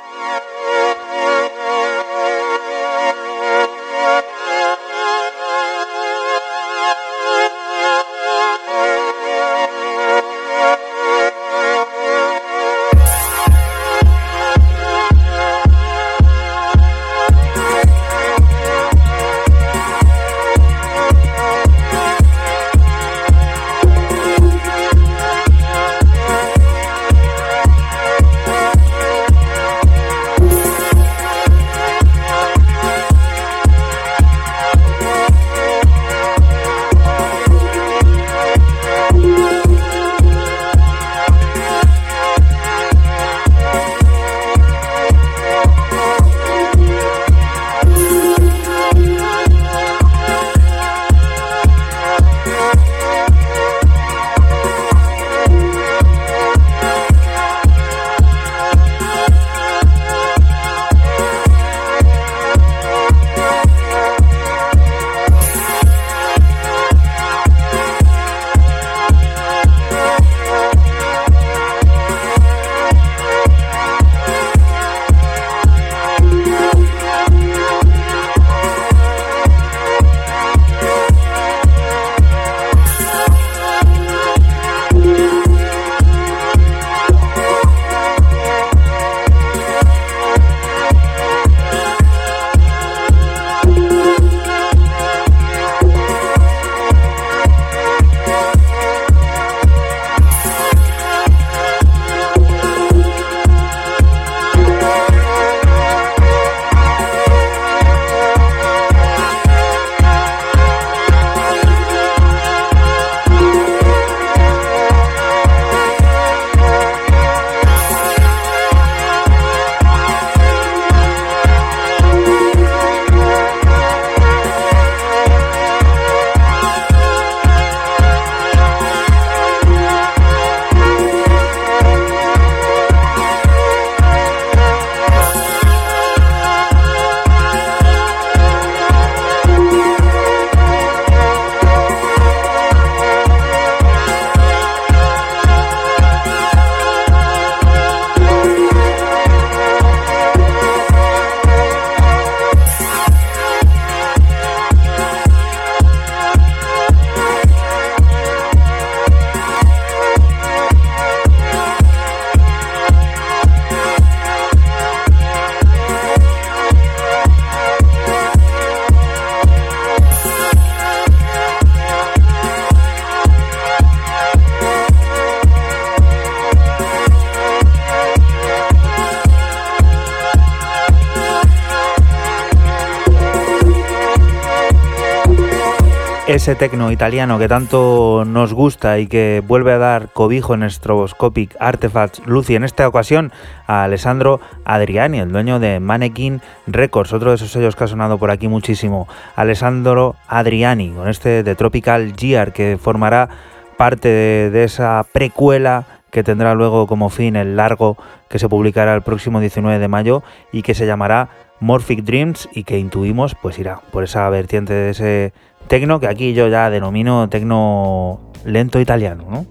Ese 186.44 186.56
tecno 186.56 186.91
italiano 186.91 187.40
que 187.40 187.48
tanto 187.48 188.26
nos 188.28 188.53
gusta 188.53 188.99
y 188.99 189.07
que 189.07 189.41
vuelve 189.48 189.72
a 189.72 189.78
dar 189.78 190.10
cobijo 190.10 190.53
en 190.53 190.70
Stroboscopic 190.70 191.56
Artifacts 191.57 192.22
Lucy, 192.26 192.56
en 192.56 192.65
esta 192.65 192.86
ocasión 192.86 193.32
a 193.65 193.86
Alessandro 193.86 194.41
Adriani, 194.65 195.20
el 195.20 195.32
dueño 195.32 195.61
de 195.61 195.80
Mannequin 195.80 196.41
Records, 196.68 197.14
otro 197.14 197.30
de 197.30 197.38
esos 197.38 197.49
sellos 197.49 197.78
que 197.78 197.86
ha 197.86 197.88
sonado 197.88 198.18
por 198.18 198.30
aquí 198.30 198.49
muchísimo. 198.49 199.07
Alessandro 199.38 200.18
Adriani, 200.28 200.90
con 200.90 201.07
este 201.07 201.44
de 201.44 201.56
Tropical 201.56 202.11
Gear, 202.14 202.52
que 202.52 202.78
formará 202.78 203.30
parte 203.78 204.10
de 204.10 204.64
esa 204.65 205.06
precuela 205.14 205.86
que 206.11 206.24
tendrá 206.24 206.56
luego 206.56 206.88
como 206.88 207.10
fin 207.10 207.38
el 207.38 207.56
largo 207.56 207.95
que 208.34 208.39
se 208.39 208.49
publicará 208.49 208.95
el 208.95 209.03
próximo 209.03 209.39
19 209.39 209.77
de 209.77 209.88
mayo 209.88 210.23
y 210.51 210.64
que 210.64 210.73
se 210.73 210.88
llamará 210.88 211.30
Morphic 211.60 212.03
Dreams 212.03 212.49
y 212.51 212.64
que 212.64 212.80
intuimos 212.80 213.35
pues 213.39 213.60
irá 213.60 213.80
por 213.91 214.03
esa 214.03 214.27
vertiente 214.31 214.73
de 214.73 214.89
ese 214.89 215.34
tecno 215.68 215.99
que 215.99 216.07
aquí 216.07 216.34
yo 216.34 216.47
ya 216.47 216.72
denomino 216.72 217.30
tecno 217.30 218.19
lento 218.43 218.80
italiano, 218.80 219.26
¿no? 219.30 219.45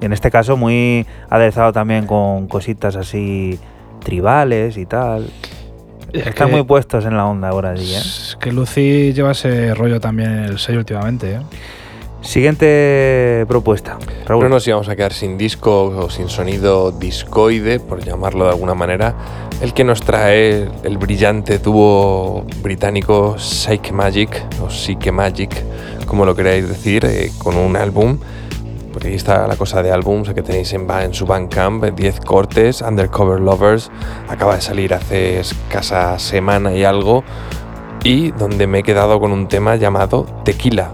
Y 0.00 0.04
en 0.04 0.12
este 0.12 0.30
caso 0.30 0.56
muy 0.56 1.04
aderezado 1.28 1.72
también 1.72 2.06
con 2.06 2.46
cositas 2.46 2.94
así 2.94 3.58
tribales 3.98 4.76
y 4.76 4.86
tal. 4.86 5.28
Es 6.12 6.28
Están 6.28 6.50
que- 6.50 6.54
muy 6.54 6.62
puestos 6.62 7.04
en 7.04 7.16
la 7.16 7.26
onda 7.26 7.48
ahora 7.48 7.70
allí, 7.70 7.92
¿eh? 7.92 7.98
Es 7.98 8.36
que 8.40 8.52
Lucy 8.52 9.12
lleva 9.12 9.32
ese 9.32 9.74
rollo 9.74 9.98
también 9.98 10.30
en 10.30 10.44
el 10.44 10.58
sello 10.60 10.78
últimamente, 10.78 11.32
¿eh? 11.34 11.40
Siguiente 12.22 13.44
propuesta. 13.48 13.98
Raúl. 14.26 14.44
No 14.44 14.50
nos 14.50 14.66
íbamos 14.68 14.88
a 14.88 14.94
quedar 14.94 15.12
sin 15.12 15.38
disco 15.38 15.84
o 15.86 16.10
sin 16.10 16.28
sonido 16.28 16.92
discoide, 16.92 17.80
por 17.80 18.04
llamarlo 18.04 18.44
de 18.44 18.50
alguna 18.50 18.74
manera. 18.74 19.14
El 19.60 19.72
que 19.72 19.84
nos 19.84 20.02
trae 20.02 20.68
el 20.84 20.98
brillante 20.98 21.58
dúo 21.58 22.44
británico 22.62 23.38
Psyche 23.38 23.92
Magic, 23.92 24.44
o 24.62 24.70
Psyche 24.70 25.10
Magic, 25.10 25.50
como 26.06 26.24
lo 26.24 26.36
queráis 26.36 26.68
decir, 26.68 27.04
eh, 27.06 27.32
con 27.38 27.56
un 27.56 27.76
álbum. 27.76 28.18
Porque 28.92 29.08
ahí 29.08 29.14
está 29.14 29.46
la 29.46 29.56
cosa 29.56 29.82
de 29.82 29.90
álbums 29.90 30.30
que 30.34 30.42
tenéis 30.42 30.72
en, 30.72 30.90
en 30.90 31.14
su 31.14 31.24
Bandcamp, 31.24 31.84
10 31.84 32.20
cortes, 32.20 32.82
Undercover 32.82 33.40
Lovers, 33.40 33.90
acaba 34.28 34.56
de 34.56 34.60
salir 34.60 34.92
hace 34.94 35.40
escasa 35.40 36.18
semana 36.18 36.74
y 36.74 36.84
algo, 36.84 37.22
y 38.02 38.32
donde 38.32 38.66
me 38.66 38.80
he 38.80 38.82
quedado 38.82 39.20
con 39.20 39.30
un 39.30 39.46
tema 39.46 39.76
llamado 39.76 40.26
Tequila, 40.44 40.90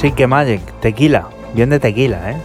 Sí 0.00 0.12
que 0.12 0.26
Magic, 0.26 0.62
tequila, 0.80 1.26
bien 1.52 1.68
de 1.68 1.78
tequila, 1.78 2.30
¿eh? 2.30 2.36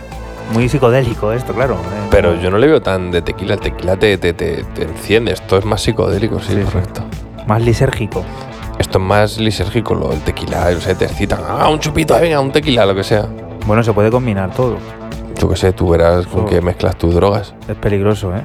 Muy 0.53 0.68
psicodélico 0.68 1.32
esto, 1.32 1.53
claro. 1.53 1.76
¿eh? 1.76 2.07
Pero 2.11 2.36
yo 2.36 2.52
no 2.52 2.57
le 2.57 2.68
veo 2.68 2.82
tan 2.82 3.11
de 3.11 3.22
tequila. 3.22 3.53
El 3.53 3.61
tequila 3.61 3.95
te, 3.95 4.18
te, 4.18 4.34
te, 4.34 4.65
te 4.65 4.84
enciende. 4.84 5.32
Esto 5.32 5.57
es 5.57 5.64
más 5.64 5.82
psicodélico, 5.82 6.41
sí, 6.41 6.53
Sí, 6.53 6.61
correcto. 6.64 7.02
Más 7.48 7.61
lisérgico. 7.61 8.26
Esto 8.77 8.98
es 8.98 9.03
más 9.06 9.38
lisérgico. 9.38 9.95
Lo, 9.95 10.11
el 10.11 10.19
tequila, 10.19 10.69
no 10.69 10.82
sé, 10.82 10.95
te 10.95 11.06
excita. 11.06 11.40
Ah, 11.48 11.69
un 11.69 11.80
chupito, 11.80 12.19
venga, 12.19 12.41
un 12.41 12.52
tequila, 12.52 12.86
lo 12.86 12.94
que 12.94 13.06
sea. 13.06 13.26
Bueno, 13.65 13.84
se 13.84 13.94
puede 13.94 14.11
combinar 14.11 14.52
todo. 14.53 14.76
Yo 15.40 15.48
qué 15.48 15.56
sé, 15.56 15.72
tú 15.72 15.88
verás 15.91 16.27
con 16.27 16.45
qué 16.48 16.60
mezclas 16.60 16.98
tus 16.98 17.15
drogas. 17.15 17.53
Es 17.69 17.77
peligroso, 17.77 18.36
¿eh? 18.36 18.41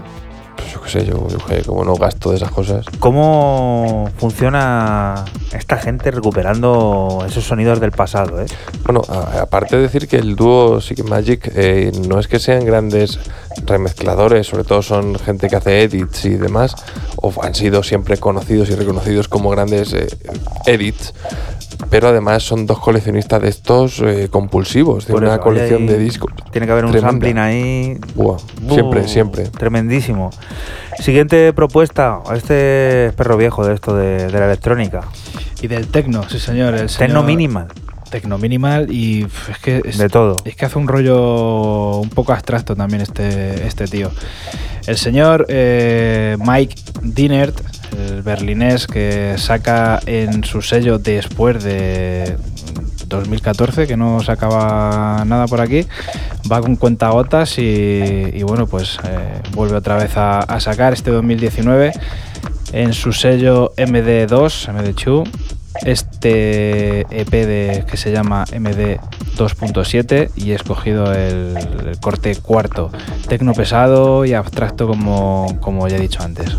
Pues 0.61 0.73
yo 0.73 0.81
qué 0.82 0.91
sé, 0.91 1.05
yo, 1.07 1.27
yo 1.28 1.39
que 1.39 1.62
como 1.62 1.85
no 1.85 1.95
gasto 1.95 2.31
de 2.31 2.37
esas 2.37 2.51
cosas. 2.51 2.85
¿Cómo 2.99 4.09
funciona 4.19 5.24
esta 5.53 5.77
gente 5.78 6.11
recuperando 6.11 7.24
esos 7.27 7.45
sonidos 7.45 7.81
del 7.81 7.93
pasado, 7.93 8.41
eh? 8.43 8.47
Bueno, 8.85 9.03
a- 9.09 9.41
aparte 9.43 9.77
de 9.77 9.82
decir 9.82 10.07
que 10.09 10.16
el 10.16 10.37
dúo 10.37 10.81
Psychic 10.81 11.07
Magic 11.09 11.51
eh, 11.55 11.93
no 12.09 12.19
es 12.20 12.28
que 12.28 12.39
sean 12.39 12.65
grandes 12.65 13.19
remezcladores, 13.65 14.47
sobre 14.47 14.65
todo 14.65 14.82
son 14.82 15.19
gente 15.19 15.49
que 15.49 15.57
hace 15.57 15.82
edits 15.82 16.24
y 16.24 16.31
demás, 16.37 16.74
o 17.16 17.32
han 17.43 17.55
sido 17.55 17.82
siempre 17.82 18.16
conocidos 18.19 18.70
y 18.70 18.74
reconocidos 18.74 19.28
como 19.28 19.51
grandes 19.51 19.93
eh, 19.93 20.07
edits, 20.66 21.15
pero 21.90 22.09
además 22.09 22.42
son 22.42 22.66
dos 22.66 22.78
coleccionistas 22.78 23.40
de 23.42 23.48
estos 23.48 24.01
eh, 24.01 24.28
compulsivos, 24.30 25.06
de 25.06 25.12
Por 25.12 25.22
una 25.22 25.34
eso, 25.34 25.42
colección 25.42 25.82
ahí 25.82 25.88
de 25.88 25.98
discos. 25.98 26.32
Tiene 26.52 26.66
que 26.66 26.72
haber 26.72 26.84
un 26.84 26.92
tremenda. 26.92 27.10
sampling 27.12 27.38
ahí. 27.38 27.98
Buah, 28.14 28.38
siempre, 28.68 29.01
Uh, 29.02 29.09
siempre. 29.09 29.44
Tremendísimo. 29.48 30.30
Siguiente 30.98 31.52
propuesta. 31.52 32.18
Este 32.34 33.06
es 33.06 33.12
perro 33.14 33.36
viejo 33.36 33.66
de 33.66 33.74
esto 33.74 33.94
de, 33.97 34.26
de 34.26 34.38
la 34.38 34.47
electrónica. 34.47 35.02
Y 35.62 35.66
del 35.68 35.88
tecno, 35.88 36.28
sí 36.28 36.38
señor. 36.38 36.74
El 36.74 36.86
Tecno 36.88 37.20
señor- 37.20 37.24
minimal. 37.24 37.68
Tecno 38.10 38.38
minimal 38.38 38.92
y 38.92 39.22
es 39.48 39.59
que 39.62 39.82
es, 39.84 39.97
De 39.97 40.09
todo. 40.09 40.36
es 40.44 40.56
que 40.56 40.64
hace 40.66 40.76
un 40.78 40.88
rollo 40.88 41.98
un 42.01 42.10
poco 42.10 42.32
abstracto 42.32 42.74
también 42.74 43.02
este, 43.02 43.66
este 43.66 43.86
tío. 43.86 44.10
El 44.88 44.97
señor 44.98 45.47
eh, 45.48 46.36
Mike 46.44 46.74
Dinert, 47.02 47.56
el 47.93 48.23
berlinés 48.23 48.87
que 48.87 49.35
saca 49.39 50.01
en 50.07 50.45
su 50.45 50.62
sello 50.62 50.99
después 50.99 51.62
de 51.62 52.37
2014, 53.07 53.87
que 53.87 53.97
no 53.97 54.21
sacaba 54.21 55.25
nada 55.27 55.47
por 55.47 55.61
aquí, 55.61 55.87
va 56.51 56.61
con 56.61 56.77
cuentagotas 56.77 57.59
y, 57.59 57.62
y 58.33 58.43
bueno, 58.43 58.67
pues 58.67 58.99
eh, 59.05 59.43
vuelve 59.53 59.77
otra 59.77 59.97
vez 59.97 60.17
a, 60.17 60.41
a 60.41 60.61
sacar 60.61 60.93
este 60.93 61.11
2019 61.11 61.93
en 62.73 62.93
su 62.93 63.12
sello 63.12 63.73
MD2, 63.77 64.69
MD2. 64.73 65.29
Es 66.22 66.26
este 66.26 67.20
EP 67.20 67.30
de, 67.30 67.84
que 67.90 67.97
se 67.97 68.12
llama 68.12 68.44
MD 68.52 69.01
2.7 69.38 70.30
y 70.36 70.51
he 70.51 70.55
escogido 70.55 71.14
el, 71.14 71.56
el 71.86 71.98
corte 71.98 72.36
cuarto, 72.36 72.90
tecno 73.26 73.55
pesado 73.55 74.26
y 74.26 74.34
abstracto 74.34 74.86
como, 74.86 75.56
como 75.60 75.88
ya 75.88 75.97
he 75.97 76.01
dicho 76.01 76.22
antes. 76.22 76.55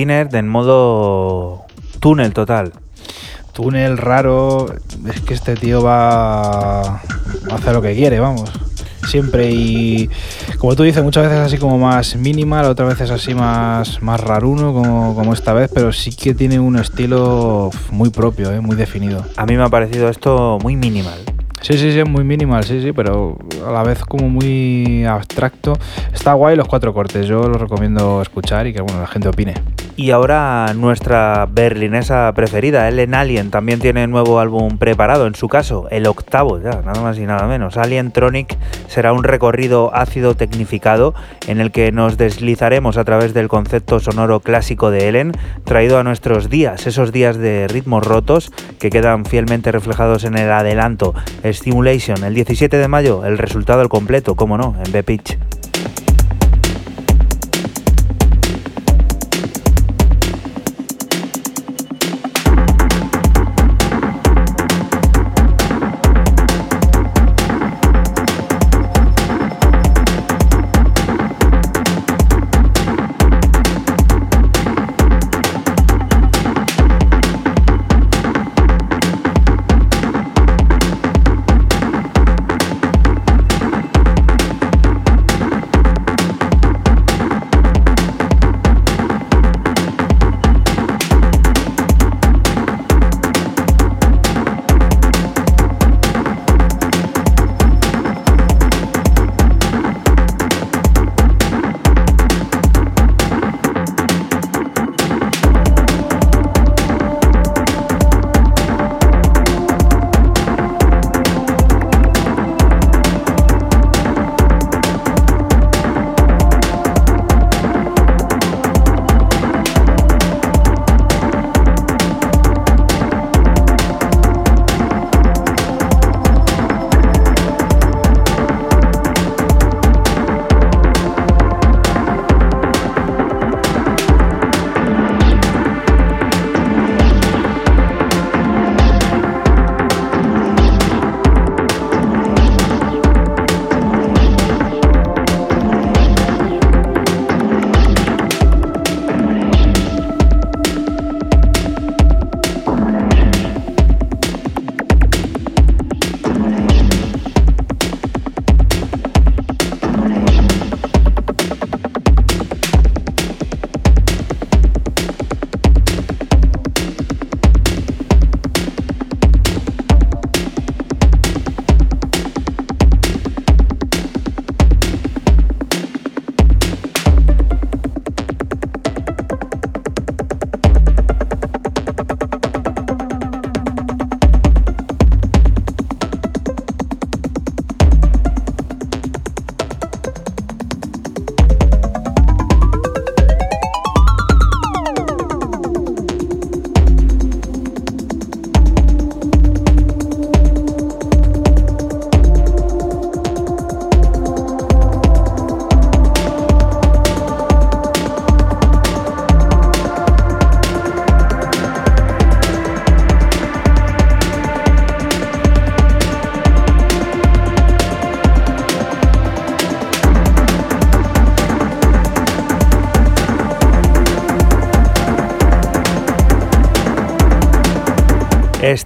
Dinner 0.00 0.34
en 0.34 0.48
modo 0.48 1.66
túnel 2.00 2.32
total. 2.32 2.72
Túnel 3.52 3.98
raro, 3.98 4.72
es 5.06 5.20
que 5.20 5.34
este 5.34 5.56
tío 5.56 5.82
va 5.82 6.80
a 6.80 7.02
hacer 7.52 7.74
lo 7.74 7.82
que 7.82 7.94
quiere, 7.94 8.18
vamos. 8.18 8.50
Siempre 9.06 9.50
y 9.50 10.08
como 10.56 10.74
tú 10.74 10.84
dices, 10.84 11.02
muchas 11.02 11.24
veces 11.24 11.38
así 11.40 11.58
como 11.58 11.76
más 11.76 12.16
minimal, 12.16 12.64
otras 12.64 12.88
veces 12.88 13.10
así 13.10 13.34
más, 13.34 14.00
más 14.00 14.18
raruno 14.22 14.72
como, 14.72 15.14
como 15.14 15.34
esta 15.34 15.52
vez, 15.52 15.70
pero 15.74 15.92
sí 15.92 16.16
que 16.16 16.32
tiene 16.32 16.58
un 16.58 16.76
estilo 16.76 17.68
muy 17.90 18.08
propio, 18.08 18.50
¿eh? 18.52 18.60
muy 18.62 18.76
definido. 18.76 19.26
A 19.36 19.44
mí 19.44 19.54
me 19.54 19.64
ha 19.64 19.68
parecido 19.68 20.08
esto 20.08 20.58
muy 20.62 20.76
minimal. 20.76 21.18
Sí, 21.60 21.74
sí, 21.74 21.92
sí, 21.92 21.98
es 21.98 22.08
muy 22.08 22.24
minimal, 22.24 22.64
sí, 22.64 22.80
sí, 22.80 22.92
pero 22.92 23.36
a 23.66 23.70
la 23.70 23.82
vez 23.82 24.02
como 24.02 24.30
muy 24.30 25.04
abstracto. 25.04 25.74
Está 26.10 26.32
guay 26.32 26.56
los 26.56 26.66
cuatro 26.66 26.94
cortes, 26.94 27.26
yo 27.26 27.42
los 27.48 27.60
recomiendo 27.60 28.22
escuchar 28.22 28.66
y 28.66 28.72
que 28.72 28.80
bueno, 28.80 29.02
la 29.02 29.06
gente 29.06 29.28
opine. 29.28 29.52
Y 29.96 30.12
ahora 30.12 30.72
nuestra 30.74 31.46
berlinesa 31.50 32.32
preferida, 32.34 32.88
Ellen 32.88 33.14
Alien, 33.14 33.50
también 33.50 33.80
tiene 33.80 34.06
nuevo 34.06 34.40
álbum 34.40 34.78
preparado, 34.78 35.26
en 35.26 35.34
su 35.34 35.48
caso, 35.48 35.88
el 35.90 36.06
octavo 36.06 36.60
ya, 36.60 36.82
nada 36.82 37.02
más 37.02 37.18
y 37.18 37.26
nada 37.26 37.46
menos. 37.46 37.76
Alien 37.76 38.10
Tronic 38.10 38.56
será 38.88 39.12
un 39.12 39.24
recorrido 39.24 39.94
ácido 39.94 40.34
tecnificado 40.34 41.14
en 41.46 41.60
el 41.60 41.70
que 41.70 41.92
nos 41.92 42.16
deslizaremos 42.16 42.96
a 42.96 43.04
través 43.04 43.34
del 43.34 43.48
concepto 43.48 44.00
sonoro 44.00 44.40
clásico 44.40 44.90
de 44.90 45.08
Ellen, 45.08 45.32
traído 45.64 45.98
a 45.98 46.04
nuestros 46.04 46.48
días, 46.48 46.86
esos 46.86 47.12
días 47.12 47.36
de 47.36 47.68
ritmos 47.68 48.06
rotos 48.06 48.52
que 48.78 48.90
quedan 48.90 49.24
fielmente 49.24 49.72
reflejados 49.72 50.24
en 50.24 50.36
el 50.36 50.50
adelanto 50.50 51.14
Stimulation, 51.44 52.24
el 52.24 52.34
17 52.34 52.76
de 52.76 52.88
mayo, 52.88 53.24
el 53.24 53.38
resultado 53.38 53.80
al 53.80 53.88
completo, 53.88 54.34
como 54.34 54.56
no, 54.56 54.74
en 54.84 54.92
B-Pitch. 54.92 55.59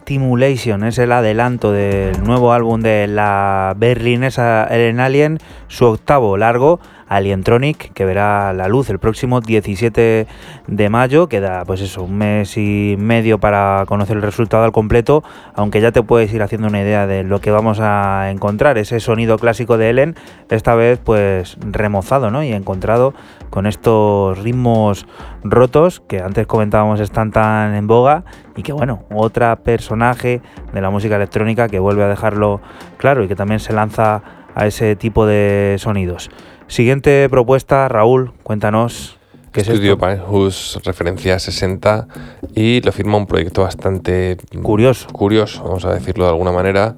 Stimulation 0.05 0.85
es 0.85 0.98
el 0.98 1.12
adelanto 1.12 1.72
del 1.72 2.22
nuevo 2.24 2.52
álbum 2.52 2.78
de 2.82 3.06
la 3.06 3.72
berlinesa 3.74 4.66
Ellen 4.70 5.01
Alien, 5.01 5.39
su 5.68 5.86
octavo 5.86 6.36
largo, 6.36 6.78
Alientronic, 7.15 7.93
que 7.93 8.05
verá 8.05 8.53
la 8.53 8.69
luz 8.69 8.91
el 8.91 8.99
próximo 8.99 9.41
17 9.41 10.27
de 10.66 10.89
mayo. 10.89 11.28
Queda 11.28 11.65
pues 11.65 11.81
eso, 11.81 12.03
un 12.03 12.19
mes 12.19 12.57
y 12.57 12.97
medio 12.99 13.39
para 13.39 13.85
conocer 13.86 14.16
el 14.16 14.23
resultado 14.23 14.65
al 14.65 14.73
completo, 14.73 15.23
aunque 15.55 15.81
ya 15.81 15.93
te 15.93 16.03
puedes 16.03 16.32
ir 16.32 16.43
haciendo 16.43 16.69
una 16.69 16.81
idea 16.81 17.07
de 17.07 17.23
lo 17.23 17.41
que 17.41 17.51
vamos 17.51 17.78
a 17.81 18.31
encontrar. 18.31 18.78
Ese 18.78 19.01
sonido 19.01 19.39
clásico 19.39 19.78
de 19.78 19.91
Ellen, 19.91 20.16
esta 20.51 20.74
vez 20.74 20.99
pues 21.03 21.57
remozado, 21.61 22.31
¿no? 22.31 22.43
Y 22.43 22.53
encontrado 22.53 23.15
con 23.51 23.66
estos 23.66 24.39
ritmos 24.43 25.07
rotos 25.45 26.01
que 26.01 26.20
antes 26.20 26.47
comentábamos 26.47 27.01
están 27.01 27.31
tan 27.31 27.74
en 27.74 27.86
boga 27.86 28.24
y 28.57 28.62
que 28.62 28.73
bueno, 28.73 29.05
otra 29.12 29.57
personaje 29.57 30.41
de 30.73 30.81
la 30.81 30.91
música 30.91 31.16
electrónica 31.16 31.69
que 31.69 31.78
vuelve 31.78 32.03
a 32.03 32.09
dejarlo 32.09 32.61
claro 32.97 33.23
y 33.23 33.28
que 33.28 33.36
también 33.36 33.61
se 33.61 33.73
lanza 33.73 34.23
a 34.55 34.66
ese 34.66 34.97
tipo 34.97 35.27
de 35.27 35.77
sonidos. 35.78 36.31
Siguiente 36.69 37.28
propuesta, 37.28 37.89
Raúl, 37.89 38.32
cuéntanos. 38.43 39.19
¿Qué 39.53 39.61
es 39.61 39.66
Studio 39.66 39.93
esto? 39.93 40.07
Pinehurst, 40.07 40.85
referencia 40.85 41.39
60, 41.39 42.09
y 42.55 42.81
lo 42.81 42.91
firma 42.91 43.19
un 43.19 43.27
proyecto 43.27 43.62
bastante 43.62 44.36
Curioso. 44.62 45.09
curioso, 45.11 45.62
vamos 45.62 45.85
a 45.85 45.95
decirlo 45.95 46.24
de 46.24 46.31
alguna 46.31 46.51
manera. 46.51 46.97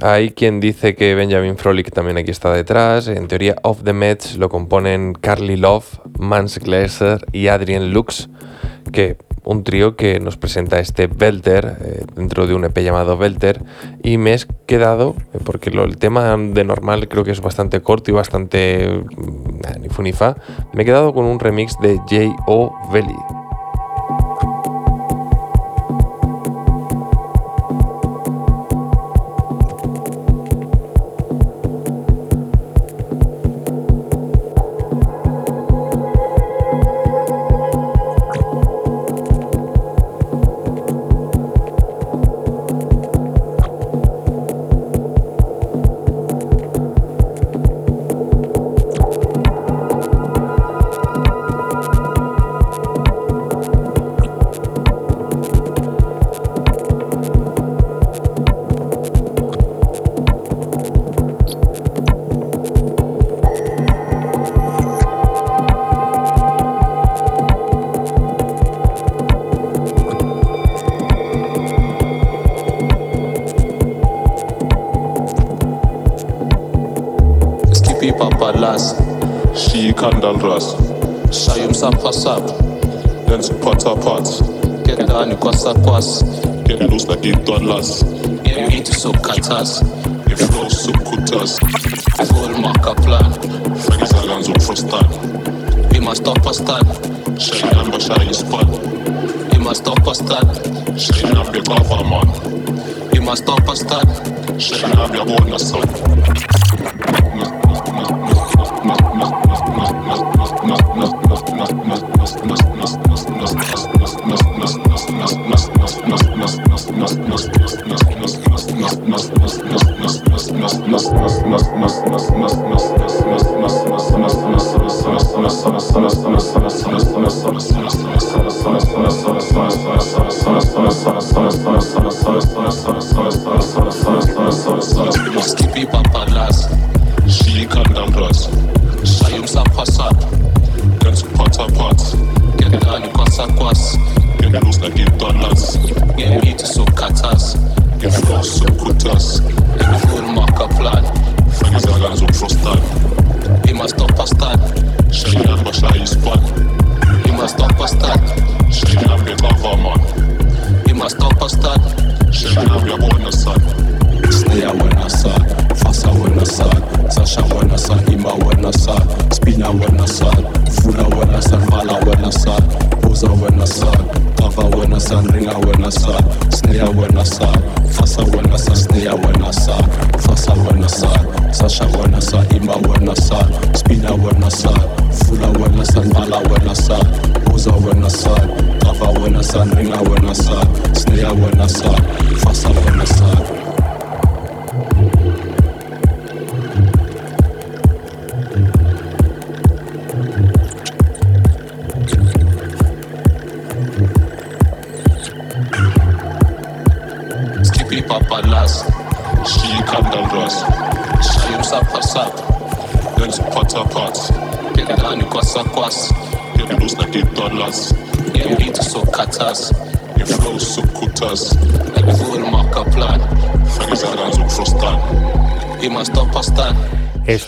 Hay 0.00 0.30
quien 0.30 0.60
dice 0.60 0.94
que 0.94 1.14
Benjamin 1.16 1.56
Frolic 1.56 1.90
también 1.90 2.18
aquí 2.18 2.30
está 2.30 2.52
detrás. 2.52 3.08
En 3.08 3.26
teoría, 3.26 3.56
Off 3.62 3.82
the 3.82 3.92
Mets 3.92 4.36
lo 4.36 4.48
componen 4.48 5.12
Carly 5.14 5.56
Love, 5.56 5.98
Mans 6.20 6.58
Glaser 6.60 7.26
y 7.32 7.48
Adrian 7.48 7.92
Lux, 7.92 8.28
que 8.92 9.16
un 9.44 9.64
trío 9.64 9.96
que 9.96 10.20
nos 10.20 10.36
presenta 10.36 10.78
este 10.78 11.06
Belter 11.06 11.76
eh, 11.80 12.04
dentro 12.14 12.46
de 12.46 12.54
un 12.54 12.64
EP 12.64 12.78
llamado 12.78 13.16
Belter. 13.16 13.62
Y 14.02 14.18
me 14.18 14.34
he 14.34 14.38
quedado, 14.66 15.16
eh, 15.34 15.38
porque 15.44 15.70
el 15.70 15.96
tema 15.96 16.36
de 16.36 16.64
normal 16.64 17.08
creo 17.08 17.24
que 17.24 17.32
es 17.32 17.40
bastante 17.40 17.80
corto 17.80 18.10
y 18.10 18.14
bastante 18.14 18.88
mm, 18.88 19.80
ni 19.80 19.88
fu 19.88 20.02
ni 20.02 20.12
fa, 20.12 20.36
me 20.72 20.82
he 20.82 20.86
quedado 20.86 21.12
con 21.12 21.24
un 21.24 21.40
remix 21.40 21.78
de 21.80 21.98
J.O. 21.98 22.72
Belly. 22.92 23.16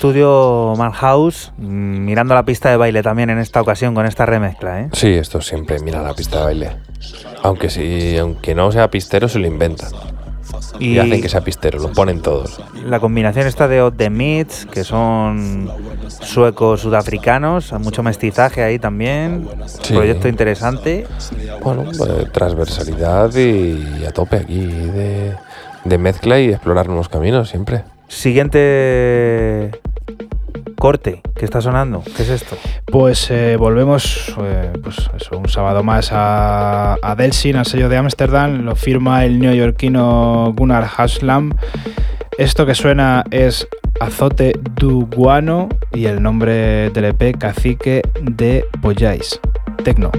Estudio 0.04 0.74
Madhouse, 0.76 1.50
mm, 1.56 2.04
mirando 2.04 2.34
la 2.34 2.44
pista 2.44 2.68
de 2.68 2.76
baile 2.76 3.02
también 3.02 3.30
en 3.30 3.38
esta 3.38 3.62
ocasión 3.62 3.94
con 3.94 4.04
esta 4.04 4.26
remezcla, 4.26 4.82
¿eh? 4.82 4.88
Sí, 4.92 5.08
esto 5.14 5.40
siempre 5.40 5.78
mira 5.78 6.02
la 6.02 6.12
pista 6.12 6.40
de 6.40 6.44
baile. 6.44 6.76
Aunque 7.42 7.70
sí, 7.70 8.18
aunque 8.18 8.54
no 8.54 8.70
sea 8.70 8.90
pistero, 8.90 9.30
se 9.30 9.38
lo 9.38 9.46
inventan. 9.46 9.92
Y, 10.78 10.98
hacen 10.98 11.22
que 11.22 11.30
sea 11.30 11.40
pistero, 11.40 11.78
lo 11.78 11.90
ponen 11.90 12.20
todos. 12.20 12.60
La 12.84 13.00
combinación 13.00 13.46
está 13.46 13.66
de 13.66 13.80
Odd 13.80 13.94
the 13.94 14.10
Meats, 14.10 14.66
que 14.66 14.84
son 14.84 15.70
suecos 16.20 16.82
sudafricanos, 16.82 17.72
mucho 17.72 18.02
mestizaje 18.02 18.62
ahí 18.62 18.78
también. 18.78 19.48
Sí. 19.64 19.94
Proyecto 19.94 20.28
interesante. 20.28 21.06
Bueno, 21.62 21.84
pues, 21.84 22.30
transversalidad 22.30 23.34
y 23.36 24.04
a 24.04 24.10
tope 24.10 24.36
aquí 24.36 24.66
de, 24.66 25.34
de 25.86 25.96
mezcla 25.96 26.38
y 26.40 26.50
explorar 26.50 26.88
nuevos 26.88 27.08
caminos 27.08 27.48
siempre. 27.48 27.84
Siguiente 28.08 29.70
corte 30.76 31.22
que 31.34 31.44
está 31.44 31.60
sonando. 31.60 32.02
¿Qué 32.16 32.22
es 32.22 32.28
esto? 32.28 32.56
Pues 32.86 33.30
eh, 33.30 33.56
volvemos 33.56 34.34
eh, 34.42 34.72
pues 34.82 35.08
un 35.32 35.48
sábado 35.48 35.82
más 35.82 36.10
a, 36.12 36.96
a 37.02 37.14
Delsin, 37.14 37.56
al 37.56 37.66
sello 37.66 37.88
de 37.88 37.96
Ámsterdam. 37.96 38.64
Lo 38.64 38.76
firma 38.76 39.24
el 39.24 39.38
neoyorquino 39.38 40.52
Gunnar 40.56 40.88
Haslam. 40.96 41.54
Esto 42.36 42.66
que 42.66 42.74
suena 42.74 43.24
es 43.30 43.66
Azote 44.00 44.58
du 44.74 45.06
Guano 45.06 45.68
y 45.92 46.06
el 46.06 46.22
nombre 46.22 46.90
del 46.90 47.04
EP 47.06 47.38
Cacique 47.38 48.02
de 48.20 48.64
Pollais. 48.82 49.40
Tecno. 49.84 50.10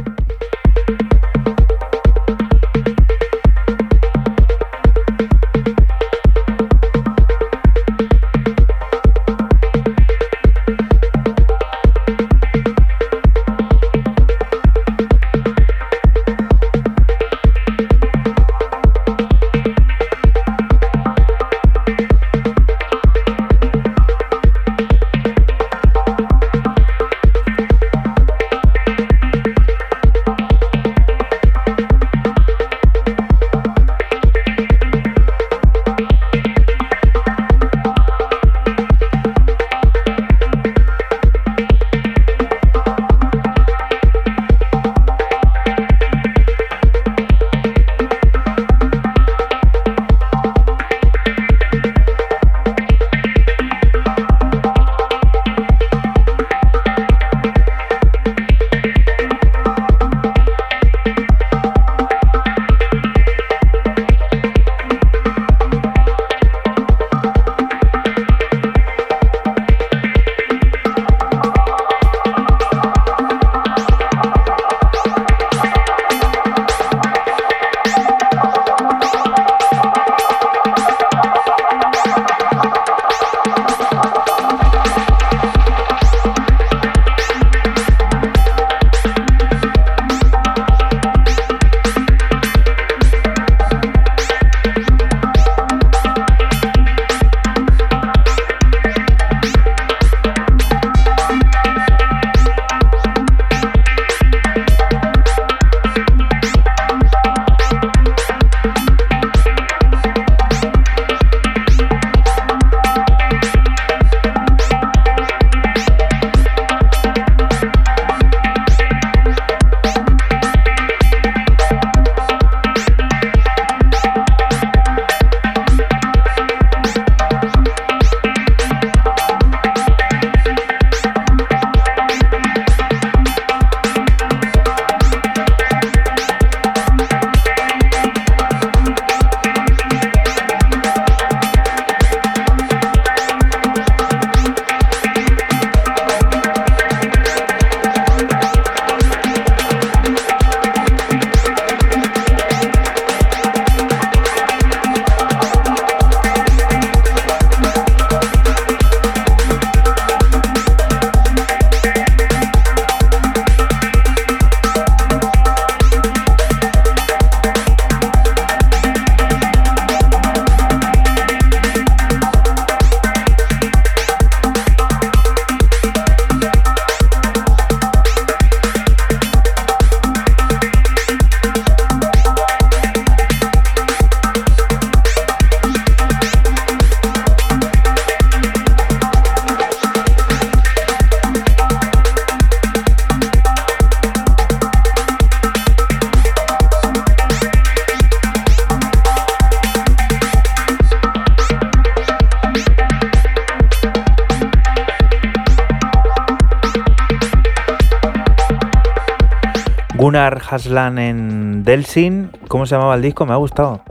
Haslan 210.56 210.98
en 211.00 211.64
Delsin. 211.64 212.32
¿Cómo 212.48 212.66
se 212.66 212.76
llamaba 212.76 212.96
el 212.96 213.02
disco? 213.02 213.26
Me 213.26 213.34
ha 213.34 213.38
gustado. 213.38 213.82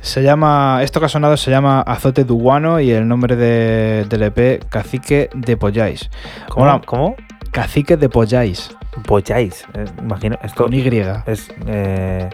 Se 0.00 0.22
llama, 0.22 0.80
esto 0.82 0.98
que 0.98 1.06
ha 1.06 1.08
sonado 1.08 1.36
se 1.36 1.50
llama 1.50 1.80
Azote 1.82 2.24
Duguano 2.24 2.80
y 2.80 2.90
el 2.90 3.06
nombre 3.06 3.36
de, 3.36 4.04
del 4.08 4.22
EP 4.24 4.64
Cacique 4.68 5.30
de 5.34 5.56
Polláis. 5.56 6.10
¿Cómo? 6.48 6.80
¿Cómo? 6.86 7.14
Cacique 7.52 7.96
de 7.96 8.08
Polláis. 8.08 8.76
Polláis. 9.06 9.64
eh, 9.74 9.84
imagino. 10.00 10.36
Esto 10.42 10.64
Con 10.64 10.72
Y. 10.74 10.80
es 11.26 11.48
eh, 11.66 12.30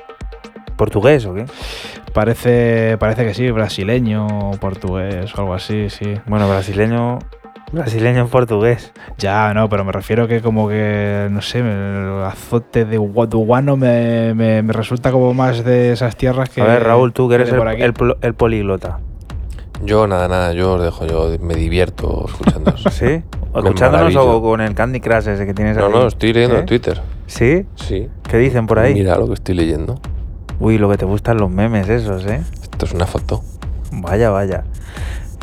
portugués 0.77 1.27
o 1.27 1.35
qué? 1.35 1.45
Parece, 2.15 2.97
parece 2.99 3.27
que 3.27 3.35
sí, 3.35 3.51
brasileño, 3.51 4.53
portugués 4.61 5.35
o 5.35 5.41
algo 5.41 5.53
así, 5.55 5.91
sí. 5.91 6.15
Bueno, 6.27 6.49
brasileño. 6.49 7.19
Brasileño 7.73 8.21
en 8.21 8.29
portugués. 8.29 8.93
Ya, 9.19 9.55
no, 9.55 9.69
pero 9.71 9.83
me 9.85 9.93
refiero 9.93 10.29
que 10.29 10.43
como 10.43 10.69
que, 10.69 11.29
no 11.31 11.41
sé, 11.41 11.61
el 11.61 12.23
azote 12.25 12.85
de 12.85 12.99
Gua- 13.01 13.27
Duguano 13.27 13.77
me, 13.77 14.35
me- 14.35 14.63
me 14.63 14.73
resulta 14.75 15.11
como 15.11 15.33
más 15.33 15.65
de 15.65 15.93
esas 15.93 16.17
tierras 16.17 16.51
que... 16.51 16.61
A 16.61 16.67
ver, 16.67 16.83
Raúl, 16.85 17.13
tú 17.15 17.27
que 17.29 17.37
eres 17.37 17.51
el, 17.51 17.61
el 17.81 17.95
el 18.21 18.35
políglota. 18.35 18.99
Yo, 19.83 20.07
nada, 20.07 20.29
nada, 20.29 20.53
yo 20.53 20.75
os 20.75 20.83
dejo, 20.83 21.07
yo 21.07 21.31
me 21.41 21.55
divierto 21.55 22.27
escuchando 22.29 22.73
eso. 22.75 22.91
¿Sí? 22.91 23.05
Me 23.55 23.61
¿Escuchándonos 23.61 24.15
o 24.17 24.43
con 24.43 24.61
el 24.61 24.75
Candy 24.75 25.01
Crush 25.01 25.29
ese 25.29 25.47
que 25.47 25.55
tienes 25.55 25.79
No, 25.79 25.87
ahí? 25.87 25.93
no, 25.93 26.07
estoy 26.07 26.35
leyendo 26.35 26.57
¿Eh? 26.57 26.61
en 26.61 26.67
Twitter. 26.67 27.01
¿Sí? 27.27 27.65
Sí. 27.77 28.09
¿Qué 28.29 28.37
dicen 28.37 28.67
por 28.67 28.79
ahí? 28.79 28.93
Mira 28.93 29.17
lo 29.17 29.27
que 29.29 29.35
estoy 29.35 29.55
leyendo. 29.55 29.99
Uy, 30.61 30.77
lo 30.77 30.91
que 30.91 30.99
te 30.99 31.07
gustan 31.07 31.39
los 31.39 31.51
memes 31.51 31.89
esos, 31.89 32.27
¿eh? 32.27 32.43
Esto 32.63 32.85
es 32.85 32.93
una 32.93 33.07
foto. 33.07 33.43
Vaya, 33.93 34.29
vaya. 34.31 34.65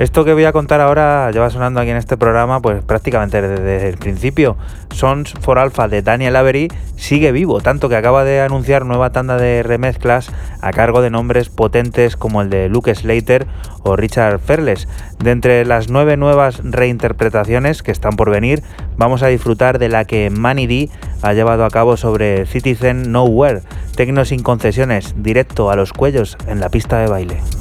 Esto 0.03 0.25
que 0.25 0.33
voy 0.33 0.43
a 0.43 0.51
contar 0.51 0.81
ahora 0.81 1.31
lleva 1.31 1.49
sonando 1.49 1.79
aquí 1.79 1.89
en 1.89 1.95
este 1.95 2.17
programa 2.17 2.59
pues 2.59 2.83
prácticamente 2.83 3.41
desde 3.41 3.87
el 3.87 3.97
principio. 3.97 4.57
Sons 4.93 5.33
for 5.39 5.57
Alpha 5.57 5.87
de 5.87 6.01
Daniel 6.01 6.35
Avery 6.35 6.67
sigue 6.97 7.31
vivo, 7.31 7.61
tanto 7.61 7.87
que 7.87 7.95
acaba 7.95 8.25
de 8.25 8.41
anunciar 8.41 8.85
nueva 8.85 9.13
tanda 9.13 9.37
de 9.37 9.63
remezclas 9.63 10.29
a 10.59 10.73
cargo 10.73 11.01
de 11.01 11.09
nombres 11.09 11.47
potentes 11.47 12.17
como 12.17 12.41
el 12.41 12.49
de 12.49 12.67
Luke 12.67 12.93
Slater 12.93 13.47
o 13.83 13.95
Richard 13.95 14.39
Ferles. 14.39 14.89
De 15.19 15.31
entre 15.31 15.63
las 15.63 15.89
nueve 15.89 16.17
nuevas 16.17 16.59
reinterpretaciones 16.65 17.81
que 17.81 17.91
están 17.91 18.17
por 18.17 18.29
venir, 18.29 18.61
vamos 18.97 19.23
a 19.23 19.27
disfrutar 19.27 19.79
de 19.79 19.87
la 19.87 20.03
que 20.03 20.29
Manny 20.29 20.67
D 20.67 20.89
ha 21.21 21.31
llevado 21.31 21.63
a 21.63 21.69
cabo 21.69 21.95
sobre 21.95 22.45
Citizen 22.45 23.13
Nowhere, 23.13 23.61
tecno 23.95 24.25
sin 24.25 24.43
concesiones, 24.43 25.15
directo 25.15 25.71
a 25.71 25.77
los 25.77 25.93
cuellos 25.93 26.37
en 26.45 26.59
la 26.59 26.67
pista 26.67 26.99
de 26.99 27.07
baile. 27.07 27.52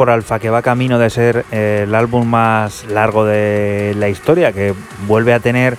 For 0.00 0.08
Alpha, 0.08 0.38
que 0.38 0.48
va 0.48 0.62
camino 0.62 0.98
de 0.98 1.10
ser 1.10 1.44
eh, 1.52 1.84
el 1.86 1.94
álbum 1.94 2.26
más 2.26 2.86
largo 2.86 3.26
de 3.26 3.94
la 3.98 4.08
historia, 4.08 4.50
que 4.50 4.72
vuelve 5.06 5.34
a 5.34 5.40
tener, 5.40 5.76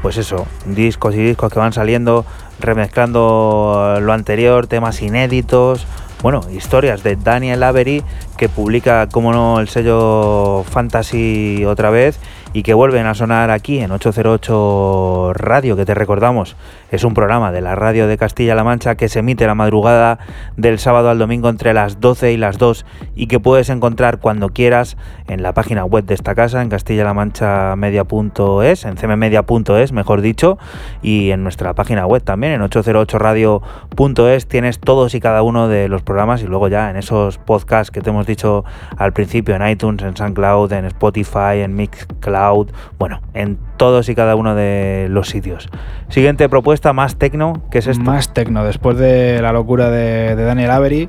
pues 0.00 0.16
eso, 0.16 0.46
discos 0.64 1.14
y 1.14 1.18
discos 1.18 1.52
que 1.52 1.58
van 1.58 1.74
saliendo, 1.74 2.24
remezclando 2.60 3.98
lo 4.00 4.14
anterior, 4.14 4.68
temas 4.68 5.02
inéditos, 5.02 5.86
bueno, 6.22 6.40
historias 6.50 7.02
de 7.02 7.16
Daniel 7.16 7.62
Avery, 7.62 8.02
que 8.36 8.48
publica, 8.48 9.06
como 9.06 9.32
no, 9.32 9.60
el 9.60 9.68
sello 9.68 10.64
Fantasy 10.68 11.64
otra 11.64 11.90
vez 11.90 12.18
y 12.52 12.62
que 12.62 12.74
vuelven 12.74 13.06
a 13.06 13.14
sonar 13.14 13.50
aquí 13.50 13.78
en 13.78 13.92
808 13.92 15.32
Radio, 15.34 15.76
que 15.76 15.84
te 15.84 15.94
recordamos, 15.94 16.56
es 16.90 17.04
un 17.04 17.14
programa 17.14 17.52
de 17.52 17.60
la 17.60 17.76
radio 17.76 18.08
de 18.08 18.18
Castilla-La 18.18 18.64
Mancha 18.64 18.96
que 18.96 19.08
se 19.08 19.20
emite 19.20 19.46
la 19.46 19.54
madrugada 19.54 20.18
del 20.56 20.78
sábado 20.78 21.10
al 21.10 21.18
domingo 21.18 21.48
entre 21.50 21.72
las 21.72 22.00
12 22.00 22.32
y 22.32 22.36
las 22.36 22.58
2 22.58 22.84
y 23.18 23.26
que 23.26 23.38
puedes 23.40 23.68
encontrar 23.68 24.20
cuando 24.20 24.50
quieras 24.50 24.96
en 25.26 25.42
la 25.42 25.52
página 25.52 25.84
web 25.84 26.04
de 26.04 26.14
esta 26.14 26.36
casa, 26.36 26.62
en 26.62 26.68
castilla-la-mancha-media.es, 26.68 28.84
en 28.84 28.94
cmmedia.es, 28.94 29.92
mejor 29.92 30.20
dicho, 30.20 30.56
y 31.02 31.32
en 31.32 31.42
nuestra 31.42 31.74
página 31.74 32.06
web 32.06 32.22
también, 32.22 32.52
en 32.52 32.60
808radio.es, 32.62 34.46
tienes 34.46 34.78
todos 34.78 35.16
y 35.16 35.20
cada 35.20 35.42
uno 35.42 35.66
de 35.66 35.88
los 35.88 36.02
programas 36.02 36.44
y 36.44 36.46
luego 36.46 36.68
ya 36.68 36.90
en 36.90 36.96
esos 36.96 37.38
podcasts 37.38 37.90
que 37.90 38.02
te 38.02 38.10
hemos 38.10 38.24
dicho 38.24 38.64
al 38.96 39.12
principio, 39.12 39.56
en 39.56 39.68
iTunes, 39.68 40.04
en 40.04 40.16
SoundCloud, 40.16 40.72
en 40.72 40.84
Spotify, 40.84 41.62
en 41.64 41.74
Mixcloud, 41.74 42.68
bueno, 43.00 43.20
en 43.34 43.58
todos 43.76 44.08
y 44.08 44.14
cada 44.14 44.36
uno 44.36 44.54
de 44.54 45.08
los 45.10 45.28
sitios. 45.28 45.68
Siguiente 46.08 46.48
propuesta, 46.48 46.92
más 46.92 47.16
tecno, 47.16 47.64
¿qué 47.72 47.78
es 47.78 47.88
esto? 47.88 48.04
Más 48.04 48.32
tecno, 48.32 48.64
después 48.64 48.96
de 48.96 49.42
la 49.42 49.52
locura 49.52 49.90
de, 49.90 50.36
de 50.36 50.44
Daniel 50.44 50.70
Avery. 50.70 51.08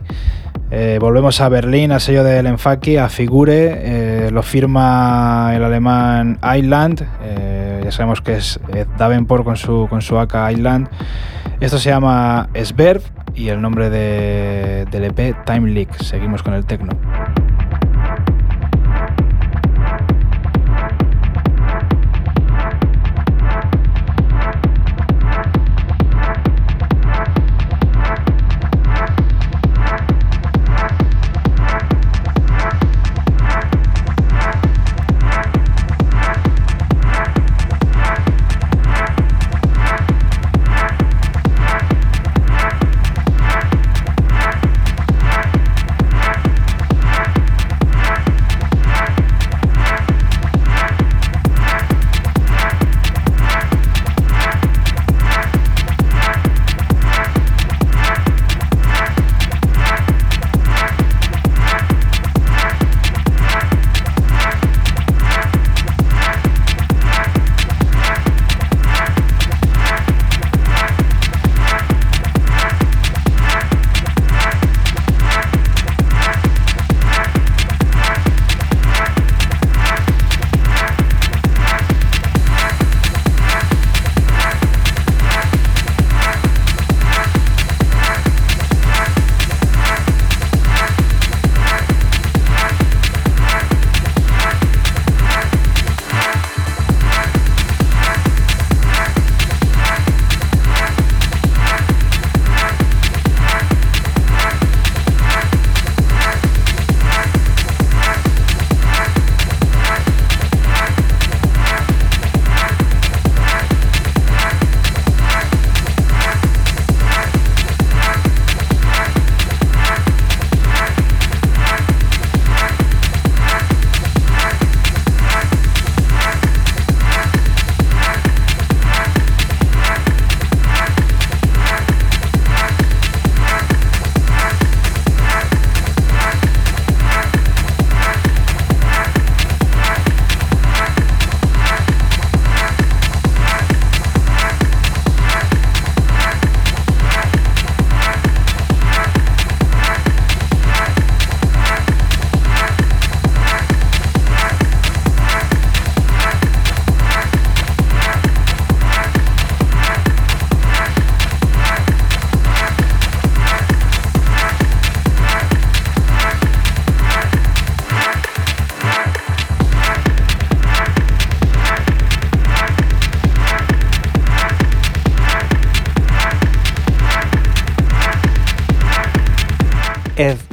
Eh, 0.71 0.99
volvemos 1.01 1.41
a 1.41 1.49
Berlín, 1.49 1.91
al 1.91 1.99
sello 1.99 2.23
del 2.23 2.45
Enfaki, 2.45 2.97
a 2.97 3.09
Figure, 3.09 4.27
eh, 4.27 4.31
lo 4.31 4.43
firma 4.43 5.51
el 5.55 5.63
alemán 5.63 6.37
Island, 6.55 7.07
eh, 7.23 7.81
ya 7.83 7.91
sabemos 7.91 8.21
que 8.21 8.35
es 8.35 8.59
Davenport 8.97 9.43
con 9.43 9.57
su, 9.57 9.87
con 9.89 10.03
su 10.03 10.19
AK 10.19 10.51
Island. 10.51 10.87
Esto 11.59 11.79
se 11.79 11.89
llama 11.89 12.49
Sverb 12.53 13.01
y 13.33 13.49
el 13.49 13.61
nombre 13.61 13.89
de, 13.89 14.85
del 14.91 15.05
EP 15.05 15.43
Time 15.45 15.71
Leak. 15.71 16.01
Seguimos 16.03 16.43
con 16.43 16.53
el 16.53 16.65
tecno. 16.65 16.91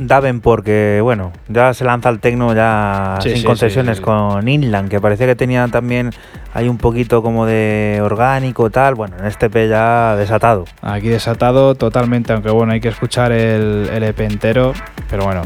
Davenport, 0.06 0.64
que 0.64 1.00
bueno, 1.02 1.32
ya 1.48 1.74
se 1.74 1.84
lanza 1.84 2.08
el 2.08 2.20
tecno 2.20 2.54
ya 2.54 3.18
Sí, 3.22 3.30
sin 3.30 3.38
sí, 3.38 3.44
concesiones 3.44 3.98
sí, 3.98 4.02
con 4.02 4.46
Inland, 4.48 4.88
que 4.88 5.00
parecía 5.00 5.26
que 5.26 5.36
tenía 5.36 5.66
también 5.68 6.10
hay 6.54 6.68
un 6.68 6.78
poquito 6.78 7.22
como 7.22 7.46
de 7.46 8.00
orgánico 8.02 8.70
tal. 8.70 8.94
Bueno, 8.94 9.16
en 9.18 9.26
este 9.26 9.50
P 9.50 9.68
ya 9.68 10.16
desatado. 10.16 10.64
Aquí 10.82 11.08
desatado 11.08 11.74
totalmente, 11.74 12.32
aunque 12.32 12.50
bueno, 12.50 12.72
hay 12.72 12.80
que 12.80 12.88
escuchar 12.88 13.32
el, 13.32 13.88
el 13.92 14.02
EP 14.02 14.20
entero, 14.20 14.72
pero 15.10 15.24
bueno, 15.24 15.42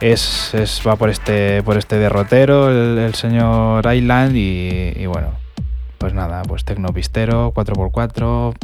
es, 0.00 0.54
es- 0.54 0.82
va 0.86 0.96
por 0.96 1.08
este, 1.10 1.62
por 1.62 1.76
este 1.78 1.96
derrotero, 1.98 2.68
el, 2.70 2.98
el 2.98 3.14
señor 3.14 3.84
Island, 3.92 4.34
y, 4.36 4.92
y 4.96 5.06
bueno, 5.06 5.28
pues 5.98 6.12
nada, 6.14 6.42
pues 6.42 6.64
tecnopistero, 6.64 7.52
4x4, 7.54 8.54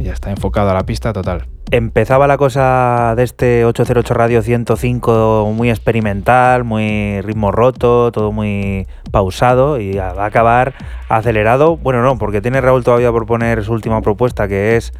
y 0.00 0.04
ya 0.04 0.12
está 0.12 0.30
enfocado 0.30 0.70
a 0.70 0.74
la 0.74 0.84
pista 0.84 1.12
total. 1.12 1.46
Empezaba 1.72 2.26
la 2.26 2.36
cosa 2.36 3.14
de 3.16 3.22
este 3.22 3.64
808 3.64 4.12
Radio 4.12 4.42
105 4.42 5.50
muy 5.54 5.70
experimental, 5.70 6.64
muy 6.64 7.22
ritmo 7.22 7.50
roto, 7.50 8.12
todo 8.12 8.30
muy 8.30 8.86
pausado 9.10 9.80
y 9.80 9.94
va 9.94 10.10
a 10.10 10.26
acabar 10.26 10.74
acelerado. 11.08 11.78
Bueno, 11.78 12.02
no, 12.02 12.18
porque 12.18 12.42
tiene 12.42 12.60
Raúl 12.60 12.84
todavía 12.84 13.10
por 13.10 13.24
poner 13.24 13.64
su 13.64 13.72
última 13.72 14.02
propuesta 14.02 14.48
que 14.48 14.76
es 14.76 14.92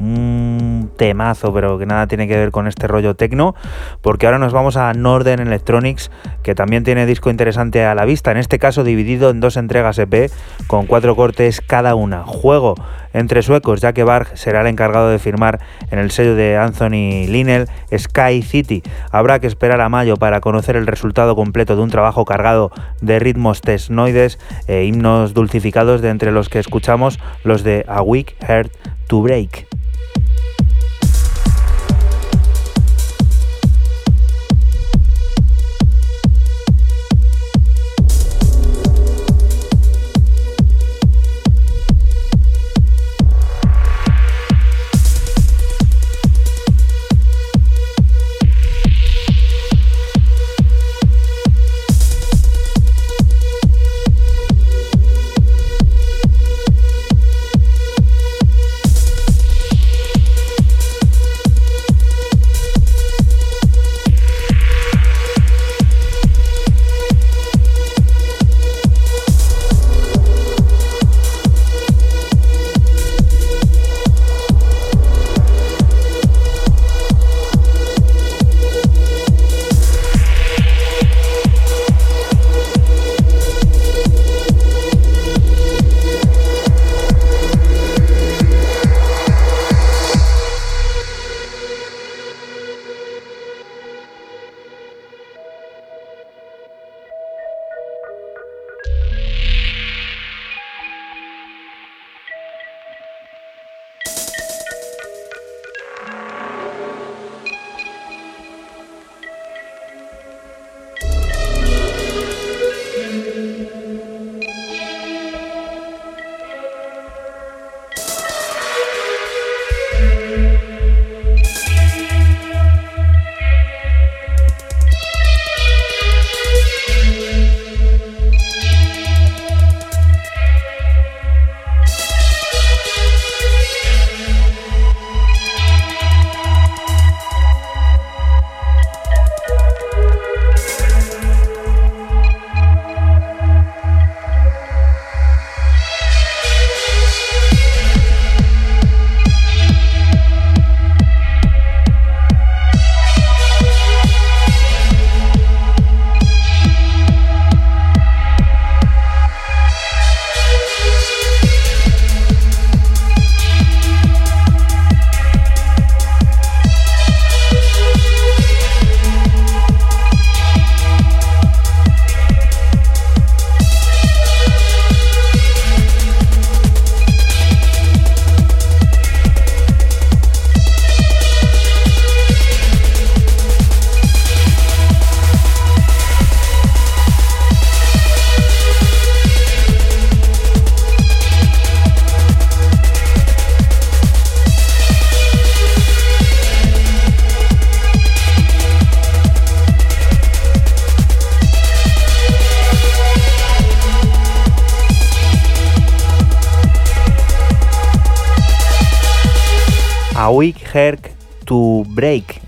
un 0.00 0.90
temazo, 0.96 1.52
pero 1.52 1.78
que 1.78 1.86
nada 1.86 2.06
tiene 2.06 2.26
que 2.26 2.36
ver 2.36 2.50
con 2.50 2.66
este 2.66 2.86
rollo 2.86 3.14
tecno, 3.14 3.54
porque 4.00 4.26
ahora 4.26 4.38
nos 4.38 4.52
vamos 4.52 4.76
a 4.76 4.92
Northern 4.94 5.46
Electronics, 5.46 6.10
que 6.42 6.54
también 6.54 6.84
tiene 6.84 7.06
disco 7.06 7.30
interesante 7.30 7.84
a 7.84 7.94
la 7.94 8.04
vista, 8.04 8.30
en 8.30 8.38
este 8.38 8.58
caso 8.58 8.82
dividido 8.82 9.30
en 9.30 9.40
dos 9.40 9.56
entregas 9.56 9.98
EP 9.98 10.30
con 10.66 10.86
cuatro 10.86 11.14
cortes 11.16 11.60
cada 11.60 11.94
una. 11.94 12.24
Juego 12.24 12.74
entre 13.12 13.42
suecos, 13.42 13.80
ya 13.80 13.92
que 13.92 14.04
Barg 14.04 14.36
será 14.36 14.60
el 14.60 14.68
encargado 14.68 15.10
de 15.10 15.18
firmar 15.18 15.60
en 15.90 15.98
el 15.98 16.10
sello 16.10 16.34
de 16.34 16.56
Anthony 16.56 17.26
Linnell 17.28 17.68
Sky 17.96 18.42
City. 18.42 18.82
Habrá 19.10 19.40
que 19.40 19.46
esperar 19.46 19.80
a 19.80 19.88
mayo 19.88 20.16
para 20.16 20.40
conocer 20.40 20.76
el 20.76 20.86
resultado 20.86 21.34
completo 21.34 21.76
de 21.76 21.82
un 21.82 21.90
trabajo 21.90 22.24
cargado 22.24 22.70
de 23.00 23.18
ritmos 23.18 23.60
tesnoides 23.60 24.38
e 24.66 24.84
himnos 24.84 25.34
dulcificados 25.34 26.00
de 26.02 26.10
entre 26.10 26.32
los 26.32 26.48
que 26.48 26.58
escuchamos 26.58 27.18
los 27.44 27.64
de 27.64 27.84
A 27.88 28.02
Weak 28.02 28.36
Heart 28.46 28.72
to 29.08 29.22
Break. 29.22 29.69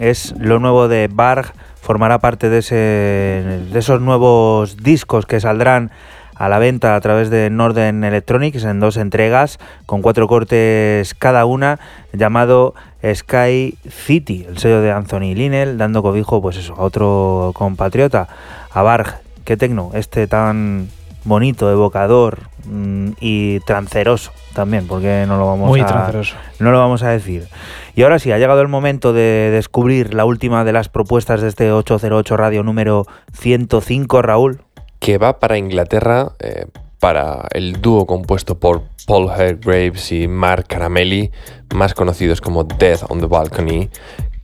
Es 0.03 0.35
lo 0.37 0.59
nuevo 0.59 0.89
de 0.89 1.09
Barg, 1.09 1.53
formará 1.81 2.19
parte 2.19 2.49
de, 2.49 2.59
ese, 2.59 2.75
de 2.75 3.79
esos 3.79 4.01
nuevos 4.01 4.77
discos 4.77 5.27
que 5.27 5.39
saldrán 5.39 5.93
a 6.35 6.49
la 6.49 6.59
venta 6.59 6.97
a 6.97 7.01
través 7.01 7.31
de 7.31 7.51
Northern 7.51 8.03
Electronics 8.03 8.65
en 8.65 8.81
dos 8.81 8.97
entregas 8.97 9.61
con 9.87 10.03
cuatro 10.03 10.27
cortes 10.27 11.15
cada 11.15 11.45
una 11.45 11.79
llamado 12.13 12.75
Sky 13.15 13.79
City, 13.89 14.45
el 14.49 14.59
sello 14.59 14.81
de 14.81 14.91
Anthony 14.91 15.35
Linnell, 15.37 15.79
dando 15.79 16.03
cobijo 16.03 16.43
pues 16.43 16.57
eso, 16.57 16.75
a 16.75 16.83
otro 16.83 17.53
compatriota, 17.55 18.27
a 18.73 18.83
Barg, 18.83 19.21
que 19.45 19.57
tecno, 19.57 19.93
este 19.95 20.27
tan 20.27 20.89
bonito, 21.25 21.71
evocador 21.71 22.41
mm, 22.65 23.11
y 23.21 23.61
tranceroso 23.61 24.33
también, 24.53 24.87
porque 24.87 25.25
no 25.27 25.37
lo 25.39 25.47
vamos 25.47 25.69
Muy 25.69 25.81
a 25.81 25.87
tranceroso. 25.87 26.37
no 26.59 26.71
lo 26.71 26.79
vamos 26.79 27.03
a 27.03 27.09
decir. 27.11 27.49
Y 27.95 28.03
ahora 28.03 28.19
sí, 28.19 28.33
ha 28.33 28.39
llegado 28.39 28.61
el 28.61 28.69
momento 28.69 29.13
de 29.13 29.51
descubrir 29.51 30.15
la 30.15 30.25
última 30.25 30.65
de 30.65 30.73
las 30.73 30.89
propuestas 30.89 31.41
de 31.41 31.49
este 31.49 31.71
808 31.73 32.37
Radio 32.37 32.63
número 32.63 33.07
105, 33.33 34.23
Raúl. 34.23 34.61
que 34.99 35.19
va 35.19 35.39
para 35.41 35.59
Inglaterra, 35.59 36.33
eh, 36.39 36.67
para 37.01 37.49
el 37.53 37.81
dúo 37.83 38.07
compuesto 38.07 38.59
por 38.61 38.83
Paul 39.07 39.29
Graves 39.61 40.13
y 40.13 40.29
Mark 40.29 40.67
Caramelli, 40.69 41.33
más 41.75 41.95
conocidos 41.95 42.41
como 42.41 42.63
Death 42.63 43.03
on 43.09 43.19
the 43.21 43.27
Balcony, 43.27 43.89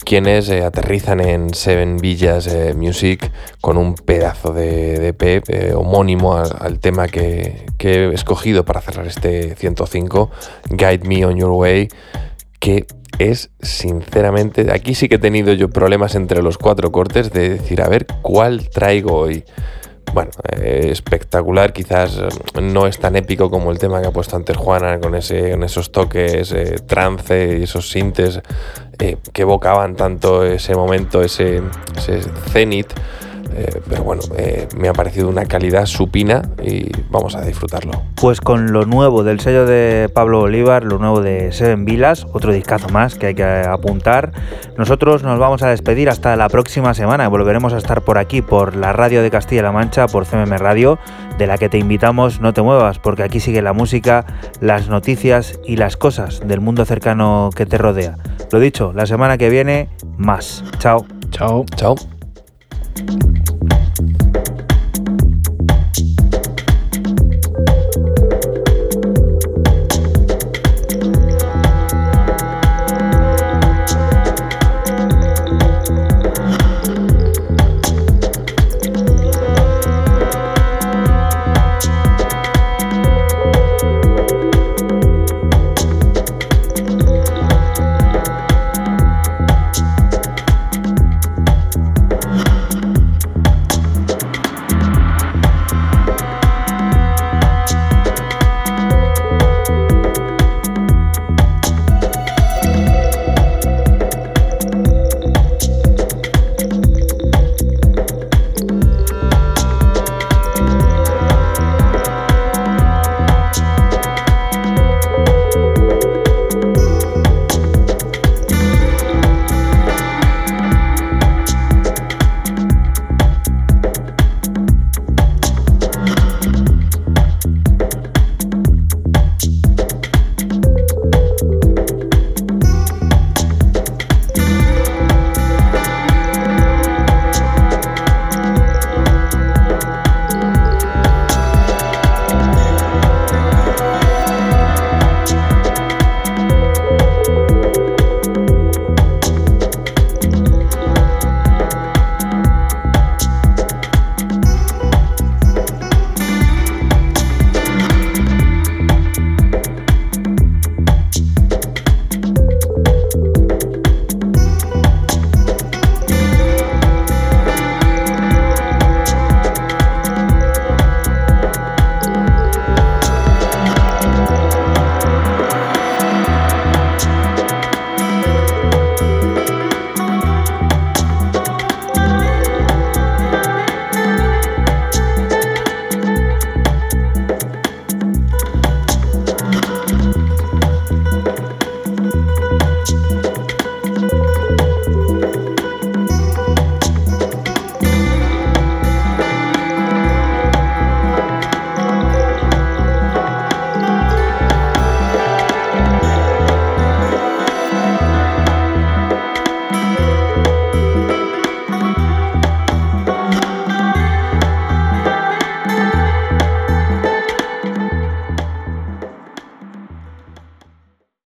quienes 0.08 0.48
eh, 0.48 0.64
aterrizan 0.64 1.20
en 1.20 1.52
Seven 1.52 1.98
Villas 1.98 2.46
eh, 2.46 2.72
Music 2.72 3.30
con 3.60 3.76
un 3.76 3.94
pedazo 3.94 4.54
de, 4.54 5.12
de 5.12 5.42
eh, 5.48 5.74
homónimo 5.76 6.34
al, 6.34 6.50
al 6.58 6.80
tema 6.80 7.08
que, 7.08 7.66
que 7.76 8.06
he 8.06 8.14
escogido 8.14 8.64
para 8.64 8.80
cerrar 8.80 9.06
este 9.06 9.54
105, 9.54 10.30
Guide 10.70 11.00
Me 11.06 11.26
On 11.26 11.36
Your 11.36 11.50
Way, 11.50 11.88
que 12.58 12.86
es 13.18 13.50
sinceramente, 13.60 14.72
aquí 14.72 14.94
sí 14.94 15.10
que 15.10 15.16
he 15.16 15.18
tenido 15.18 15.52
yo 15.52 15.68
problemas 15.68 16.14
entre 16.14 16.42
los 16.42 16.56
cuatro 16.56 16.90
cortes 16.90 17.30
de 17.30 17.50
decir, 17.50 17.82
a 17.82 17.88
ver, 17.88 18.06
¿cuál 18.22 18.70
traigo 18.70 19.14
hoy? 19.14 19.44
Bueno, 20.12 20.30
eh, 20.52 20.88
espectacular, 20.90 21.72
quizás 21.72 22.20
no 22.60 22.86
es 22.86 22.98
tan 22.98 23.16
épico 23.16 23.50
como 23.50 23.70
el 23.70 23.78
tema 23.78 24.00
que 24.00 24.08
ha 24.08 24.10
puesto 24.10 24.36
antes 24.36 24.56
Juana 24.56 24.98
con, 25.00 25.14
ese, 25.14 25.50
con 25.52 25.62
esos 25.64 25.92
toques 25.92 26.50
eh, 26.52 26.76
trance 26.86 27.58
y 27.58 27.64
esos 27.64 27.90
sintes 27.90 28.40
eh, 28.98 29.16
que 29.32 29.42
evocaban 29.42 29.96
tanto 29.96 30.44
ese 30.44 30.74
momento, 30.74 31.22
ese, 31.22 31.62
ese 31.96 32.22
cenit. 32.50 32.92
Eh, 33.58 33.80
pero 33.88 34.04
bueno, 34.04 34.22
eh, 34.36 34.68
me 34.76 34.88
ha 34.88 34.92
parecido 34.92 35.28
una 35.28 35.44
calidad 35.44 35.86
supina 35.86 36.42
y 36.62 36.92
vamos 37.10 37.34
a 37.34 37.40
disfrutarlo. 37.40 37.90
Pues 38.14 38.40
con 38.40 38.72
lo 38.72 38.86
nuevo 38.86 39.24
del 39.24 39.40
sello 39.40 39.66
de 39.66 40.08
Pablo 40.14 40.40
Bolívar, 40.40 40.84
lo 40.84 40.98
nuevo 40.98 41.20
de 41.20 41.50
Seven 41.50 41.84
Vilas, 41.84 42.26
otro 42.32 42.52
discazo 42.52 42.88
más 42.90 43.16
que 43.16 43.26
hay 43.26 43.34
que 43.34 43.42
apuntar. 43.42 44.30
Nosotros 44.76 45.24
nos 45.24 45.40
vamos 45.40 45.62
a 45.62 45.70
despedir 45.70 46.08
hasta 46.08 46.36
la 46.36 46.48
próxima 46.48 46.94
semana. 46.94 47.26
Volveremos 47.26 47.72
a 47.72 47.78
estar 47.78 48.02
por 48.02 48.18
aquí, 48.18 48.42
por 48.42 48.76
la 48.76 48.92
radio 48.92 49.22
de 49.22 49.30
Castilla-La 49.30 49.72
Mancha, 49.72 50.06
por 50.06 50.24
CMM 50.24 50.56
Radio, 50.58 50.98
de 51.36 51.48
la 51.48 51.58
que 51.58 51.68
te 51.68 51.78
invitamos 51.78 52.40
no 52.40 52.52
te 52.52 52.62
muevas, 52.62 53.00
porque 53.00 53.24
aquí 53.24 53.40
sigue 53.40 53.60
la 53.60 53.72
música, 53.72 54.24
las 54.60 54.88
noticias 54.88 55.58
y 55.64 55.76
las 55.76 55.96
cosas 55.96 56.40
del 56.46 56.60
mundo 56.60 56.84
cercano 56.84 57.50
que 57.56 57.66
te 57.66 57.76
rodea. 57.76 58.18
Lo 58.52 58.60
dicho, 58.60 58.92
la 58.94 59.06
semana 59.06 59.36
que 59.36 59.50
viene, 59.50 59.88
más. 60.16 60.62
Chao. 60.78 61.04
Chao. 61.30 61.64
Chao. 61.74 61.96